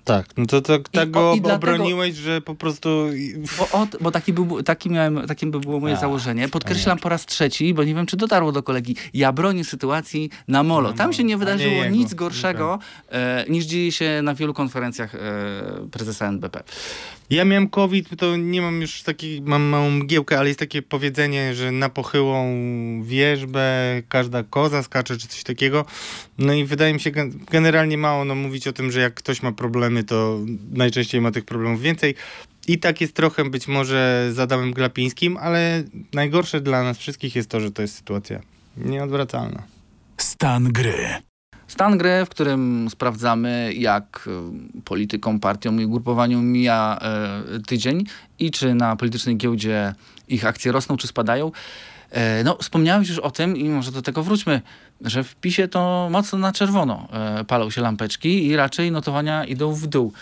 Tak, 0.04 0.26
no 0.38 0.46
to, 0.46 0.62
to 0.62 0.80
tak 0.92 1.08
I- 1.08 1.12
go 1.12 1.32
o, 1.32 1.36
i 1.36 1.42
dlatego- 1.42 1.56
obroniłeś, 1.74 2.16
że 2.16 2.42
po 2.42 2.56
prostu... 2.56 2.90
Bo, 3.58 3.80
od, 3.82 3.98
bo 4.02 4.12
taki 4.12 4.34
był, 4.34 4.64
taki 4.64 4.90
miałem, 4.90 5.28
takim 5.28 5.52
by 5.52 5.60
było 5.60 5.80
moje 5.80 5.94
A, 5.94 6.00
założenie. 6.00 6.50
Podkreślam 6.50 7.00
po 7.00 7.10
raz 7.10 7.26
trzeci, 7.26 7.74
bo 7.74 7.84
nie 7.84 7.96
wiem, 7.96 8.06
czy 8.06 8.18
dotarło 8.18 8.52
do 8.52 8.64
kolegi. 8.64 8.96
Ja 9.14 9.32
bronię 9.32 9.66
sytuacji 9.66 10.30
na 10.48 10.64
molo. 10.64 10.94
Tam 10.94 11.14
się 11.14 11.24
nie 11.24 11.30
nie 11.30 11.38
wydarzyło 11.38 11.74
jego. 11.74 11.96
nic 11.96 12.14
gorszego, 12.14 12.80
e, 13.10 13.46
niż 13.50 13.66
dzieje 13.66 13.92
się 13.92 14.22
na 14.24 14.36
wielu 14.36 14.54
konferencjach 14.54 15.16
e, 15.16 15.20
prezesa 15.92 16.28
NBP. 16.28 16.64
Ja 17.30 17.46
miałem 17.46 17.70
COVID, 17.70 18.10
to 18.18 18.38
nie 18.38 18.62
mam 18.62 18.82
już 18.82 19.04
takiej, 19.04 19.42
mam 19.42 19.64
małą 19.64 19.90
mgiełkę, 19.90 20.40
ale 20.40 20.48
jest 20.48 20.60
takie 20.60 20.82
powiedzenie, 20.82 21.56
że 21.56 21.72
na 21.72 21.90
pochyłą 21.90 22.46
wierzbę 23.04 24.02
każda 24.10 24.44
koza 24.44 24.84
skacze, 24.84 25.18
czy 25.18 25.28
coś 25.28 25.44
takiego. 25.44 25.86
No 26.38 26.54
i 26.54 26.66
wydaje 26.66 26.94
mi 26.94 27.00
się 27.00 27.12
gen- 27.12 27.40
generalnie 27.52 27.98
mało 27.98 28.26
no, 28.26 28.36
mówić 28.36 28.68
o 28.68 28.74
tym, 28.74 28.92
że 28.92 29.00
jak 29.00 29.14
ktoś 29.14 29.44
ma 29.44 29.52
problemy, 29.52 30.04
to 30.04 30.40
najczęściej 30.72 31.22
ma 31.22 31.32
tych 31.32 31.46
problemów 31.46 31.82
więcej. 31.82 32.16
I 32.68 32.80
tak 32.80 33.02
jest 33.02 33.14
trochę 33.14 33.50
być 33.50 33.68
może 33.68 34.30
z 34.34 34.40
Adamem 34.40 34.74
Glapińskim, 34.74 35.38
ale 35.38 35.84
najgorsze 36.14 36.62
dla 36.62 36.84
nas 36.84 36.98
wszystkich 36.98 37.36
jest 37.36 37.50
to, 37.50 37.60
że 37.60 37.72
to 37.72 37.82
jest 37.82 37.96
sytuacja 37.96 38.42
nieodwracalna. 38.78 39.64
Stan 40.18 40.64
gry. 40.64 41.08
Stan 41.68 41.98
gry, 41.98 42.26
w 42.26 42.30
którym 42.30 42.88
sprawdzamy, 42.90 43.74
jak 43.74 44.28
e, 44.28 44.82
politykom, 44.82 45.40
partiom 45.40 45.82
i 45.82 45.86
ugrupowaniom 45.86 46.46
mija 46.46 47.00
e, 47.02 47.60
tydzień 47.60 48.04
i 48.40 48.52
czy 48.52 48.76
na 48.76 48.96
politycznej 48.96 49.38
giełdzie 49.38 49.94
ich 50.28 50.46
akcje 50.46 50.72
rosną 50.72 50.98
czy 50.98 51.08
spadają. 51.08 51.52
E, 52.12 52.44
no, 52.44 52.58
wspomniałeś 52.62 53.10
już 53.10 53.20
o 53.20 53.32
tym 53.32 53.58
i 53.58 53.70
może 53.70 53.92
do 53.92 54.02
tego 54.02 54.24
wróćmy, 54.24 54.62
że 55.02 55.24
w 55.24 55.36
PiSie 55.36 55.68
to 55.68 56.08
mocno 56.12 56.40
na 56.40 56.52
czerwono 56.54 57.08
palą 57.48 57.70
się 57.70 57.82
lampeczki 57.82 58.48
i 58.48 58.56
raczej 58.56 58.92
notowania 58.92 59.46
idą 59.46 59.74
w 59.74 59.88
dół. 59.88 60.14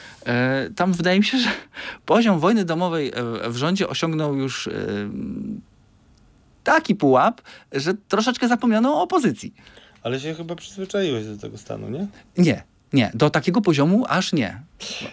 Tam 0.75 0.93
wydaje 0.93 1.19
mi 1.19 1.25
się, 1.25 1.37
że 1.37 1.49
poziom 2.05 2.39
wojny 2.39 2.65
domowej 2.65 3.11
w 3.49 3.55
rządzie 3.55 3.89
osiągnął 3.89 4.35
już 4.35 4.69
taki 6.63 6.95
pułap, 6.95 7.41
że 7.71 7.93
troszeczkę 7.93 8.47
zapomniano 8.47 8.95
o 8.95 9.01
opozycji. 9.01 9.53
Ale 10.03 10.19
się 10.19 10.33
chyba 10.33 10.55
przyzwyczaiłeś 10.55 11.25
do 11.25 11.37
tego 11.37 11.57
stanu, 11.57 11.89
nie? 11.89 12.07
Nie, 12.37 12.63
nie, 12.93 13.11
do 13.13 13.29
takiego 13.29 13.61
poziomu 13.61 14.05
aż 14.09 14.33
nie. 14.33 14.61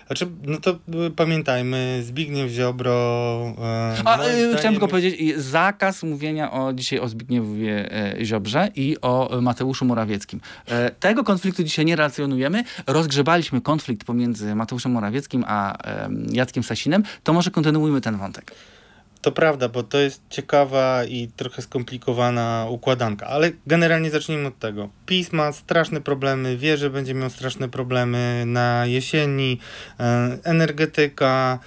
Znaczy, 0.07 0.27
no 0.43 0.59
to 0.61 0.71
y, 0.71 1.11
pamiętajmy, 1.11 2.03
Zbigniew 2.05 2.51
Ziobro... 2.51 3.55
E, 3.59 4.03
A, 4.05 4.23
y, 4.23 4.25
zdaniem 4.25 4.57
chciałem 4.57 4.75
tylko 4.75 4.89
powiedzieć, 4.89 5.37
zakaz 5.37 6.03
mówienia 6.03 6.53
o, 6.53 6.73
dzisiaj 6.73 6.99
o 6.99 7.09
Zbigniewie 7.09 7.93
e, 7.93 8.25
Ziobrze 8.25 8.69
i 8.75 8.97
o 9.03 9.39
e, 9.39 9.41
Mateuszu 9.41 9.85
Morawieckim. 9.85 10.41
E, 10.67 10.91
tego 10.91 11.25
konfliktu 11.25 11.65
dzisiaj 11.65 11.85
nie 11.85 11.97
relacjonujemy. 11.97 12.65
Rozgrzebaliśmy 12.87 13.61
konflikt 13.61 14.05
pomiędzy 14.05 14.55
Mateuszem 14.55 14.93
Morawieckim 14.93 15.45
a 15.47 15.77
em, 15.77 16.27
Jackiem 16.33 16.63
Sasinem. 16.63 17.03
To 17.25 17.33
może 17.33 17.51
kontynuujmy 17.51 18.01
ten 18.01 18.17
wątek. 18.17 18.55
To 19.23 19.33
prawda, 19.33 19.69
bo 19.69 19.83
to 19.83 19.99
jest 19.99 20.23
ciekawa 20.31 21.05
i 21.05 21.29
trochę 21.37 21.63
skomplikowana 21.63 22.67
układanka, 22.71 23.27
ale 23.27 23.51
generalnie 23.67 24.11
zacznijmy 24.11 24.49
od 24.49 24.59
tego. 24.59 24.89
PiS 25.07 25.33
ma 25.33 25.53
straszne 25.53 26.01
problemy, 26.01 26.57
wie, 26.57 26.77
że 26.77 26.91
będzie 26.91 27.15
miał 27.15 27.31
straszne 27.31 27.69
problemy 27.69 28.45
na 28.47 28.87
jesieni, 28.87 29.59
e, 30.01 30.39
energetyka, 30.45 31.59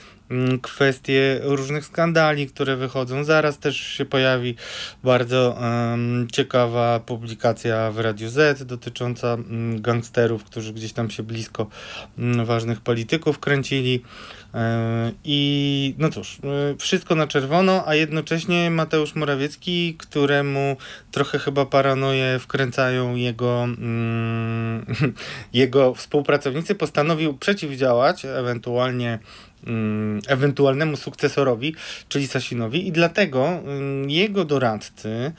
kwestie 0.61 1.39
różnych 1.43 1.85
skandali, 1.85 2.47
które 2.47 2.75
wychodzą. 2.75 3.23
Zaraz 3.23 3.59
też 3.59 3.77
się 3.77 4.05
pojawi 4.05 4.55
bardzo 5.03 5.57
em, 5.61 6.27
ciekawa 6.31 6.99
publikacja 6.99 7.91
w 7.91 7.99
Radiu 7.99 8.29
Z 8.29 8.63
dotycząca 8.63 9.33
mm, 9.33 9.81
gangsterów, 9.81 10.43
którzy 10.43 10.73
gdzieś 10.73 10.93
tam 10.93 11.09
się 11.09 11.23
blisko 11.23 11.67
mm, 12.17 12.45
ważnych 12.45 12.81
polityków 12.81 13.39
kręcili. 13.39 14.03
E, 14.53 15.11
I 15.23 15.95
no 15.97 16.09
cóż, 16.09 16.37
e, 16.43 16.77
wszystko 16.77 17.15
na 17.15 17.27
czerwono, 17.27 17.83
a 17.87 17.95
jednocześnie 17.95 18.71
Mateusz 18.71 19.15
Morawiecki, 19.15 19.95
któremu 19.97 20.77
trochę 21.11 21.39
chyba 21.39 21.65
paranoje 21.65 22.39
wkręcają 22.39 23.15
jego, 23.15 23.63
mm, 23.63 24.85
jego 25.53 25.93
współpracownicy, 25.93 26.75
postanowił 26.75 27.37
przeciwdziałać 27.37 28.25
ewentualnie 28.25 29.07
mm, 29.09 29.52
ewentualnemu 30.27 30.97
sukcesorowi, 30.97 31.75
czyli 32.09 32.27
Sasinowi 32.27 32.87
i 32.87 32.91
dlatego 32.91 33.47
mm, 33.47 34.09
jego 34.09 34.45
doradcy 34.45 35.31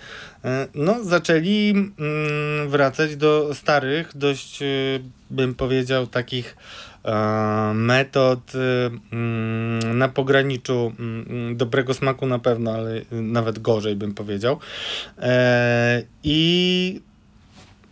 e, 0.44 0.68
no, 0.74 1.04
zaczęli 1.04 1.70
mm, 1.70 2.68
wracać 2.68 3.16
do 3.16 3.54
starych, 3.54 4.10
dość 4.14 4.62
e, 4.62 4.66
bym 5.30 5.54
powiedział 5.54 6.06
takich 6.06 6.56
e, 7.04 7.72
metod 7.74 8.52
mm, 9.12 9.98
na 9.98 10.08
pograniczu 10.08 10.92
mm, 10.98 11.56
dobrego 11.56 11.94
smaku 11.94 12.26
na 12.26 12.38
pewno, 12.38 12.72
ale 12.72 13.02
nawet 13.10 13.58
gorzej 13.58 13.96
bym 13.96 14.14
powiedział. 14.14 14.58
I 16.22 17.00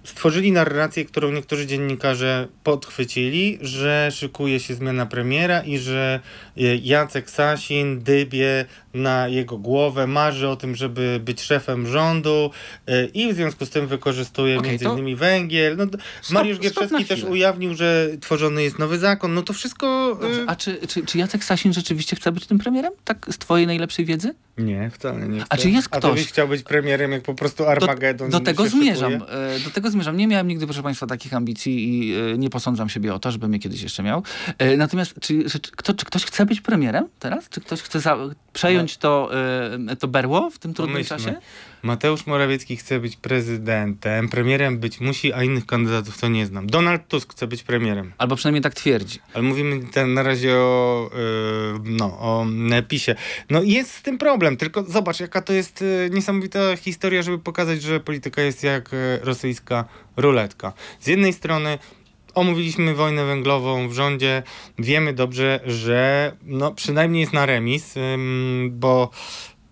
stworzyli 0.05 0.53
narrację, 0.53 1.05
którą 1.05 1.33
niektórzy 1.33 1.67
dziennikarze 1.67 2.49
podchwycili, 2.65 3.59
że 3.61 4.09
szykuje 4.13 4.61
się 4.61 4.75
zmiana 4.75 5.07
premiera 5.07 5.61
i 5.61 5.79
że 5.79 6.21
e, 6.57 6.61
Jacek 6.77 7.31
Sasin 7.31 8.01
dybie 8.03 8.65
na 8.95 9.29
jego 9.29 9.59
głowę, 9.59 10.07
marzy 10.07 10.49
o 10.49 10.57
tym, 10.57 10.77
żeby 10.77 11.21
być 11.25 11.41
szefem 11.43 11.87
rządu 11.87 12.51
e, 12.87 13.05
i 13.05 13.33
w 13.33 13.37
związku 13.37 13.67
z 13.67 13.71
tym 13.71 13.87
wykorzystuje 13.87 14.59
Okej, 14.59 14.71
między 14.71 14.85
to- 14.85 14.93
innymi 14.93 15.17
węgiel. 15.17 15.77
No, 15.77 15.85
Stop- 15.85 16.31
Mariusz 16.31 16.59
Gierczewski 16.59 17.05
też 17.05 17.25
ujawnił, 17.25 17.75
że 17.75 18.09
tworzony 18.21 18.63
jest 18.63 18.79
nowy 18.79 18.99
zakon. 18.99 19.35
No 19.35 19.43
to 19.43 19.53
wszystko... 19.53 20.19
e, 20.19 20.23
Dobrze, 20.23 20.45
a 20.47 20.57
czy, 20.57 20.79
czy, 20.89 21.07
czy 21.07 21.19
Jacek 21.19 21.45
Sasin 21.45 21.73
rzeczywiście 21.73 22.17
chce 22.17 22.33
być 22.33 22.47
tym 22.47 22.59
premierem? 22.59 22.93
Tak 23.05 23.27
z 23.31 23.39
twojej 23.39 23.67
najlepszej 23.67 24.05
wiedzy? 24.05 24.35
Nie, 24.59 24.91
wcale 24.95 25.29
nie. 25.29 25.45
A 25.49 25.57
czy 25.57 25.71
jest 25.71 25.89
A 25.91 25.91
ty 25.91 25.99
ktoś- 25.99 26.21
byś 26.21 26.29
chciał 26.29 26.49
być 26.49 26.63
premierem, 26.63 27.13
jak 27.13 27.23
po 27.23 27.35
prostu 27.35 27.65
Armagedon 27.67 28.31
Do, 28.31 28.39
do 28.39 28.45
tego 28.45 28.69
zmierzam. 28.69 29.13
e, 29.15 29.19
Do 29.65 29.71
tego 29.75 29.91
zmierzam. 29.93 30.16
Nie 30.16 30.28
miałem 30.28 30.49
nigdy, 30.49 30.66
proszę 30.66 30.82
Państwa, 30.82 31.07
takich 31.07 31.34
ambicji 31.34 31.88
i 31.88 32.14
e, 32.14 32.38
nie 32.38 32.51
posądzam 32.51 32.88
siebie 32.88 33.14
o 33.14 33.18
to, 33.18 33.30
żebym 33.30 33.53
je 33.53 33.59
kiedyś 33.59 33.82
jeszcze 33.82 34.03
miał. 34.03 34.22
E, 34.59 34.76
Natomiast 34.76 35.14
czy, 35.20 35.51
czy, 35.51 35.61
kto, 35.61 35.95
czy 35.95 36.07
ktoś 36.07 36.24
chce 36.24 36.47
być 36.47 36.61
premierem 36.61 37.09
teraz? 37.18 37.49
Czy 37.49 37.61
ktoś 37.61 37.82
chce 37.82 38.01
za, 38.01 38.16
przejąć 38.53 38.97
to, 38.97 39.31
e, 39.91 39.97
to 39.97 40.09
berło 40.09 40.51
w 40.51 40.59
tym 40.59 40.75
trudnym 40.75 41.05
czasie? 41.05 41.35
Mateusz 41.83 42.27
Morawiecki 42.27 42.77
chce 42.77 43.01
być 43.01 43.17
prezydentem, 43.17 44.29
premierem 44.29 44.79
być 44.79 45.01
musi, 45.01 45.33
a 45.33 45.43
innych 45.43 45.67
kandydatów 45.67 46.19
to 46.19 46.29
nie 46.29 46.47
znam. 46.47 46.67
Donald 46.67 47.09
Tusk 47.09 47.33
chce 47.33 47.47
być 47.47 47.63
premierem, 47.63 48.13
Albo 48.19 48.37
przynajmniej 48.37 48.63
tak 48.63 48.75
twierdzi. 48.75 49.19
ale 49.35 49.43
mówimy 49.43 49.81
ten 49.93 50.15
na 50.15 50.23
razie 50.23 50.55
o, 50.55 51.11
yy, 51.15 51.81
no, 51.85 52.07
o 52.07 52.47
PiSie. 52.89 53.15
No 53.51 53.63
jest 53.63 53.95
z 53.95 54.03
tym 54.03 54.19
problem, 54.19 54.57
tylko 54.57 54.83
zobacz, 54.83 55.21
jaka 55.21 55.43
to 55.43 55.53
jest 55.53 55.83
e, 56.07 56.11
niesamowita 56.11 56.77
historia, 56.77 57.23
żeby 57.23 57.39
pokazać, 57.39 57.83
że 57.83 58.01
polityka 58.01 58.43
jest 58.43 58.63
jak 58.63 58.95
e, 58.95 59.19
rosyjska 59.23 59.85
ruletka. 60.17 60.73
Z 61.01 61.07
jednej 61.07 61.33
strony 61.33 61.79
omówiliśmy 62.35 62.95
wojnę 62.95 63.24
węglową 63.24 63.89
w 63.89 63.93
rządzie, 63.93 64.43
wiemy 64.78 65.12
dobrze, 65.12 65.61
że 65.66 66.33
no, 66.43 66.72
przynajmniej 66.72 67.20
jest 67.20 67.33
na 67.33 67.47
remis, 67.47 67.95
bo 68.70 69.11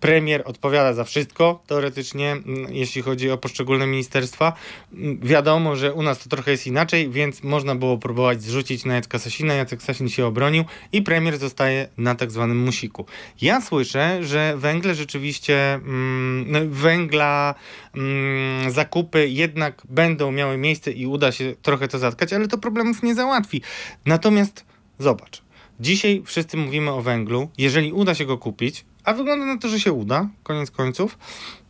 premier 0.01 0.43
odpowiada 0.45 0.93
za 0.93 1.03
wszystko, 1.03 1.63
teoretycznie, 1.67 2.31
mm, 2.31 2.73
jeśli 2.73 3.01
chodzi 3.01 3.31
o 3.31 3.37
poszczególne 3.37 3.87
ministerstwa. 3.87 4.53
Mm, 4.93 5.19
Wiadomo, 5.19 5.75
że 5.75 5.93
u 5.93 6.03
nas 6.03 6.19
to 6.23 6.29
trochę 6.29 6.51
jest 6.51 6.67
inaczej, 6.67 7.09
więc 7.09 7.43
można 7.43 7.75
było 7.75 7.97
próbować 7.97 8.43
zrzucić 8.43 8.85
na 8.85 8.95
Jacka 8.95 9.19
Sasina. 9.19 9.53
Jacek 9.53 9.83
Sasin 9.83 10.09
się 10.09 10.25
obronił 10.25 10.63
i 10.91 11.01
premier 11.01 11.37
zostaje 11.37 11.87
na 11.97 12.15
tak 12.15 12.31
zwanym 12.31 12.59
musiku. 12.59 13.05
Ja 13.41 13.61
słyszę, 13.61 14.23
że 14.23 14.57
węgle 14.57 14.95
rzeczywiście, 14.95 15.73
mm, 15.73 16.45
no, 16.51 16.59
węgla, 16.69 17.55
mm, 17.95 18.71
zakupy 18.71 19.29
jednak 19.29 19.81
będą 19.89 20.31
miały 20.31 20.57
miejsce 20.57 20.91
i 20.91 21.05
uda 21.05 21.31
się 21.31 21.55
trochę 21.61 21.87
to 21.87 21.99
zatkać, 21.99 22.33
ale 22.33 22.47
to 22.47 22.57
problemów 22.57 23.03
nie 23.03 23.15
załatwi. 23.15 23.61
Natomiast 24.05 24.65
zobacz, 24.99 25.41
dzisiaj 25.79 26.21
wszyscy 26.25 26.57
mówimy 26.57 26.91
o 26.91 27.01
węglu. 27.01 27.49
Jeżeli 27.57 27.91
uda 27.93 28.15
się 28.15 28.25
go 28.25 28.37
kupić, 28.37 28.85
a 29.03 29.13
wygląda 29.13 29.45
na 29.45 29.57
to, 29.57 29.69
że 29.69 29.79
się 29.79 29.93
uda, 29.93 30.29
koniec 30.43 30.71
końców, 30.71 31.17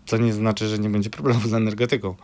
co 0.05 0.17
nie 0.17 0.34
znaczy, 0.34 0.67
że 0.67 0.79
nie 0.79 0.89
będzie 0.89 1.09
problemu 1.09 1.39
z 1.39 1.53
energetyką, 1.53 2.15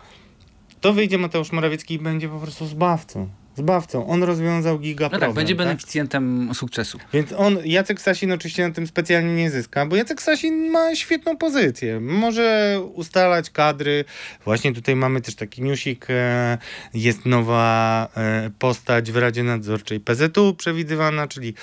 to 0.82 0.93
wyjdzie 0.93 1.18
Mateusz 1.18 1.51
Morawiecki 1.51 1.93
i 1.93 1.99
będzie 1.99 2.30
po 2.30 2.39
prostu 2.39 2.66
zbawcą. 2.66 3.30
Zbawcą. 3.58 4.08
On 4.08 4.24
rozwiązał 4.24 4.80
giga 4.80 5.05
No 5.05 5.10
problem. 5.10 5.30
tak, 5.32 5.36
będzie 5.36 5.55
tak? 5.55 5.66
beneficjentem 5.68 6.49
sukcesu. 6.53 6.97
Więc 7.14 7.34
on, 7.38 7.58
Jacek 7.66 8.01
Sasin 8.01 8.32
oczywiście 8.32 8.68
na 8.68 8.74
tym 8.74 8.88
specjalnie 8.88 9.36
nie 9.36 9.51
zyska, 9.51 9.86
bo 9.86 9.95
Jacek 9.95 10.22
Sasin 10.22 10.70
ma 10.72 10.95
świetną 10.95 11.38
pozycję. 11.38 11.99
Może 11.99 12.78
ustalać 12.93 13.49
kadry. 13.49 14.05
Właśnie 14.45 14.74
tutaj 14.74 14.95
mamy 14.95 15.22
też 15.22 15.36
taki 15.36 15.62
newsik. 15.62 16.05
e, 16.10 16.58
Jest 16.93 17.26
nowa 17.26 18.08
e, 18.18 18.49
postać 18.60 19.12
w 19.12 19.18
Radzie 19.18 19.43
Nadzorczej 19.43 19.99
PZU 19.99 20.53
przewidywana, 20.58 21.28
czyli 21.28 21.53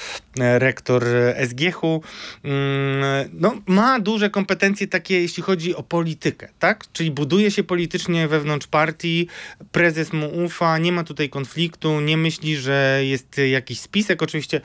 e, 0.40 0.58
rektor 0.58 1.04
SGH-u. 1.48 2.02
Mm, 2.44 3.30
No, 3.32 3.54
ma 3.66 4.00
duże 4.00 4.30
kompetencje 4.30 4.86
takie, 4.86 5.20
jeśli 5.20 5.42
chodzi 5.42 5.74
o 5.76 5.82
politykę, 5.82 6.48
tak? 6.58 6.84
Czyli 6.92 7.10
buduje 7.10 7.50
się 7.50 7.64
politycznie 7.64 8.28
wewnątrz 8.28 8.66
partii, 8.66 9.28
prezes 9.72 10.12
mu 10.12 10.44
ufa, 10.44 10.78
nie 10.78 10.92
ma 10.92 11.04
tutaj 11.04 11.28
konfliktu, 11.28 11.83
nie 11.88 12.16
myśli, 12.16 12.56
że 12.56 13.00
jest 13.02 13.40
jakiś 13.50 13.80
spisek. 13.80 14.22
Oczywiście 14.22 14.60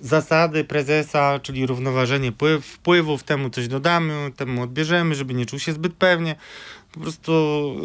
zasady 0.00 0.64
prezesa, 0.64 1.40
czyli 1.42 1.66
równoważenie 1.66 2.32
pływ, 2.32 2.66
wpływów, 2.66 3.22
temu 3.22 3.50
coś 3.50 3.68
dodamy, 3.68 4.14
temu 4.36 4.62
odbierzemy, 4.62 5.14
żeby 5.14 5.34
nie 5.34 5.46
czuł 5.46 5.58
się 5.58 5.72
zbyt 5.72 5.94
pewnie. 5.94 6.34
Po 6.92 7.00
prostu 7.00 7.32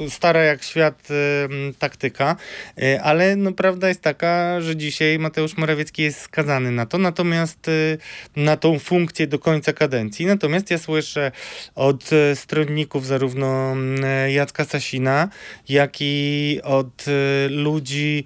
stara 0.09 0.43
jak 0.43 0.63
świat 0.63 1.07
em, 1.09 1.73
taktyka, 1.79 2.35
E, 2.81 3.01
ale 3.01 3.35
no, 3.35 3.51
prawda 3.51 3.87
jest 3.87 4.01
taka, 4.01 4.61
że 4.61 4.75
dzisiaj 4.75 5.19
Mateusz 5.19 5.57
Morawiecki 5.57 6.01
jest 6.03 6.19
skazany 6.19 6.71
na 6.71 6.85
to, 6.85 6.97
natomiast 6.97 7.67
e, 7.67 7.97
na 8.35 8.57
tą 8.57 8.79
funkcję 8.79 9.27
do 9.27 9.39
końca 9.39 9.73
kadencji. 9.73 10.25
Natomiast 10.25 10.71
ja 10.71 10.77
słyszę 10.77 11.31
od 11.75 12.13
e, 12.13 12.35
stronników 12.35 13.05
zarówno 13.05 13.71
mm, 13.71 14.31
Jacka 14.31 14.65
Sasina, 14.65 15.29
jak 15.69 15.97
i 15.99 16.59
od 16.63 17.05
e, 17.07 17.49
ludzi 17.49 18.25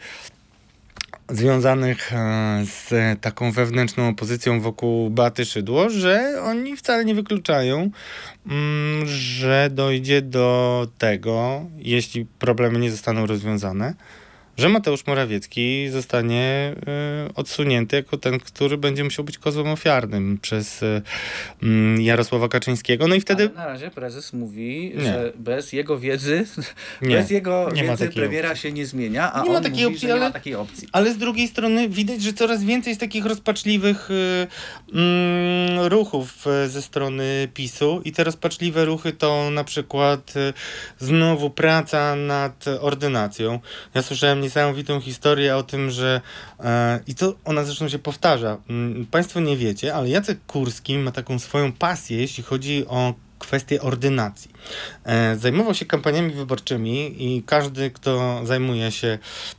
związanych 1.30 2.14
e, 2.14 2.64
z 2.66 2.92
taką 3.22 3.52
wewnętrzną 3.52 4.08
opozycją 4.10 4.62
wokół 4.62 5.10
Baty 5.10 5.46
Szydło, 5.46 5.90
że 5.90 6.42
oni 6.44 6.78
wcale 6.78 7.06
nie 7.06 7.16
wykluczają, 7.16 7.90
mm, 8.48 9.08
że 9.08 9.70
dojdzie 9.72 10.22
do 10.22 10.88
tego, 10.98 11.66
jeśli 11.78 12.26
problemy 12.26 12.80
nie 12.80 12.92
zostaną 12.92 13.26
rozwiązane, 13.26 13.94
że 14.60 14.70
Mateusz 14.70 15.08
Morawiecki 15.08 15.90
zostanie 15.90 16.76
e, 16.88 17.30
odsunięty 17.36 17.96
jako 17.96 18.18
ten, 18.18 18.40
który 18.40 18.78
będzie 18.78 19.04
musiał 19.04 19.26
być 19.26 19.38
kozłem 19.38 19.68
ofiarnym 19.68 20.38
przez 20.42 20.84
e, 20.84 21.02
mm, 21.64 22.02
Jarosława 22.02 22.48
Kaczyńskiego. 22.48 23.08
No 23.08 23.16
i 23.16 23.22
wtedy 23.22 23.44
Ale 23.44 23.54
na 23.56 23.66
razie 23.66 23.92
prezes 23.92 24.34
mówi, 24.34 24.92
Nie. 24.96 25.04
że 25.04 25.34
bez 25.36 25.74
jego 25.74 26.00
wiedzy, 26.00 26.46
Nie, 27.02 27.16
bez 27.16 27.30
jego 27.30 27.70
nie 27.74 27.84
ma 27.84 27.96
wiedzy 27.96 28.10
premiera 28.14 28.50
opcji. 28.50 28.62
się 28.62 28.72
nie 28.72 28.86
zmienia, 28.86 29.34
a 29.34 29.44
Nie 29.44 29.50
ma 29.50 29.58
on 29.58 29.64
takiej 29.64 29.84
mówi, 29.84 29.86
opcji, 29.96 30.02
że 30.02 30.08
nie 30.08 30.14
ale- 30.14 30.22
ma 30.26 30.32
takiej 30.32 30.56
opcji. 30.56 30.88
Ale 30.92 31.14
z 31.14 31.18
drugiej 31.18 31.48
strony 31.48 31.90
widać, 31.90 32.22
że 32.22 32.34
coraz 32.34 32.64
więcej 32.64 32.92
jest 32.92 33.02
takich 33.02 33.26
rozpaczliwych 33.26 34.10
y, 34.12 34.48
mm, 34.94 35.88
ruchów 35.88 36.48
y, 36.66 36.70
ze 36.70 36.82
strony 36.82 37.48
PiSu 37.54 38.02
i 38.06 38.12
te 38.12 38.24
rozpaczliwe 38.24 38.86
ruchy 38.86 39.12
to 39.14 39.50
na 39.52 39.64
przykład 39.64 40.34
y, 40.36 40.54
znowu 41.00 41.50
praca 41.50 42.16
nad 42.16 42.66
ordynacją. 42.82 43.60
Ja 43.94 44.02
słyszałem 44.02 44.42
niesamowitą 44.50 45.02
historię 45.02 45.56
o 45.56 45.64
tym, 45.64 45.92
że 45.92 46.22
e, 46.60 47.00
i 47.08 47.16
to 47.16 47.36
ona 47.46 47.64
zresztą 47.64 47.90
się 47.90 48.00
powtarza. 48.00 48.58
Mm, 48.70 49.06
Państwo 49.06 49.40
nie 49.40 49.58
wiecie, 49.58 49.96
ale 49.96 50.10
Jacek 50.10 50.40
Kurski 50.48 50.98
ma 50.98 51.12
taką 51.12 51.40
swoją 51.40 51.72
pasję, 51.72 52.18
jeśli 52.18 52.44
chodzi 52.44 52.88
o 52.88 53.14
kwestię 53.40 53.82
ordynacji. 53.82 54.52
E, 55.06 55.36
Zajmował 55.36 55.74
się 55.74 55.86
kampaniami 55.86 56.34
wyborczymi 56.34 57.16
i 57.20 57.44
każdy, 57.44 57.92
kto 57.92 58.42
zajmuje 58.44 58.92
się 58.92 59.18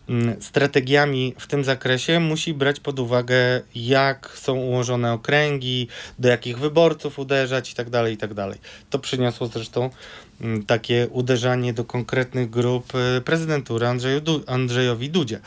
mm, 0.09 0.43
strategiami 0.43 1.34
w 1.38 1.47
tym 1.47 1.64
zakresie, 1.64 2.20
musi 2.20 2.55
brać 2.55 2.80
pod 2.80 2.99
uwagę, 2.99 3.36
jak 3.74 4.32
są 4.34 4.55
ułożone 4.55 5.12
okręgi, 5.12 5.88
do 6.18 6.28
jakich 6.28 6.59
wyborców 6.59 7.18
uderzać 7.18 7.68
itd. 7.68 8.11
itd. 8.11 8.49
To 8.91 8.99
przyniosło 8.99 9.47
zresztą 9.47 9.91
takie 10.66 11.09
uderzanie 11.11 11.72
do 11.72 11.84
konkretnych 11.84 12.51
grup 12.51 12.93
e, 12.95 13.20
prezydentury 13.20 13.86
du- 14.22 14.45
Andrzejowi 14.47 15.11
Dudzie. 15.11 15.41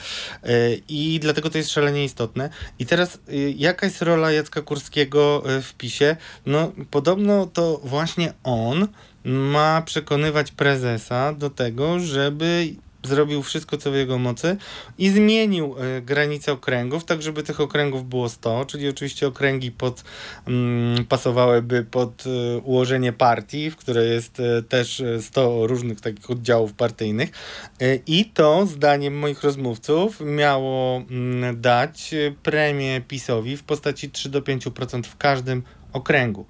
E, 0.43 0.73
I 0.89 1.19
dlatego 1.21 1.49
to 1.49 1.57
jest 1.57 1.71
szalenie 1.71 2.03
istotne. 2.03 2.49
I 2.79 2.85
teraz 2.85 3.15
e, 3.15 3.35
jaka 3.51 3.85
jest 3.85 4.01
rola 4.01 4.31
Jacka 4.31 4.61
Kurskiego 4.61 5.43
w 5.61 5.73
PiSie? 5.73 6.17
No 6.45 6.71
podobno 6.91 7.45
to 7.45 7.81
właśnie 7.83 8.33
on 8.43 8.87
ma 9.23 9.81
przekonywać 9.81 10.51
prezesa 10.51 11.33
do 11.33 11.49
tego, 11.49 11.99
żeby 11.99 12.73
zrobił 13.03 13.43
wszystko, 13.43 13.77
co 13.77 13.91
w 13.91 13.95
jego 13.95 14.17
mocy 14.17 14.57
i 14.97 15.09
zmienił 15.09 15.75
e, 15.77 16.01
granice 16.01 16.51
okręgów, 16.51 17.05
tak 17.05 17.21
żeby 17.21 17.43
tych 17.43 17.59
okręgów 17.59 18.09
było 18.09 18.29
100, 18.29 18.65
czyli 18.65 18.89
oczywiście 18.89 19.27
okręgi 19.27 19.71
pod, 19.71 20.03
mm, 20.47 21.05
pasowałyby 21.05 21.83
pod 21.83 22.23
e, 22.25 22.57
ułożenie 22.57 23.13
partii, 23.13 23.71
w 23.71 23.75
której 23.75 24.11
jest 24.11 24.39
e, 24.39 24.61
też 24.61 24.99
e, 25.01 25.21
100 25.21 25.67
różnych 25.67 26.01
takich 26.01 26.29
oddziałów 26.29 26.73
partyjnych. 26.73 27.29
I 28.07 28.25
to, 28.25 28.65
zdaniem 28.65 29.17
moich 29.17 29.43
rozmówców, 29.43 30.21
miało 30.25 30.97
mm, 30.97 31.61
dać 31.61 32.15
premię 32.43 33.01
PiSowi 33.07 33.57
w 33.57 33.63
postaci 33.63 34.11
3 34.11 34.29
do 34.29 34.41
5% 34.41 35.03
w 35.03 35.17
każdym 35.17 35.63
okręgu. 35.93 36.45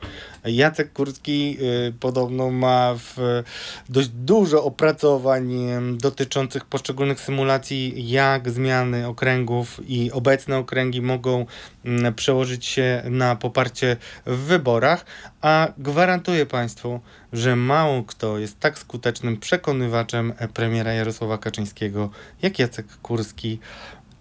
Jacek 0.45 0.93
Kurski 0.93 1.57
y, 1.87 1.93
podobno 1.99 2.49
ma 2.49 2.95
w, 2.95 3.43
dość 3.89 4.09
dużo 4.09 4.63
opracowań 4.63 5.53
em, 5.53 5.97
dotyczących 5.97 6.65
poszczególnych 6.65 7.19
symulacji, 7.19 8.09
jak 8.09 8.49
zmiany 8.49 9.07
okręgów 9.07 9.79
i 9.87 10.11
obecne 10.11 10.57
okręgi 10.57 11.01
mogą 11.01 11.45
mm, 11.85 12.13
przełożyć 12.13 12.65
się 12.65 13.03
na 13.09 13.35
poparcie 13.35 13.97
w 14.25 14.37
wyborach, 14.37 15.05
a 15.41 15.67
gwarantuję 15.77 16.45
Państwu, 16.45 16.99
że 17.33 17.55
mało 17.55 18.03
kto 18.03 18.39
jest 18.39 18.59
tak 18.59 18.79
skutecznym 18.79 19.37
przekonywaczem 19.37 20.33
premiera 20.53 20.93
Jarosława 20.93 21.37
Kaczyńskiego 21.37 22.09
jak 22.41 22.59
Jacek 22.59 22.85
Kurski 23.01 23.59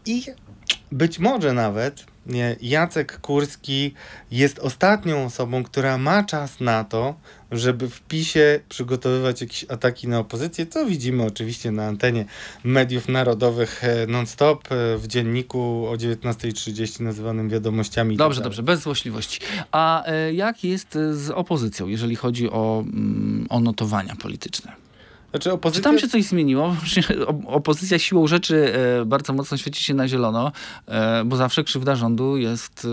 i 0.06 0.24
być 0.92 1.18
może 1.18 1.52
nawet 1.52 2.11
Jacek 2.60 3.20
Kurski 3.20 3.94
jest 4.30 4.58
ostatnią 4.58 5.24
osobą, 5.24 5.62
która 5.64 5.98
ma 5.98 6.24
czas 6.24 6.60
na 6.60 6.84
to, 6.84 7.14
żeby 7.52 7.88
w 7.88 8.00
PiSie 8.00 8.60
przygotowywać 8.68 9.40
jakieś 9.40 9.64
ataki 9.68 10.08
na 10.08 10.18
opozycję, 10.18 10.66
co 10.66 10.86
widzimy 10.86 11.22
oczywiście 11.22 11.70
na 11.70 11.86
antenie 11.86 12.24
mediów 12.64 13.08
narodowych 13.08 13.84
e, 13.84 14.06
non-stop 14.06 14.72
e, 14.72 14.98
w 14.98 15.06
dzienniku 15.06 15.86
o 15.88 15.94
19.30 15.94 17.00
nazywanym 17.00 17.48
wiadomościami. 17.48 18.16
tak 18.16 18.18
Dobrze, 18.18 18.40
dalej. 18.40 18.50
dobrze, 18.50 18.62
bez 18.62 18.80
złośliwości. 18.80 19.40
A 19.72 20.04
e, 20.06 20.34
jak 20.34 20.64
jest 20.64 20.98
z 21.12 21.30
opozycją, 21.30 21.88
jeżeli 21.88 22.16
chodzi 22.16 22.50
o, 22.50 22.84
mm, 22.86 23.46
o 23.50 23.60
notowania 23.60 24.16
polityczne? 24.16 24.81
Znaczy 25.32 25.44
Czy 25.44 25.52
opozycja... 25.52 25.84
tam 25.84 25.98
się 25.98 26.08
coś 26.08 26.24
zmieniło? 26.24 26.76
Opozycja 27.46 27.98
siłą 27.98 28.26
rzeczy 28.26 28.74
e, 29.00 29.04
bardzo 29.04 29.32
mocno 29.32 29.56
świeci 29.56 29.84
się 29.84 29.94
na 29.94 30.08
zielono, 30.08 30.52
e, 30.86 31.24
bo 31.24 31.36
zawsze 31.36 31.64
krzywda 31.64 31.96
rządu 31.96 32.36
jest, 32.36 32.86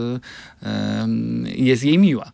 e, 0.63 1.07
jest 1.45 1.83
jej 1.83 1.97
miła. 1.97 2.31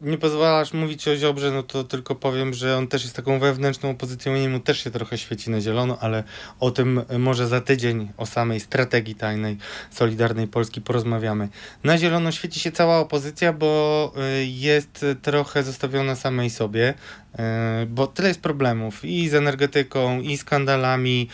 nie 0.00 0.18
pozwalasz 0.18 0.72
mówić 0.72 1.08
o 1.08 1.16
Ziobrze, 1.16 1.50
no 1.50 1.62
to 1.62 1.84
tylko 1.84 2.14
powiem, 2.14 2.54
że 2.54 2.76
on 2.76 2.88
też 2.88 3.02
jest 3.02 3.16
taką 3.16 3.38
wewnętrzną 3.38 3.90
opozycją 3.90 4.34
i 4.34 4.40
jemu 4.42 4.60
też 4.60 4.84
się 4.84 4.90
trochę 4.90 5.18
świeci 5.18 5.50
na 5.50 5.60
zielono, 5.60 5.98
ale 6.00 6.24
o 6.60 6.70
tym 6.70 7.02
może 7.18 7.48
za 7.48 7.60
tydzień, 7.60 8.08
o 8.16 8.26
samej 8.26 8.60
strategii 8.60 9.14
tajnej 9.14 9.56
Solidarnej 9.90 10.48
Polski 10.48 10.80
porozmawiamy. 10.80 11.48
Na 11.84 11.98
zielono 11.98 12.32
świeci 12.32 12.60
się 12.60 12.72
cała 12.72 12.98
opozycja, 12.98 13.52
bo 13.52 14.12
jest 14.44 15.06
trochę 15.22 15.62
zostawiona 15.62 16.14
samej 16.14 16.50
sobie. 16.50 16.94
E, 17.38 17.86
bo 17.90 18.06
tyle 18.06 18.28
jest 18.28 18.40
problemów 18.40 19.04
i 19.04 19.28
z 19.28 19.34
energetyką, 19.34 20.20
i 20.20 20.36
skandalami, 20.36 21.28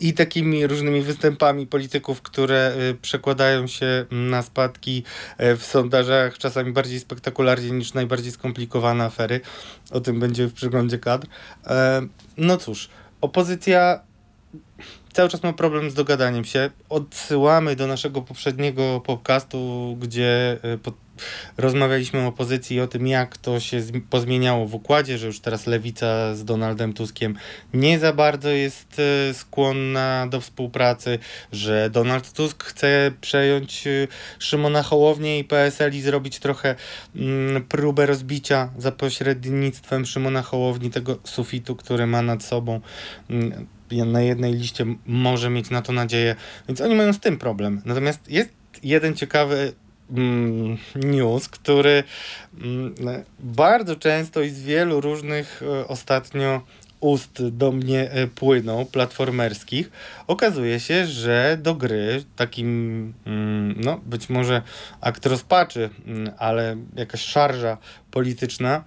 i, 0.00 0.12
takimi 0.14 0.66
różnymi 0.66 1.02
występami 1.02 1.66
polityków, 1.66 2.22
które 2.22 2.74
e, 2.90 2.94
przekładają 2.94 3.66
się 3.66 4.06
na 4.10 4.42
spadki 4.42 5.02
e, 5.38 5.56
w 5.56 5.64
sondażach, 5.64 6.38
czasami 6.38 6.72
bardziej 6.72 7.00
spektakularnie 7.00 7.70
niż 7.70 7.94
najbardziej 7.94 8.32
skomplikowane 8.32 9.04
afery. 9.04 9.40
O 9.90 10.00
tym 10.00 10.20
będzie 10.20 10.46
w 10.46 10.52
przeglądzie 10.52 10.98
kadr. 10.98 11.26
No 12.36 12.56
cóż, 12.56 12.88
opozycja 13.20 14.00
cały 15.12 15.28
czas 15.28 15.42
ma 15.42 15.52
problem 15.52 15.90
z 15.90 15.94
dogadaniem 15.94 16.44
się. 16.44 16.70
Odsyłamy 16.88 17.76
do 17.76 17.86
naszego 17.86 18.22
poprzedniego 18.22 19.00
podcastu, 19.00 19.96
gdzie 20.00 20.58
rozmawialiśmy 21.56 22.20
o 22.20 22.26
opozycji 22.26 22.76
i 22.76 22.80
o 22.80 22.86
tym, 22.86 23.06
jak 23.06 23.36
to 23.36 23.60
się 23.60 23.82
pozmieniało 24.10 24.66
w 24.66 24.74
układzie, 24.74 25.18
że 25.18 25.26
już 25.26 25.40
teraz 25.40 25.66
lewica 25.66 26.34
z 26.34 26.44
Donaldem 26.44 26.92
Tuskiem 26.92 27.34
nie 27.74 27.98
za 27.98 28.12
bardzo 28.12 28.48
jest 28.48 29.00
e, 29.30 29.34
skłonna 29.34 30.26
do 30.30 30.40
współpracy, 30.40 31.18
że 31.52 31.90
Donald 31.90 32.32
Tusk 32.32 32.64
chce 32.64 33.12
przejąć 33.20 33.86
e, 33.86 34.08
Szymona 34.38 34.82
Hołownię 34.82 35.38
i 35.38 35.44
PSL 35.44 35.94
i 35.94 36.00
zrobić 36.00 36.38
trochę 36.38 36.74
mm, 37.16 37.62
próbę 37.62 38.06
rozbicia 38.06 38.70
za 38.78 38.92
pośrednictwem 38.92 40.06
Szymona 40.06 40.42
Hołowni 40.42 40.90
tego 40.90 41.18
sufitu, 41.24 41.76
który 41.76 42.06
ma 42.06 42.22
nad 42.22 42.42
sobą 42.42 42.80
mm, 43.30 43.66
na 43.90 44.22
jednej 44.22 44.54
liście 44.54 44.86
może 45.06 45.50
mieć 45.50 45.70
na 45.70 45.82
to 45.82 45.92
nadzieję, 45.92 46.36
więc 46.68 46.80
oni 46.80 46.94
mają 46.94 47.12
z 47.12 47.20
tym 47.20 47.38
problem. 47.38 47.82
Natomiast 47.84 48.30
jest 48.30 48.50
jeden 48.82 49.14
ciekawy 49.14 49.72
news, 50.94 51.48
który 51.48 52.04
mm, 52.60 52.94
bardzo 53.40 53.96
często 53.96 54.42
i 54.42 54.50
z 54.50 54.62
wielu 54.62 55.00
różnych 55.00 55.62
e, 55.62 55.88
ostatnio 55.88 56.62
ust 57.00 57.48
do 57.48 57.72
mnie 57.72 58.10
e, 58.10 58.26
płyną, 58.26 58.86
platformerskich, 58.86 59.90
okazuje 60.26 60.80
się, 60.80 61.06
że 61.06 61.58
do 61.62 61.74
gry 61.74 62.24
takim, 62.36 63.12
mm, 63.26 63.74
no 63.80 64.00
być 64.06 64.28
może 64.28 64.62
akt 65.00 65.26
rozpaczy, 65.26 65.90
ale 66.38 66.76
jakaś 66.96 67.20
szarża 67.20 67.78
polityczna 68.10 68.84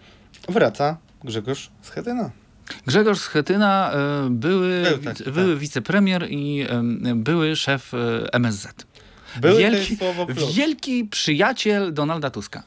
wraca 0.50 0.98
Grzegorz 1.24 1.70
Schetyna. 1.82 2.32
Grzegorz 2.88 3.20
Schetyna, 3.20 3.92
e, 3.94 4.30
były, 4.30 4.84
Był 4.84 4.98
tak, 5.14 5.34
były 5.34 5.54
tak. 5.54 5.60
wicepremier 5.60 6.28
i 6.30 6.66
były 7.16 7.56
szef 7.56 7.92
MSZ. 8.32 8.87
Były 9.42 9.60
wielki, 9.60 9.98
słowo 9.98 10.26
klucz. 10.26 10.54
wielki 10.54 11.06
przyjaciel 11.06 11.94
Donalda 11.94 12.30
Tuska. 12.30 12.64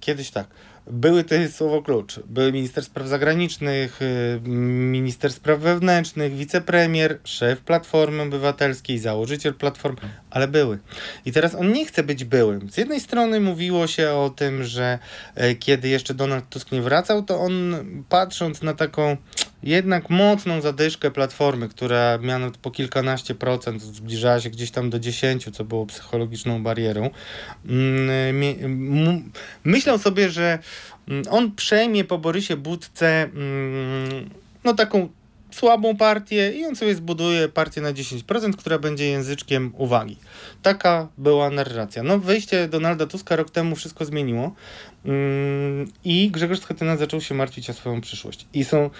Kiedyś 0.00 0.30
tak. 0.30 0.46
Były 0.86 1.24
to 1.24 1.34
słowo 1.52 1.82
klucz. 1.82 2.20
Były 2.26 2.52
minister 2.52 2.84
spraw 2.84 3.08
zagranicznych, 3.08 4.02
y, 4.02 4.40
minister 4.48 5.32
spraw 5.32 5.60
wewnętrznych, 5.60 6.36
wicepremier, 6.36 7.18
szef 7.24 7.60
Platformy 7.60 8.22
Obywatelskiej, 8.22 8.98
założyciel 8.98 9.54
Platformy, 9.54 10.00
ale 10.30 10.48
były. 10.48 10.78
I 11.24 11.32
teraz 11.32 11.54
on 11.54 11.72
nie 11.72 11.86
chce 11.86 12.02
być 12.02 12.24
byłym. 12.24 12.70
Z 12.70 12.76
jednej 12.76 13.00
strony 13.00 13.40
mówiło 13.40 13.86
się 13.86 14.10
o 14.10 14.30
tym, 14.30 14.64
że 14.64 14.98
e, 15.34 15.54
kiedy 15.54 15.88
jeszcze 15.88 16.14
Donald 16.14 16.48
Tusk 16.48 16.72
nie 16.72 16.82
wracał, 16.82 17.22
to 17.22 17.40
on 17.40 17.76
patrząc 18.08 18.62
na 18.62 18.74
taką 18.74 19.16
jednak 19.62 20.10
mocną 20.10 20.60
zadyszkę 20.60 21.10
platformy, 21.10 21.68
która 21.68 22.18
miała 22.18 22.50
po 22.62 22.70
kilkanaście 22.70 23.34
procent, 23.34 23.82
zbliżała 23.82 24.40
się 24.40 24.50
gdzieś 24.50 24.70
tam 24.70 24.90
do 24.90 24.98
10, 24.98 25.48
co 25.52 25.64
było 25.64 25.86
psychologiczną 25.86 26.62
barierą. 26.62 27.10
Mm, 27.66 29.32
myślał 29.64 29.98
sobie, 29.98 30.30
że 30.30 30.58
mm, 31.08 31.24
on 31.30 31.54
przejmie 31.54 32.04
po 32.04 32.18
Borysie 32.18 32.56
Budce 32.56 33.22
mm, 33.22 34.30
no 34.64 34.74
taką 34.74 35.08
słabą 35.52 35.96
partię 35.96 36.52
i 36.52 36.64
on 36.64 36.76
sobie 36.76 36.94
zbuduje 36.94 37.48
partię 37.48 37.80
na 37.80 37.92
10%, 37.92 38.56
która 38.56 38.78
będzie 38.78 39.06
języczkiem 39.06 39.72
uwagi. 39.76 40.16
Taka 40.62 41.08
była 41.18 41.50
narracja. 41.50 42.02
No 42.02 42.18
wyjście 42.18 42.68
Donalda 42.68 43.06
Tuska 43.06 43.36
rok 43.36 43.50
temu 43.50 43.76
wszystko 43.76 44.04
zmieniło 44.04 44.54
mm, 45.04 45.92
i 46.04 46.30
Grzegorz 46.30 46.60
Schetyna 46.60 46.96
zaczął 46.96 47.20
się 47.20 47.34
martwić 47.34 47.70
o 47.70 47.72
swoją 47.72 48.00
przyszłość. 48.00 48.46
I 48.54 48.64
są 48.64 48.90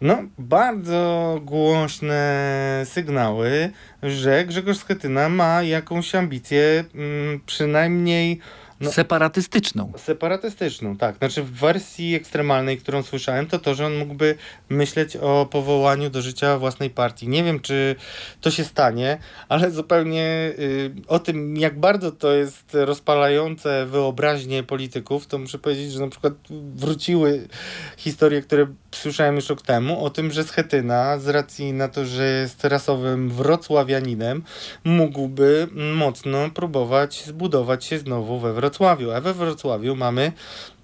no, 0.00 0.22
bardzo 0.38 1.40
głośne 1.44 2.82
sygnały, 2.84 3.70
że 4.02 4.44
Grzegorz 4.44 4.78
Schetyna 4.78 5.28
ma 5.28 5.62
jakąś 5.62 6.14
ambicję 6.14 6.84
mm, 6.94 7.40
przynajmniej 7.46 8.40
no, 8.82 8.92
separatystyczną. 8.92 9.92
Separatystyczną, 9.96 10.96
tak. 10.96 11.16
Znaczy 11.16 11.42
w 11.42 11.50
wersji 11.50 12.14
ekstremalnej, 12.14 12.78
którą 12.78 13.02
słyszałem, 13.02 13.46
to 13.46 13.58
to, 13.58 13.74
że 13.74 13.86
on 13.86 13.96
mógłby 13.96 14.34
myśleć 14.68 15.16
o 15.16 15.46
powołaniu 15.50 16.10
do 16.10 16.22
życia 16.22 16.58
własnej 16.58 16.90
partii. 16.90 17.28
Nie 17.28 17.44
wiem, 17.44 17.60
czy 17.60 17.96
to 18.40 18.50
się 18.50 18.64
stanie, 18.64 19.18
ale 19.48 19.70
zupełnie 19.70 20.52
y, 20.58 20.92
o 21.08 21.18
tym, 21.18 21.56
jak 21.56 21.80
bardzo 21.80 22.12
to 22.12 22.32
jest 22.32 22.70
rozpalające 22.72 23.86
wyobraźnię 23.86 24.62
polityków, 24.62 25.26
to 25.26 25.38
muszę 25.38 25.58
powiedzieć, 25.58 25.92
że 25.92 26.00
na 26.00 26.08
przykład 26.08 26.32
wróciły 26.74 27.48
historie, 27.96 28.42
które 28.42 28.66
słyszałem 28.94 29.36
już 29.36 29.48
rok 29.48 29.62
temu, 29.62 30.04
o 30.04 30.10
tym, 30.10 30.30
że 30.30 30.44
Schetyna, 30.44 31.18
z 31.18 31.28
racji 31.28 31.72
na 31.72 31.88
to, 31.88 32.06
że 32.06 32.24
jest 32.28 32.64
rasowym 32.64 33.30
wrocławianinem, 33.30 34.42
mógłby 34.84 35.68
mocno 35.94 36.50
próbować 36.50 37.24
zbudować 37.26 37.84
się 37.84 37.98
znowu 37.98 38.38
we 38.38 38.52
Wrocławiu 38.52 38.71
Wrocławiu. 38.72 39.12
A 39.12 39.20
we 39.20 39.34
Wrocławiu 39.34 39.96
mamy 39.96 40.32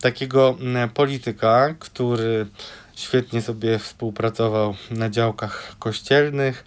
takiego 0.00 0.56
mm, 0.60 0.90
polityka, 0.90 1.74
który 1.78 2.46
świetnie 2.94 3.42
sobie 3.42 3.78
współpracował 3.78 4.74
na 4.90 5.10
działkach 5.10 5.76
kościelnych, 5.78 6.64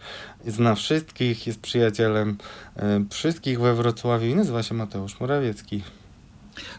zna 0.48 0.76
wszystkich, 0.76 1.48
jest 1.48 1.62
przyjacielem 1.62 2.38
e, 2.76 3.06
wszystkich 3.10 3.60
we 3.60 3.76
Wrocławiu 3.76 4.26
i 4.26 4.36
nazywa 4.36 4.64
się 4.64 4.76
Mateusz 4.76 5.20
Morawiecki. 5.20 5.84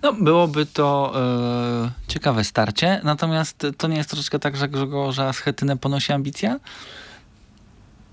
No, 0.03 0.12
byłoby 0.12 0.66
to 0.66 1.12
e, 1.16 1.90
ciekawe 2.09 2.45
starcie, 2.45 3.01
natomiast 3.05 3.66
to 3.78 3.88
nie 3.88 3.97
jest 3.97 4.11
troszeczkę 4.11 4.38
tak, 4.38 4.57
że 4.57 4.68
Grzegorza 4.68 5.32
Schetynę 5.32 5.76
ponosi 5.76 6.12
ambicja? 6.12 6.59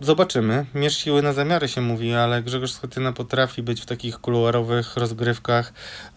Zobaczymy. 0.02 0.66
Mierz 0.76 0.98
siły 0.98 1.22
na 1.22 1.34
zamiary 1.34 1.68
się 1.68 1.82
mówi, 1.82 2.14
ale 2.14 2.44
Grzegorz 2.44 2.72
Schetyna 2.72 3.14
potrafi 3.14 3.64
być 3.64 3.82
w 3.82 3.86
takich 3.86 4.20
kuluarowych 4.20 4.98
rozgrywkach 4.98 5.74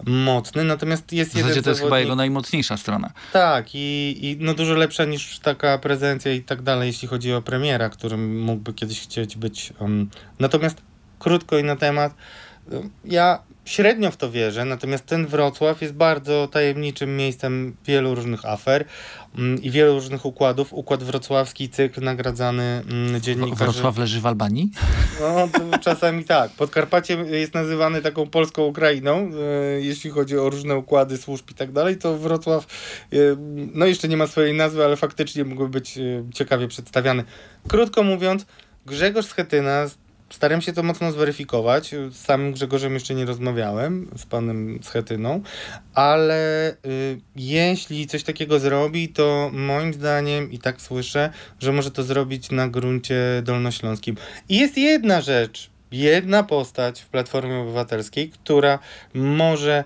mocny, 0.06 0.64
natomiast 0.64 1.12
jest 1.12 1.32
w 1.32 1.36
jeden 1.36 1.62
to 1.62 1.70
jest 1.70 1.82
chyba 1.82 2.00
jego 2.00 2.16
najmocniejsza 2.16 2.76
strona. 2.76 3.12
Tak 3.32 3.74
i, 3.74 4.18
i 4.20 4.36
no 4.40 4.54
dużo 4.54 4.74
lepsza 4.74 5.04
niż 5.04 5.38
taka 5.38 5.78
prezencja 5.78 6.32
i 6.32 6.42
tak 6.42 6.62
dalej, 6.62 6.86
jeśli 6.86 7.08
chodzi 7.08 7.32
o 7.32 7.42
premiera, 7.42 7.88
którym 7.88 8.42
mógłby 8.42 8.74
kiedyś 8.74 9.00
chcieć 9.00 9.36
być. 9.36 9.72
Natomiast 10.38 10.76
krótko 11.18 11.58
i 11.58 11.64
na 11.64 11.76
temat, 11.76 12.14
ja 13.04 13.38
średnio 13.64 14.10
w 14.10 14.16
to 14.16 14.30
wierzę, 14.30 14.64
natomiast 14.64 15.06
ten 15.06 15.26
Wrocław 15.26 15.82
jest 15.82 15.94
bardzo 15.94 16.48
tajemniczym 16.52 17.16
miejscem 17.16 17.76
wielu 17.86 18.14
różnych 18.14 18.44
afer 18.44 18.84
mm, 19.38 19.62
i 19.62 19.70
wielu 19.70 19.94
różnych 19.94 20.26
układów. 20.26 20.72
Układ 20.72 21.02
wrocławski, 21.02 21.68
cykl 21.68 22.00
nagradzany 22.00 22.62
mm, 22.62 23.20
dziennikarzy. 23.20 23.64
Wrocław 23.64 23.98
leży 23.98 24.20
w 24.20 24.26
Albanii? 24.26 24.70
No, 25.20 25.48
czasami 25.80 26.24
tak. 26.24 26.50
Podkarpacie 26.50 27.14
jest 27.14 27.54
nazywany 27.54 28.02
taką 28.02 28.26
polską 28.30 28.62
Ukrainą, 28.62 29.16
e, 29.16 29.80
jeśli 29.80 30.10
chodzi 30.10 30.38
o 30.38 30.50
różne 30.50 30.76
układy 30.76 31.18
służb 31.18 31.50
i 31.50 31.54
tak 31.54 31.72
dalej, 31.72 31.96
to 31.96 32.18
Wrocław 32.18 32.66
e, 33.12 33.16
no 33.74 33.86
jeszcze 33.86 34.08
nie 34.08 34.16
ma 34.16 34.26
swojej 34.26 34.54
nazwy, 34.54 34.84
ale 34.84 34.96
faktycznie 34.96 35.44
mógłby 35.44 35.68
być 35.68 35.98
e, 35.98 36.02
ciekawie 36.34 36.68
przedstawiany. 36.68 37.24
Krótko 37.68 38.02
mówiąc, 38.02 38.46
Grzegorz 38.86 39.26
Schetyna 39.26 39.86
Staram 40.32 40.62
się 40.62 40.72
to 40.72 40.82
mocno 40.82 41.12
zweryfikować. 41.12 41.94
Z 42.10 42.16
samym 42.16 42.52
Grzegorzem 42.52 42.94
jeszcze 42.94 43.14
nie 43.14 43.24
rozmawiałem, 43.24 44.10
z 44.16 44.26
panem 44.26 44.78
Schetyną, 44.82 45.42
ale 45.94 46.70
y, 46.72 47.20
jeśli 47.36 48.06
coś 48.06 48.22
takiego 48.22 48.58
zrobi, 48.58 49.08
to 49.08 49.50
moim 49.52 49.94
zdaniem, 49.94 50.52
i 50.52 50.58
tak 50.58 50.80
słyszę, 50.80 51.30
że 51.60 51.72
może 51.72 51.90
to 51.90 52.02
zrobić 52.02 52.50
na 52.50 52.68
gruncie 52.68 53.42
dolnośląskim. 53.42 54.16
I 54.48 54.58
jest 54.58 54.78
jedna 54.78 55.20
rzecz, 55.20 55.70
jedna 55.92 56.42
postać 56.42 57.00
w 57.00 57.08
Platformie 57.08 57.58
Obywatelskiej, 57.58 58.30
która 58.30 58.78
może 59.14 59.84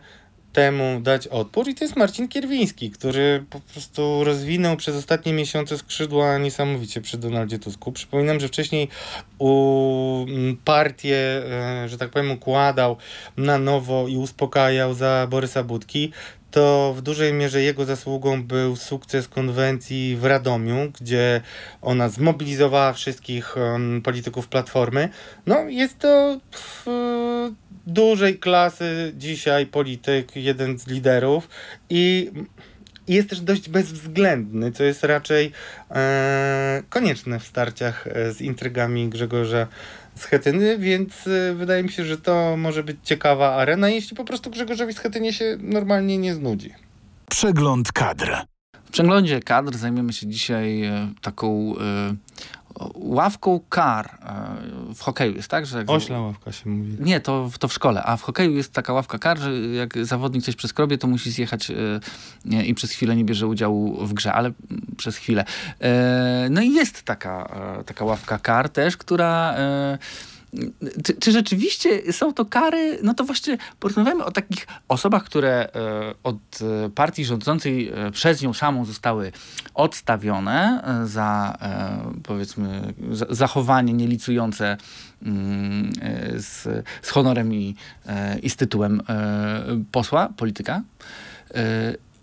temu 0.57 1.01
dać 1.01 1.27
odpór 1.27 1.69
i 1.69 1.75
to 1.75 1.85
jest 1.85 1.97
Marcin 1.97 2.29
Kierwiński, 2.29 2.91
który 2.91 3.45
po 3.51 3.61
prostu 3.61 4.25
rozwinął 4.25 4.77
przez 4.77 4.97
ostatnie 4.97 5.33
miesiące 5.33 5.79
skrzydła 5.79 6.39
niesamowicie 6.39 7.01
przy 7.01 7.19
Donaldzie 7.19 7.59
Tusku. 7.59 7.93
Przypominam, 7.93 8.41
że 8.41 8.49
wcześniej 8.49 8.89
u 9.39 10.25
mm, 10.29 10.57
partię, 10.65 11.17
e, 11.17 11.89
że 11.89 11.99
tak 11.99 12.11
powiem, 12.11 12.31
układał 12.31 12.97
na 13.37 13.59
nowo 13.59 14.09
i 14.09 14.17
uspokajał 14.17 14.95
za 14.95 15.27
Borysa 15.31 15.63
Budki 15.63 16.13
to 16.51 16.95
w 16.97 17.03
dużej 17.03 17.33
mierze 17.33 17.63
jego 17.63 17.85
zasługą 17.85 18.43
był 18.43 18.77
sukces 18.77 19.29
konwencji 19.29 20.17
w 20.17 20.25
Radomiu, 20.25 20.93
gdzie 21.01 21.41
ona 21.83 22.09
zmobilizowała 22.09 22.93
wszystkich 22.93 23.57
um, 23.57 24.03
polityków 24.03 24.49
Platformy. 24.49 25.09
No, 25.47 25.59
jest 25.69 25.99
to 25.99 26.41
w, 26.53 26.87
dużej 27.87 28.39
klasy 28.39 29.13
dzisiaj 29.17 29.67
polityk, 29.67 30.37
jeden 30.37 30.79
z 30.79 30.87
liderów 30.87 31.49
i 31.91 32.31
jest 33.09 33.31
też 33.31 33.41
dość 33.41 33.69
bezwzględny, 33.69 34.73
co 34.73 34.85
jest 34.85 35.05
raczej 35.05 35.53
e, 35.91 36.83
konieczne 36.89 37.41
w 37.41 37.45
starciach 37.45 38.07
e, 38.07 38.33
z 38.33 38.41
intrygami 38.41 39.09
Grzegorza 39.09 39.67
Schetyny, 40.17 40.79
więc 40.79 41.27
e, 41.27 41.55
wydaje 41.55 41.83
mi 41.83 41.91
się, 41.91 42.05
że 42.05 42.19
to 42.19 42.57
może 42.57 42.85
być 42.85 42.97
ciekawa 43.03 43.55
arena, 43.55 43.89
jeśli 43.89 44.17
po 44.17 44.25
prostu 44.25 44.51
Grzegorzowi 44.51 44.93
Schetynie 44.93 45.33
się 45.33 45.57
normalnie 45.61 46.19
nie 46.19 46.35
znudzi. 46.35 46.75
Przegląd 47.29 47.93
kadr. 47.93 48.37
W 48.85 48.91
przeglądzie 48.91 49.41
kadr 49.41 49.77
zajmiemy 49.77 50.13
się 50.13 50.27
dzisiaj 50.27 50.83
e, 50.83 51.13
taką 51.23 51.75
e, 51.81 52.15
ławką 52.95 53.61
kar 53.69 54.07
e, 54.07 54.95
w 54.95 55.01
hokeju. 55.01 55.37
Jest 55.37 55.49
tak, 55.49 55.67
że... 55.67 55.85
Ośla 55.87 56.21
ławka 56.21 56.53
się 56.53 56.71
mówi. 56.71 56.97
Nie, 57.01 57.21
to, 57.21 57.51
to 57.59 57.69
w 57.69 57.73
szkole. 57.73 58.03
A 58.03 58.17
w 58.17 58.23
hokeju 58.23 58.53
jest 58.53 58.73
taka 58.73 58.93
ławka 58.93 59.19
kar, 59.19 59.39
że 59.39 59.53
jak 59.59 60.05
zawodnik 60.05 60.45
coś 60.45 60.57
przeskrobie, 60.57 60.99
to 60.99 61.07
musi 61.07 61.31
zjechać 61.31 61.71
e, 61.71 62.65
i 62.65 62.75
przez 62.75 62.91
chwilę 62.91 63.17
nie 63.17 63.25
bierze 63.25 63.47
udziału 63.47 64.07
w 64.07 64.13
grze, 64.13 64.33
ale 64.33 64.53
przez 64.97 65.17
chwilę. 65.17 65.45
E, 65.81 66.49
no 66.51 66.61
i 66.61 66.73
jest 66.73 67.03
taka, 67.03 67.49
taka 67.87 68.05
ławka 68.05 68.39
kar 68.39 68.69
też, 68.69 68.97
która... 68.97 69.57
Czy, 71.05 71.15
czy 71.15 71.33
rzeczywiście 71.33 72.13
są 72.13 72.33
to 72.33 72.45
kary? 72.45 72.99
No 73.03 73.15
to 73.15 73.25
właśnie 73.25 73.59
porozmawiamy 73.81 74.25
o 74.25 74.31
takich 74.31 74.67
osobach, 74.89 75.25
które 75.25 75.69
e, 75.75 76.15
od 76.23 76.37
e, 76.85 76.91
partii 76.91 77.25
rządzącej 77.25 77.89
e, 77.89 78.11
przez 78.11 78.43
nią 78.43 78.55
samą 78.55 78.85
zostały 78.85 79.33
odstawione 79.75 80.83
za 81.05 81.59
powiedzmy 82.23 82.95
za, 83.11 83.27
zachowanie 83.31 83.93
nielicujące 83.93 84.77
mm, 85.23 85.93
z, 86.35 86.85
z 87.03 87.11
honorem 87.11 87.55
i, 87.55 87.75
i 88.43 88.51
z 88.51 88.57
tytułem 88.57 89.03
posła, 89.93 90.29
polityka. 90.37 90.83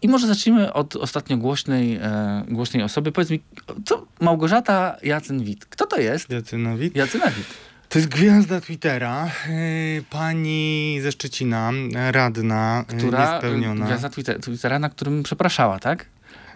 I 0.03 0.07
może 0.07 0.27
zacznijmy 0.27 0.73
od 0.73 0.95
ostatnio 0.95 1.37
głośnej, 1.37 1.95
e, 1.95 2.43
głośnej 2.47 2.83
osoby. 2.83 3.11
Powiedz 3.11 3.29
mi, 3.29 3.39
co 3.85 4.05
Małgorzata 4.19 4.97
Jacyn-Wit? 5.03 5.65
Kto 5.69 5.85
to 5.85 5.99
jest? 5.99 6.29
Jacynowicz. 6.29 6.95
Jacynowit. 6.95 7.45
To 7.93 7.99
jest 7.99 8.09
gwiazda 8.09 8.61
Twittera, 8.61 9.29
yy, 9.49 10.03
pani 10.09 10.97
ze 11.01 11.11
Szczecina, 11.11 11.71
radna, 12.11 12.85
yy, 12.89 12.97
która 12.97 13.31
niespełniona. 13.31 13.85
gwiazda 13.85 14.09
Twitter, 14.09 14.39
Twittera, 14.39 14.79
na 14.79 14.89
którym 14.89 15.23
przepraszała, 15.23 15.79
tak? 15.79 16.05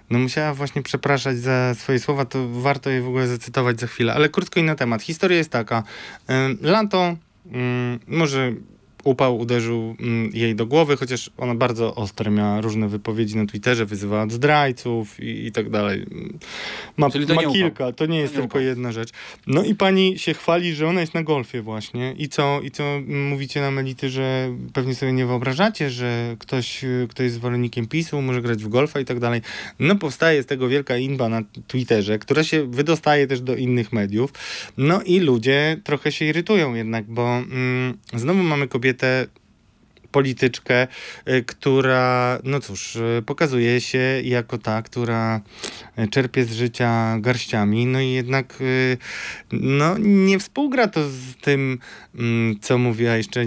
No 0.09 0.19
musiała 0.19 0.53
właśnie 0.53 0.81
przepraszać 0.83 1.37
za 1.37 1.73
swoje 1.75 1.99
słowa, 1.99 2.25
to 2.25 2.49
warto 2.49 2.89
je 2.89 3.01
w 3.01 3.07
ogóle 3.07 3.27
zacytować 3.27 3.79
za 3.79 3.87
chwilę. 3.87 4.13
Ale 4.13 4.29
krótko 4.29 4.59
i 4.59 4.63
na 4.63 4.75
temat. 4.75 5.01
Historia 5.01 5.37
jest 5.37 5.49
taka. 5.49 5.83
Lato, 6.61 7.15
może 8.07 8.53
upał 9.03 9.37
uderzył 9.37 9.95
ym, 9.99 10.31
jej 10.33 10.55
do 10.55 10.65
głowy, 10.65 10.97
chociaż 10.97 11.31
ona 11.37 11.55
bardzo 11.55 11.95
ostre 11.95 12.31
miała 12.31 12.61
różne 12.61 12.87
wypowiedzi 12.87 13.37
na 13.37 13.45
Twitterze, 13.45 13.85
wyzywała 13.85 14.23
od 14.23 14.31
zdrajców 14.31 15.19
i, 15.19 15.45
i 15.45 15.51
tak 15.51 15.69
dalej. 15.69 16.05
Ma, 16.97 17.09
to 17.09 17.35
ma 17.35 17.43
kilka, 17.43 17.91
to 17.91 18.05
nie 18.05 18.19
jest 18.19 18.33
nie 18.33 18.39
tylko 18.39 18.57
upał. 18.57 18.67
jedna 18.67 18.91
rzecz. 18.91 19.09
No 19.47 19.63
i 19.63 19.75
pani 19.75 20.19
się 20.19 20.33
chwali, 20.33 20.75
że 20.75 20.87
ona 20.87 21.01
jest 21.01 21.13
na 21.13 21.23
golfie 21.23 21.61
właśnie. 21.61 22.15
I 22.17 22.29
co, 22.29 22.61
i 22.61 22.71
co 22.71 22.83
mm, 22.83 23.27
mówicie 23.27 23.61
nam 23.61 23.77
elity, 23.77 24.09
że 24.09 24.55
pewnie 24.73 24.95
sobie 24.95 25.13
nie 25.13 25.25
wyobrażacie, 25.25 25.89
że 25.89 26.35
ktoś, 26.39 26.85
kto 27.09 27.23
jest 27.23 27.35
zwolennikiem 27.35 27.87
PiSu, 27.87 28.21
może 28.21 28.41
grać 28.41 28.63
w 28.63 28.67
golfa 28.67 28.99
i 28.99 29.05
tak 29.05 29.19
dalej. 29.19 29.41
No 29.79 29.95
powstaje 29.95 30.43
z 30.43 30.45
tego 30.45 30.67
wielka 30.67 30.97
inba 30.97 31.29
na 31.29 31.41
Twitterze, 31.67 32.19
która 32.19 32.43
się 32.43 32.71
wydostaje 32.71 33.27
też 33.27 33.41
do 33.41 33.55
innych 33.55 33.93
mediów. 33.93 34.33
No 34.77 35.01
i 35.01 35.19
ludzie 35.19 35.77
trochę 35.83 36.11
się 36.11 36.25
irytują 36.25 36.73
jednak, 36.75 37.05
bo 37.05 37.37
mm, 37.37 37.97
znowu 38.13 38.43
mamy 38.43 38.67
kobietę 38.97 39.27
polityczkę, 40.11 40.87
y, 41.29 41.43
która, 41.43 42.39
no 42.43 42.59
cóż, 42.59 42.95
y, 42.95 43.23
pokazuje 43.25 43.81
się 43.81 44.21
jako 44.23 44.57
ta, 44.57 44.81
która 44.81 45.41
y, 45.99 46.07
czerpie 46.07 46.45
z 46.45 46.53
życia 46.53 47.17
garściami, 47.19 47.85
no 47.85 48.01
i 48.01 48.11
jednak 48.11 48.63
no, 49.51 49.97
nie 49.99 50.39
współgra 50.39 50.87
to 50.87 51.09
z 51.09 51.35
tym, 51.41 51.79
mm, 52.15 52.59
co 52.61 52.77
mówiła 52.77 53.15
jeszcze 53.15 53.45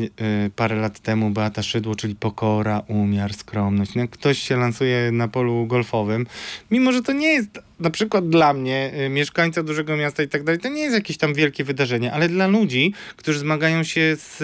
parę 0.57 0.77
lat 0.77 1.01
temu 1.01 1.31
Beata 1.31 1.63
Szydło, 1.63 1.95
czyli 1.95 2.15
pokora, 2.15 2.83
umiar, 2.89 3.35
skromność. 3.35 3.95
No, 3.95 4.09
ktoś 4.09 4.39
się 4.39 4.57
lansuje 4.57 5.13
na 5.13 5.29
polu 5.29 5.67
golfowym, 5.67 6.27
mimo 6.71 6.93
że 6.93 7.03
to 7.03 7.13
nie 7.13 7.29
jest 7.29 7.59
na 7.81 7.91
przykład 7.91 8.29
dla 8.29 8.53
mnie, 8.53 8.93
mieszkańca 9.11 9.63
dużego 9.63 9.97
miasta 9.97 10.23
i 10.23 10.29
tak 10.29 10.45
dalej, 10.45 10.61
to 10.61 10.69
nie 10.69 10.83
jest 10.83 10.95
jakieś 10.95 11.17
tam 11.17 11.35
wielkie 11.35 11.65
wydarzenie, 11.65 12.13
ale 12.13 12.29
dla 12.29 12.47
ludzi, 12.47 12.95
którzy 13.17 13.39
zmagają 13.39 13.83
się 13.85 14.17
z 14.17 14.43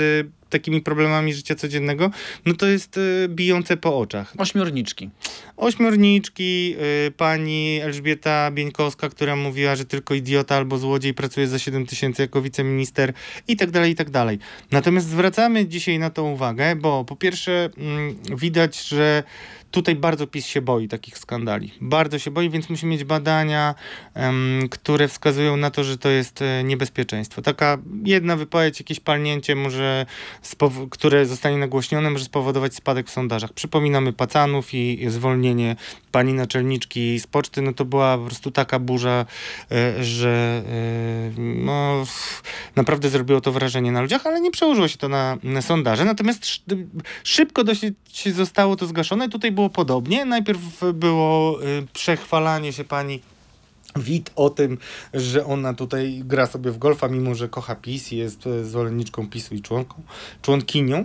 takimi 0.50 0.80
problemami 0.80 1.34
życia 1.34 1.54
codziennego, 1.54 2.10
no 2.46 2.54
to 2.54 2.66
jest 2.66 2.96
y, 2.96 3.26
bijące 3.28 3.76
po 3.76 3.98
oczach. 3.98 4.34
Ośmiorniczki. 4.38 5.10
Ośmiorniczki, 5.56 6.74
y, 7.06 7.10
pani 7.10 7.80
Elżbieta 7.82 8.50
Bieńkowska, 8.50 9.08
która 9.08 9.36
mówiła, 9.36 9.76
że 9.76 9.84
tylko 9.84 10.14
idiota 10.14 10.56
albo 10.56 10.78
złodziej 10.78 11.14
pracuje 11.14 11.48
za 11.48 11.58
7 11.58 11.86
tysięcy 11.86 12.22
jako 12.22 12.42
wiceminister 12.42 13.12
i 13.48 13.56
tak 13.56 13.70
dalej, 13.70 13.92
i 13.92 13.94
tak 13.94 14.10
dalej. 14.10 14.38
Natomiast 14.70 15.08
zwracamy 15.08 15.66
dzisiaj 15.66 15.98
na 15.98 16.10
to 16.10 16.24
uwagę, 16.24 16.76
bo 16.76 17.04
po 17.04 17.16
pierwsze 17.16 17.70
mm, 17.78 18.16
widać, 18.36 18.88
że 18.88 19.22
tutaj 19.70 19.96
bardzo 19.96 20.26
PiS 20.26 20.46
się 20.46 20.62
boi 20.62 20.88
takich 20.88 21.18
skandali. 21.18 21.72
Bardzo 21.80 22.18
się 22.18 22.30
boi, 22.30 22.50
więc 22.50 22.70
musi 22.70 22.86
mieć 22.86 23.04
badania, 23.04 23.74
które 24.70 25.08
wskazują 25.08 25.56
na 25.56 25.70
to, 25.70 25.84
że 25.84 25.98
to 25.98 26.08
jest 26.08 26.42
e, 26.42 26.64
niebezpieczeństwo. 26.64 27.42
Taka 27.42 27.78
jedna 28.04 28.36
wypowiedź, 28.36 28.80
jakieś 28.80 29.00
palnięcie 29.00 29.54
może, 29.54 30.06
które 30.90 31.26
zostanie 31.26 31.56
nagłośnione, 31.56 32.10
może 32.10 32.24
spowodować 32.24 32.74
spadek 32.74 33.06
w 33.06 33.10
sondażach. 33.10 33.52
Przypominamy 33.52 34.12
Pacanów 34.12 34.74
i 34.74 35.06
zwolnienie 35.08 35.76
pani 36.12 36.32
naczelniczki 36.32 37.20
z 37.20 37.26
poczty, 37.26 37.62
no 37.62 37.72
to 37.72 37.84
była 37.84 38.18
po 38.18 38.24
prostu 38.24 38.50
taka 38.50 38.78
burza, 38.78 39.26
e, 39.70 40.04
że 40.04 40.62
e, 40.66 41.40
no, 41.40 42.04
naprawdę 42.76 43.08
zrobiło 43.08 43.40
to 43.40 43.52
wrażenie 43.52 43.92
na 43.92 44.02
ludziach, 44.02 44.26
ale 44.26 44.40
nie 44.40 44.50
przełożyło 44.50 44.88
się 44.88 44.98
to 44.98 45.08
na, 45.08 45.38
na 45.42 45.62
sondaże. 45.62 46.04
Natomiast 46.04 46.44
sz- 46.44 46.86
szybko 47.24 47.64
dosyć 47.64 47.94
zostało 48.32 48.76
to 48.76 48.86
zgaszone. 48.86 49.28
Tutaj 49.28 49.52
było 49.56 49.70
podobnie. 49.70 50.24
Najpierw 50.24 50.60
było 50.94 51.62
y, 51.62 51.86
przechwalanie 51.92 52.72
się 52.72 52.84
pani 52.84 53.20
Wit 53.96 54.30
o 54.36 54.50
tym, 54.50 54.78
że 55.14 55.46
ona 55.46 55.74
tutaj 55.74 56.22
gra 56.24 56.46
sobie 56.46 56.70
w 56.70 56.78
golfa, 56.78 57.08
mimo 57.08 57.34
że 57.34 57.48
kocha 57.48 57.74
PiS 57.74 58.12
i 58.12 58.16
jest 58.16 58.46
e, 58.46 58.64
zwolenniczką 58.64 59.28
PiSu 59.28 59.54
i 59.54 59.62
członką, 59.62 60.02
członkinią. 60.42 61.04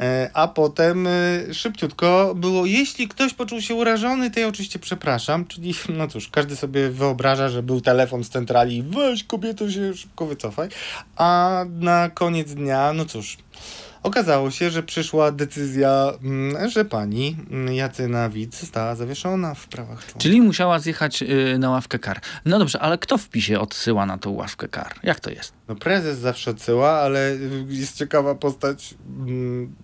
E, 0.00 0.30
A 0.34 0.48
potem 0.48 1.06
e, 1.06 1.10
szybciutko 1.54 2.34
było, 2.36 2.66
jeśli 2.66 3.08
ktoś 3.08 3.34
poczuł 3.34 3.60
się 3.60 3.74
urażony, 3.74 4.30
to 4.30 4.40
ja 4.40 4.48
oczywiście 4.48 4.78
przepraszam. 4.78 5.46
Czyli, 5.46 5.74
no 5.88 6.08
cóż, 6.08 6.28
każdy 6.28 6.56
sobie 6.56 6.90
wyobraża, 6.90 7.48
że 7.48 7.62
był 7.62 7.80
telefon 7.80 8.24
z 8.24 8.28
centrali, 8.28 8.82
weź 8.82 9.24
kobieto 9.24 9.70
się 9.70 9.94
szybko 9.94 10.26
wycofaj. 10.26 10.68
A 11.16 11.64
na 11.80 12.10
koniec 12.10 12.54
dnia, 12.54 12.92
no 12.92 13.04
cóż, 13.04 13.36
Okazało 14.06 14.50
się, 14.50 14.70
że 14.70 14.82
przyszła 14.82 15.32
decyzja, 15.32 16.12
mm, 16.22 16.70
że 16.70 16.84
pani 16.84 17.36
mm, 17.50 17.74
Jacyna 17.74 18.28
Wit 18.28 18.56
została 18.56 18.94
zawieszona 18.94 19.54
w 19.54 19.68
prawach. 19.68 20.06
Czyli 20.18 20.40
musiała 20.42 20.78
zjechać 20.78 21.22
y, 21.22 21.58
na 21.58 21.70
ławkę 21.70 21.98
kar. 21.98 22.20
No 22.44 22.58
dobrze, 22.58 22.80
ale 22.80 22.98
kto 22.98 23.18
w 23.18 23.28
PiSie 23.28 23.60
odsyła 23.60 24.06
na 24.06 24.18
tą 24.18 24.30
ławkę 24.30 24.68
kar? 24.68 24.94
Jak 25.02 25.20
to 25.20 25.30
jest? 25.30 25.52
No 25.68 25.74
prezes 25.74 26.18
zawsze 26.18 26.50
odsyła, 26.50 26.90
ale 26.90 27.32
y, 27.32 27.66
jest 27.68 27.96
ciekawa 27.96 28.34
postać 28.34 28.94
mm, 29.18 29.74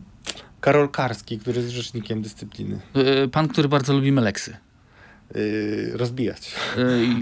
Karol 0.61 0.89
Karski, 0.89 1.39
który 1.39 1.61
jest 1.61 1.73
rzecznikiem 1.73 2.23
dyscypliny. 2.23 2.81
Y, 3.25 3.29
pan, 3.29 3.49
który 3.49 3.69
bardzo 3.69 3.93
lubi 3.93 4.13
meleksy. 4.13 4.57
Yy, 5.35 5.97
rozbijać. 5.97 6.55
Y, 6.79 6.81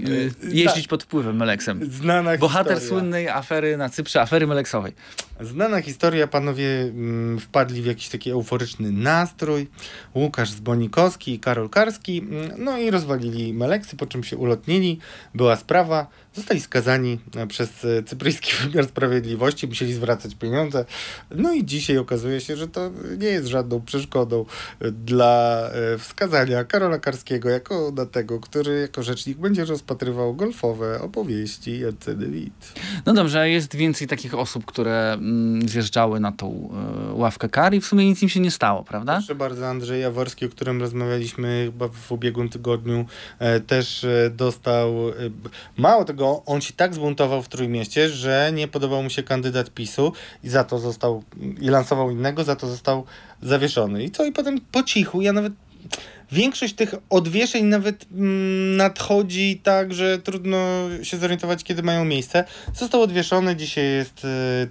y, 0.09 0.31
jeździć 0.57 0.87
pod 0.87 1.03
wpływem 1.03 1.37
meleksem. 1.37 1.91
Znana 1.91 2.37
Bohater 2.37 2.73
historia. 2.73 2.89
słynnej 2.89 3.29
afery 3.29 3.77
na 3.77 3.89
Cyprze, 3.89 4.21
afery 4.21 4.47
meleksowej. 4.47 4.93
Znana 5.41 5.81
historia, 5.81 6.27
panowie 6.27 6.81
mm, 6.81 7.39
wpadli 7.39 7.81
w 7.81 7.85
jakiś 7.85 8.09
taki 8.09 8.31
euforyczny 8.31 8.91
nastrój. 8.91 9.67
Łukasz 10.15 10.49
Zbonikowski 10.49 11.33
i 11.33 11.39
Karol 11.39 11.69
Karski, 11.69 12.19
mm, 12.19 12.51
no 12.57 12.77
i 12.77 12.91
rozwalili 12.91 13.53
Meleksy, 13.53 13.97
po 13.97 14.05
czym 14.05 14.23
się 14.23 14.37
ulotnili. 14.37 14.99
Była 15.35 15.55
sprawa, 15.55 16.07
zostali 16.33 16.59
skazani 16.59 17.19
e, 17.35 17.47
przez 17.47 17.85
e, 17.85 18.03
cypryjski 18.03 18.51
wymiar 18.63 18.85
sprawiedliwości, 18.85 19.67
musieli 19.67 19.93
zwracać 19.93 20.35
pieniądze. 20.35 20.85
No 21.31 21.53
i 21.53 21.65
dzisiaj 21.65 21.97
okazuje 21.97 22.41
się, 22.41 22.55
że 22.55 22.67
to 22.67 22.91
nie 23.17 23.27
jest 23.27 23.47
żadną 23.47 23.81
przeszkodą 23.81 24.45
e, 24.79 24.91
dla 24.91 25.61
wskazania 25.97 26.63
Karola 26.63 26.99
Karskiego 26.99 27.49
jako 27.49 27.91
na 27.95 28.05
tego, 28.05 28.39
który 28.39 28.79
jako 28.79 29.03
rzecznik 29.03 29.37
będzie 29.37 29.65
rozpatrywał 29.65 30.35
golfowe 30.35 31.01
opowieści 31.01 31.79
Jacyny 31.79 32.27
Wit. 32.27 32.73
No 33.05 33.13
dobrze, 33.13 33.39
a 33.39 33.45
jest 33.45 33.75
więcej 33.75 34.07
takich 34.07 34.35
osób, 34.35 34.65
które 34.65 35.13
mm, 35.13 35.69
zjeżdżały 35.69 36.19
na 36.19 36.31
tą 36.31 36.69
ławkę 37.13 37.49
kar 37.49 37.73
i 37.73 37.81
w 37.81 37.85
sumie 37.85 38.05
nic 38.05 38.21
im 38.21 38.29
się 38.29 38.39
nie 38.39 38.51
stało, 38.51 38.83
prawda? 38.83 39.13
Proszę 39.13 39.35
bardzo, 39.35 39.67
Andrzej 39.67 40.01
Jaworski, 40.01 40.45
o 40.45 40.49
którym 40.49 40.81
rozmawialiśmy 40.81 41.63
chyba 41.65 41.87
w 41.87 42.11
ubiegłym 42.11 42.49
tygodniu, 42.49 43.05
też 43.67 44.05
dostał. 44.31 44.95
Mało 45.77 46.05
tego, 46.05 46.20
on 46.23 46.61
się 46.61 46.73
tak 46.73 46.95
zbuntował 46.95 47.41
w 47.41 47.49
Trójmieście, 47.49 48.09
że 48.09 48.51
nie 48.53 48.67
podobał 48.67 49.03
mu 49.03 49.09
się 49.09 49.23
kandydat 49.23 49.69
PiSu 49.69 50.13
i 50.43 50.49
za 50.49 50.63
to 50.63 50.79
został. 50.79 51.23
i 51.61 51.69
lansował 51.69 52.11
innego, 52.11 52.43
za 52.43 52.55
to 52.55 52.67
został 52.67 53.05
zawieszony. 53.41 54.03
I 54.03 54.11
co? 54.11 54.25
I 54.25 54.31
potem 54.31 54.61
po 54.71 54.83
cichu, 54.83 55.21
ja 55.21 55.33
nawet. 55.33 55.53
większość 56.31 56.73
tych 56.73 56.95
odwieszeń 57.09 57.65
nawet 57.65 58.05
mm, 58.11 58.77
nadchodzi 58.77 59.61
tak, 59.63 59.93
że 59.93 60.17
trudno 60.17 60.57
się 61.03 61.17
zorientować, 61.17 61.63
kiedy 61.63 61.83
mają 61.83 62.05
miejsce. 62.05 62.43
Został 62.75 63.01
odwieszony, 63.01 63.55
dzisiaj 63.55 63.85
jest 63.85 64.25
e, 64.25 64.27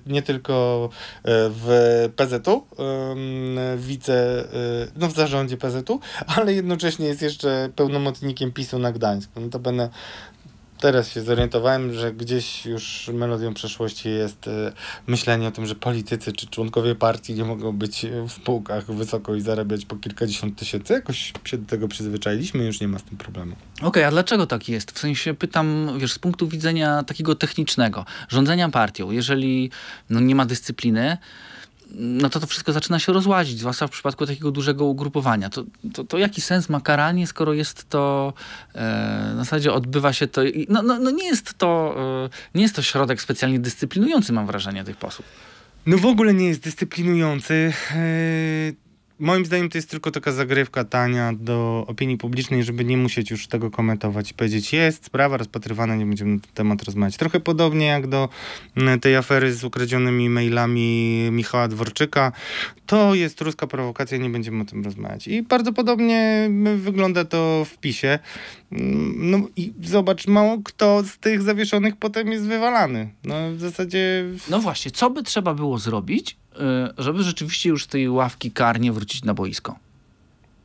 nie 0.07 0.23
tylko 0.23 0.89
e, 0.93 1.51
w 1.51 1.69
PZU, 2.17 2.67
wice, 3.77 4.41
e, 4.41 4.47
no 4.97 5.09
w 5.09 5.13
zarządzie 5.13 5.57
PZU, 5.57 6.01
ale 6.27 6.55
jednocześnie 6.55 7.07
jest 7.07 7.23
jeszcze 7.23 7.69
pełnomocnikiem 7.77 8.53
PiSu 8.53 8.79
na 8.79 8.93
Gdańsku. 8.93 9.41
No 9.41 9.49
to 9.49 9.59
będę 9.59 9.89
Teraz 10.81 11.13
się 11.13 11.23
zorientowałem, 11.23 11.95
że 11.95 12.13
gdzieś 12.13 12.67
już 12.67 13.11
melodią 13.15 13.55
przeszłości 13.55 14.09
jest 14.09 14.49
e, 14.49 14.73
myślenie 15.07 15.49
o 15.49 15.51
tym, 15.51 15.67
że 15.67 15.75
politycy 15.75 16.33
czy 16.33 16.47
członkowie 16.47 16.95
partii 16.95 17.35
nie 17.35 17.45
mogą 17.45 17.73
być 17.73 18.07
w 18.29 18.33
spółkach 18.33 18.93
wysoko 18.93 19.35
i 19.35 19.41
zarabiać 19.41 19.85
po 19.85 19.97
kilkadziesiąt 19.97 20.59
tysięcy. 20.59 20.93
Jakoś 20.93 21.33
się 21.45 21.59
do 21.59 21.67
tego 21.67 21.89
przyzwyczailiśmy, 21.89 22.65
już 22.65 22.81
nie 22.81 22.89
ma 22.89 22.99
z 22.99 23.03
tym 23.03 23.19
problemu. 23.19 23.57
Okej, 23.83 24.05
a 24.05 24.11
dlaczego 24.11 24.47
tak 24.47 24.69
jest? 24.69 24.93
W 24.93 24.99
sensie 24.99 25.35
pytam, 25.35 25.99
wiesz, 25.99 26.13
z 26.13 26.19
punktu 26.19 26.49
widzenia 26.49 27.03
takiego 27.03 27.35
technicznego, 27.35 28.05
rządzenia 28.29 28.69
partią, 28.69 29.11
jeżeli 29.11 29.71
no, 30.11 30.21
nie 30.21 30.35
ma 30.35 30.47
dyscypliny, 30.47 31.19
no 31.95 32.31
to 32.31 32.41
to 32.41 32.47
wszystko 32.47 32.73
zaczyna 32.73 32.99
się 32.99 33.13
rozłazić, 33.13 33.59
zwłaszcza 33.59 33.87
w 33.87 33.91
przypadku 33.91 34.27
takiego 34.27 34.51
dużego 34.51 34.85
ugrupowania. 34.85 35.51
To, 35.51 35.65
to, 35.93 36.05
to 36.05 36.19
jaki 36.19 36.41
sens 36.41 36.69
ma 36.69 36.81
karanie, 36.81 37.27
skoro 37.27 37.53
jest 37.53 37.89
to, 37.89 38.33
e, 38.75 39.33
w 39.35 39.37
zasadzie 39.37 39.73
odbywa 39.73 40.13
się 40.13 40.27
to, 40.27 40.41
no, 40.69 40.83
no, 40.83 40.99
no 40.99 41.11
nie 41.11 41.27
jest 41.27 41.59
to, 41.59 41.95
e, 42.25 42.59
nie 42.59 42.63
jest 42.63 42.77
to 42.77 42.83
środek 42.83 43.23
specjalnie 43.23 43.59
dyscyplinujący, 43.59 44.33
mam 44.33 44.47
wrażenie, 44.47 44.85
tych 44.85 44.97
posłów. 44.97 45.27
No 45.87 45.99
w 45.99 46.07
ogóle 46.07 46.35
nie 46.35 46.49
jest 46.49 46.63
dyscyplinujący. 46.63 47.73
Eee, 47.95 48.90
moim 49.21 49.47
zdaniem 49.47 49.69
to 49.69 49.79
jest 49.79 49.91
tylko 49.91 50.11
taka 50.11 50.33
zagrywka 50.33 50.85
tania 50.85 51.33
do 51.33 51.85
opinii 51.89 52.17
publicznej, 52.17 52.65
żeby 52.65 52.85
nie 52.85 52.97
musieć 52.97 53.31
już 53.31 53.47
tego 53.47 53.71
komentować 53.71 54.31
i 54.31 54.35
powiedzieć, 54.35 54.73
jest 54.73 55.05
sprawa 55.05 55.37
rozpatrywana, 55.37 55.97
nie 55.97 56.07
będziemy 56.07 56.35
na 56.35 56.41
ten 56.41 56.53
temat 56.55 56.83
rozmawiać. 56.83 57.17
Trochę 57.17 57.41
podobnie 57.41 57.87
jak 57.87 58.07
do 58.07 58.29
tej 59.01 59.17
afery 59.17 59.55
z 59.55 59.65
ukradzionymi 59.65 60.29
mailami 60.31 61.29
Michała 61.33 61.69
Dworczyka. 61.69 62.33
To 62.87 63.15
jest 63.15 63.41
ruska 63.41 63.67
prowokacja, 63.67 64.19
nie 64.19 64.31
będziemy 64.31 64.63
o 64.63 64.65
tym 64.65 64.85
rozmawiać. 64.85 65.29
I 65.29 65.43
bardzo 65.43 65.73
podobnie 65.73 66.51
wygląda 66.77 67.25
to 67.25 67.67
w 67.71 67.79
PiSie. 67.79 68.19
Mm, 68.73 69.31
No 69.31 69.49
i 69.57 69.73
zobacz, 69.83 70.27
mało 70.27 70.59
kto 70.65 71.03
z 71.03 71.19
tych 71.19 71.43
zawieszonych 71.43 71.97
potem 71.97 72.33
jest 72.33 72.45
wywalany. 72.47 73.09
No 73.25 73.35
w 73.53 73.61
zasadzie... 73.61 74.25
No 74.51 74.61
właśnie, 74.61 74.91
co 74.91 75.11
by 75.11 75.23
trzeba 75.23 75.55
było 75.55 75.79
zrobić, 75.79 76.37
żeby 76.99 77.23
rzeczywiście 77.23 77.69
już 77.69 77.85
z 77.85 77.87
tej 77.87 78.09
ławki 78.09 78.51
karnie 78.51 78.93
wrócić 78.93 79.25
na 79.25 79.35
boisko? 79.35 79.77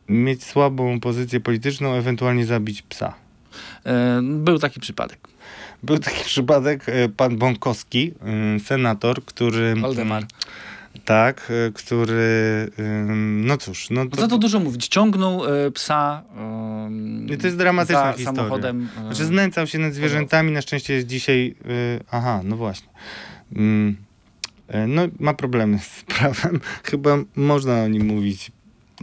mieć 0.10 0.44
słabą 0.44 1.00
pozycję 1.00 1.40
polityczną, 1.40 1.94
ewentualnie 1.94 2.46
zabić 2.46 2.82
psa. 2.82 3.14
E, 3.86 4.22
Był 4.24 4.60
taki 4.60 4.80
przypadek. 4.80 5.28
Był 5.84 5.98
taki 5.98 6.26
przypadek, 6.34 6.90
e, 6.90 7.10
pan 7.10 7.38
Bąkowski, 7.38 8.14
senator, 8.64 9.26
który... 9.26 9.76
Waldemar. 9.76 10.24
Tak, 11.06 11.52
który... 11.74 12.72
No 13.18 13.58
cóż, 13.58 13.90
no 13.90 14.06
Za 14.18 14.28
to 14.28 14.38
dużo 14.38 14.60
mówić. 14.60 14.88
Ciągnął 14.88 15.42
psa 15.74 16.24
I 17.34 17.38
to 17.38 17.48
jest 17.48 17.58
dramatyczna 17.58 18.12
za 18.12 18.14
historia. 18.14 18.36
samochodem. 18.36 18.90
Znaczy 19.06 19.26
znęcał 19.26 19.68
się 19.68 19.80
nad 19.80 19.94
zwierzętami, 19.94 20.52
na 20.52 20.62
szczęście 20.62 20.94
jest 20.94 21.08
dzisiaj... 21.08 21.56
Aha, 22.12 22.42
no 22.44 22.56
właśnie. 22.58 22.88
Mm, 24.68 24.84
e, 24.84 24.88
No, 24.88 25.08
ma 25.20 25.34
problemy 25.34 25.80
z 25.80 26.04
prawem. 26.18 26.60
Chyba 26.84 27.18
można 27.36 27.84
o 27.84 27.88
nim 27.88 28.06
mówić, 28.06 28.52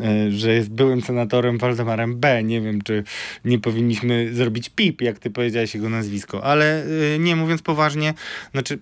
e, 0.00 0.30
że 0.30 0.52
jest 0.54 0.70
byłym 0.70 1.02
senatorem 1.02 1.58
Waldemarem 1.58 2.20
B. 2.20 2.44
Nie 2.44 2.60
wiem, 2.60 2.82
czy 2.82 3.04
nie 3.44 3.58
powinniśmy 3.58 4.34
zrobić 4.34 4.68
PIP, 4.68 5.02
jak 5.02 5.18
ty 5.18 5.30
powiedziałeś 5.30 5.74
jego 5.74 5.88
nazwisko. 5.88 6.44
Ale 6.44 6.84
e, 7.14 7.18
nie, 7.18 7.36
mówiąc 7.36 7.62
poważnie, 7.62 8.14
znaczy... 8.52 8.78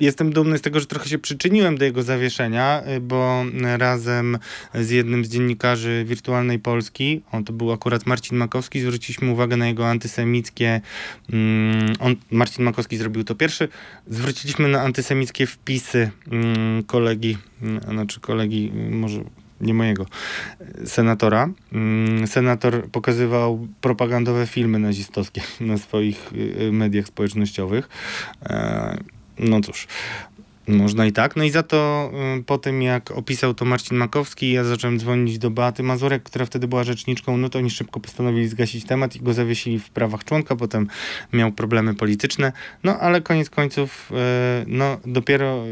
Jestem 0.00 0.32
dumny 0.32 0.58
z 0.58 0.60
tego, 0.60 0.80
że 0.80 0.86
trochę 0.86 1.08
się 1.08 1.18
przyczyniłem 1.18 1.78
do 1.78 1.84
jego 1.84 2.02
zawieszenia, 2.02 2.82
y, 2.96 3.00
bo 3.00 3.44
razem 3.76 4.38
z 4.74 4.90
jednym 4.90 5.24
z 5.24 5.28
dziennikarzy 5.28 6.04
Wirtualnej 6.08 6.58
Polski, 6.58 7.22
on 7.32 7.44
to 7.44 7.52
był 7.52 7.72
akurat 7.72 8.06
Marcin 8.06 8.38
Makowski, 8.38 8.80
zwróciliśmy 8.80 9.30
uwagę 9.30 9.56
na 9.56 9.68
jego 9.68 9.88
antysemickie, 9.88 10.80
mm, 11.32 11.92
on, 12.00 12.16
Marcin 12.30 12.64
Makowski 12.64 12.96
zrobił 12.96 13.24
to 13.24 13.34
pierwszy, 13.34 13.68
zwróciliśmy 14.06 14.68
na 14.68 14.82
antysemickie 14.82 15.46
wpisy 15.46 16.10
mm, 16.32 16.82
kolegi, 16.82 17.38
mm, 17.62 17.80
znaczy 17.80 18.20
kolegi, 18.20 18.72
może 18.90 19.20
nie 19.60 19.74
mojego, 19.74 20.06
y, 20.82 20.88
senatora. 20.88 21.50
Senator 22.26 22.90
pokazywał 22.90 23.68
propagandowe 23.80 24.46
filmy 24.46 24.78
nazistowskie 24.78 25.42
na 25.60 25.78
swoich 25.78 26.32
y, 26.32 26.72
mediach 26.72 27.06
społecznościowych. 27.06 27.88
No 29.38 29.60
cóż, 29.60 29.86
można 30.68 31.06
i 31.06 31.12
tak. 31.12 31.36
No 31.36 31.44
i 31.44 31.50
za 31.50 31.62
to 31.62 32.10
y, 32.38 32.42
po 32.42 32.58
tym, 32.58 32.82
jak 32.82 33.10
opisał 33.10 33.54
to 33.54 33.64
Marcin 33.64 33.96
Makowski, 33.96 34.52
ja 34.52 34.64
zacząłem 34.64 34.98
dzwonić 34.98 35.38
do 35.38 35.50
Beaty 35.50 35.82
Mazurek, 35.82 36.22
która 36.22 36.46
wtedy 36.46 36.68
była 36.68 36.84
rzeczniczką, 36.84 37.36
no 37.36 37.48
to 37.48 37.58
oni 37.58 37.70
szybko 37.70 38.00
postanowili 38.00 38.48
zgasić 38.48 38.84
temat 38.84 39.16
i 39.16 39.20
go 39.20 39.32
zawiesili 39.32 39.78
w 39.78 39.90
prawach 39.90 40.24
członka, 40.24 40.56
potem 40.56 40.88
miał 41.32 41.52
problemy 41.52 41.94
polityczne, 41.94 42.52
no 42.84 42.98
ale 42.98 43.20
koniec 43.20 43.50
końców, 43.50 44.12
y, 44.12 44.14
no 44.66 44.96
dopiero 45.06 45.64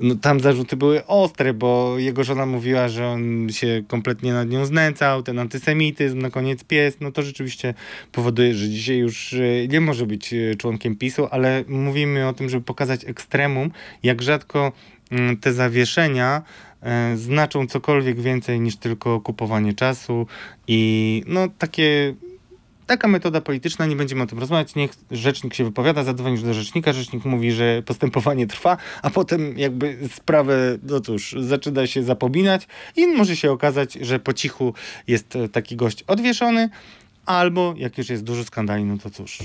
no, 0.00 0.14
tam 0.14 0.40
zarzuty 0.40 0.76
były 0.76 1.06
ostre, 1.06 1.54
bo 1.54 1.98
jego 1.98 2.24
żona 2.24 2.46
mówiła, 2.46 2.88
że 2.88 3.06
on 3.06 3.48
się 3.50 3.82
kompletnie 3.88 4.32
nad 4.32 4.48
nią 4.48 4.66
znęcał, 4.66 5.22
ten 5.22 5.38
antysemityzm, 5.38 6.18
na 6.18 6.30
koniec 6.30 6.64
pies, 6.64 6.96
no 7.00 7.12
to 7.12 7.22
rzeczywiście 7.22 7.74
powoduje, 8.12 8.54
że 8.54 8.68
dzisiaj 8.68 8.96
już 8.96 9.32
y, 9.32 9.68
nie 9.70 9.80
może 9.80 10.06
być 10.06 10.32
y, 10.32 10.56
członkiem 10.58 10.96
PiSu, 10.96 11.26
ale 11.30 11.64
mówimy 11.68 12.28
o 12.28 12.32
tym, 12.32 12.48
żeby 12.48 12.64
pokazać 12.64 13.04
ekstremum, 13.04 13.70
jak 14.02 14.22
rzadko 14.22 14.72
mm, 15.10 15.36
te 15.36 15.52
zawieszenia 15.52 16.42
e, 16.82 17.16
znaczą 17.16 17.66
cokolwiek 17.66 18.20
więcej 18.20 18.60
niż 18.60 18.76
tylko 18.76 19.20
kupowanie 19.20 19.74
czasu 19.74 20.26
i 20.68 21.22
no 21.26 21.48
takie 21.58 22.14
taka 22.90 23.08
metoda 23.08 23.40
polityczna, 23.40 23.86
nie 23.86 23.96
będziemy 23.96 24.22
o 24.22 24.26
tym 24.26 24.38
rozmawiać, 24.38 24.74
niech 24.74 24.90
rzecznik 25.10 25.54
się 25.54 25.64
wypowiada, 25.64 26.04
zadzwonisz 26.04 26.42
do 26.42 26.54
rzecznika, 26.54 26.92
rzecznik 26.92 27.24
mówi, 27.24 27.52
że 27.52 27.82
postępowanie 27.82 28.46
trwa, 28.46 28.76
a 29.02 29.10
potem 29.10 29.58
jakby 29.58 29.98
sprawę, 30.14 30.78
no 30.82 31.00
cóż, 31.00 31.36
zaczyna 31.40 31.86
się 31.86 32.02
zapominać 32.02 32.66
i 32.96 33.06
może 33.06 33.36
się 33.36 33.52
okazać, 33.52 33.92
że 34.00 34.18
po 34.18 34.32
cichu 34.32 34.74
jest 35.06 35.36
e, 35.36 35.48
taki 35.48 35.76
gość 35.76 36.02
odwieszony, 36.02 36.68
albo 37.26 37.74
jak 37.76 37.98
już 37.98 38.08
jest 38.08 38.24
dużo 38.24 38.44
skandali, 38.44 38.84
no 38.84 38.98
to 38.98 39.10
cóż, 39.10 39.38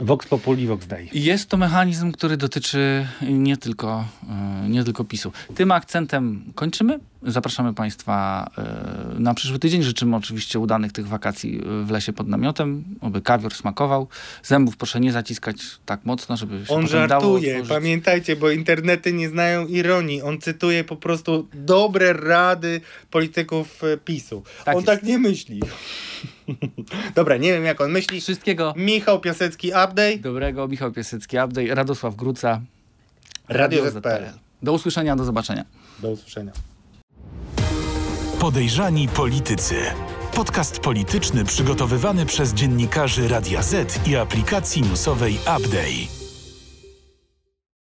vox 0.00 0.26
populi, 0.26 0.66
vox 0.66 0.86
dei. 0.86 1.08
Jest 1.12 1.48
to 1.48 1.56
mechanizm, 1.56 2.12
który 2.12 2.36
dotyczy 2.36 3.06
nie 3.22 3.56
tylko, 3.56 4.04
e, 4.28 4.68
nie 4.68 4.84
tylko 4.84 5.04
PiSu. 5.04 5.32
Tym 5.54 5.72
akcentem 5.72 6.52
kończymy. 6.54 6.98
Zapraszamy 7.22 7.74
Państwa 7.74 8.46
e, 8.58 9.20
na 9.20 9.34
przyszły 9.34 9.58
tydzień. 9.58 9.82
Życzymy 9.82 10.16
oczywiście 10.16 10.58
udanych 10.58 10.92
tych 10.92 11.08
wakacji 11.08 11.60
w 11.84 11.90
lesie 11.90 12.12
pod 12.12 12.28
namiotem, 12.28 12.84
aby 13.00 13.22
kawior 13.22 13.54
smakował. 13.54 14.08
Zębów 14.42 14.76
proszę 14.76 15.00
nie 15.00 15.12
zaciskać 15.12 15.56
tak 15.86 16.04
mocno, 16.04 16.36
żeby 16.36 16.66
się 16.66 16.74
On 16.74 16.88
żartuje, 16.88 17.62
pamiętajcie, 17.68 18.36
bo 18.36 18.50
internety 18.50 19.12
nie 19.12 19.28
znają 19.28 19.66
ironii. 19.66 20.22
On 20.22 20.40
cytuje 20.40 20.84
po 20.84 20.96
prostu 20.96 21.48
dobre 21.54 22.12
rady 22.12 22.80
polityków 23.10 23.84
e, 23.84 23.96
PiSu. 23.96 24.42
Tak 24.64 24.76
on 24.76 24.80
jest. 24.80 24.86
tak 24.86 25.02
nie 25.02 25.18
myśli. 25.18 25.60
Dobra, 27.14 27.36
nie 27.36 27.52
wiem 27.52 27.64
jak 27.64 27.80
on 27.80 27.90
myśli. 27.90 28.20
Wszystkiego 28.20 28.74
Michał 28.76 29.20
Piasecki, 29.20 29.68
update. 29.68 30.18
dobrego. 30.18 30.68
Michał 30.68 30.92
Piasecki, 30.92 31.36
update. 31.44 31.74
Radosław 31.74 32.16
Gruca. 32.16 32.60
Radio 33.48 33.90
ZPL. 33.90 33.98
ZPL. 33.98 34.38
Do 34.62 34.72
usłyszenia, 34.72 35.16
do 35.16 35.24
zobaczenia. 35.24 35.64
Do 35.98 36.10
usłyszenia. 36.10 36.52
Podejrzani 38.40 39.08
politycy. 39.08 39.74
Podcast 40.34 40.80
polityczny 40.80 41.44
przygotowywany 41.44 42.26
przez 42.26 42.54
dziennikarzy 42.54 43.28
Radia 43.28 43.62
Z 43.62 44.08
i 44.08 44.16
aplikacji 44.16 44.82
newsowej 44.82 45.34
Update. 45.34 46.19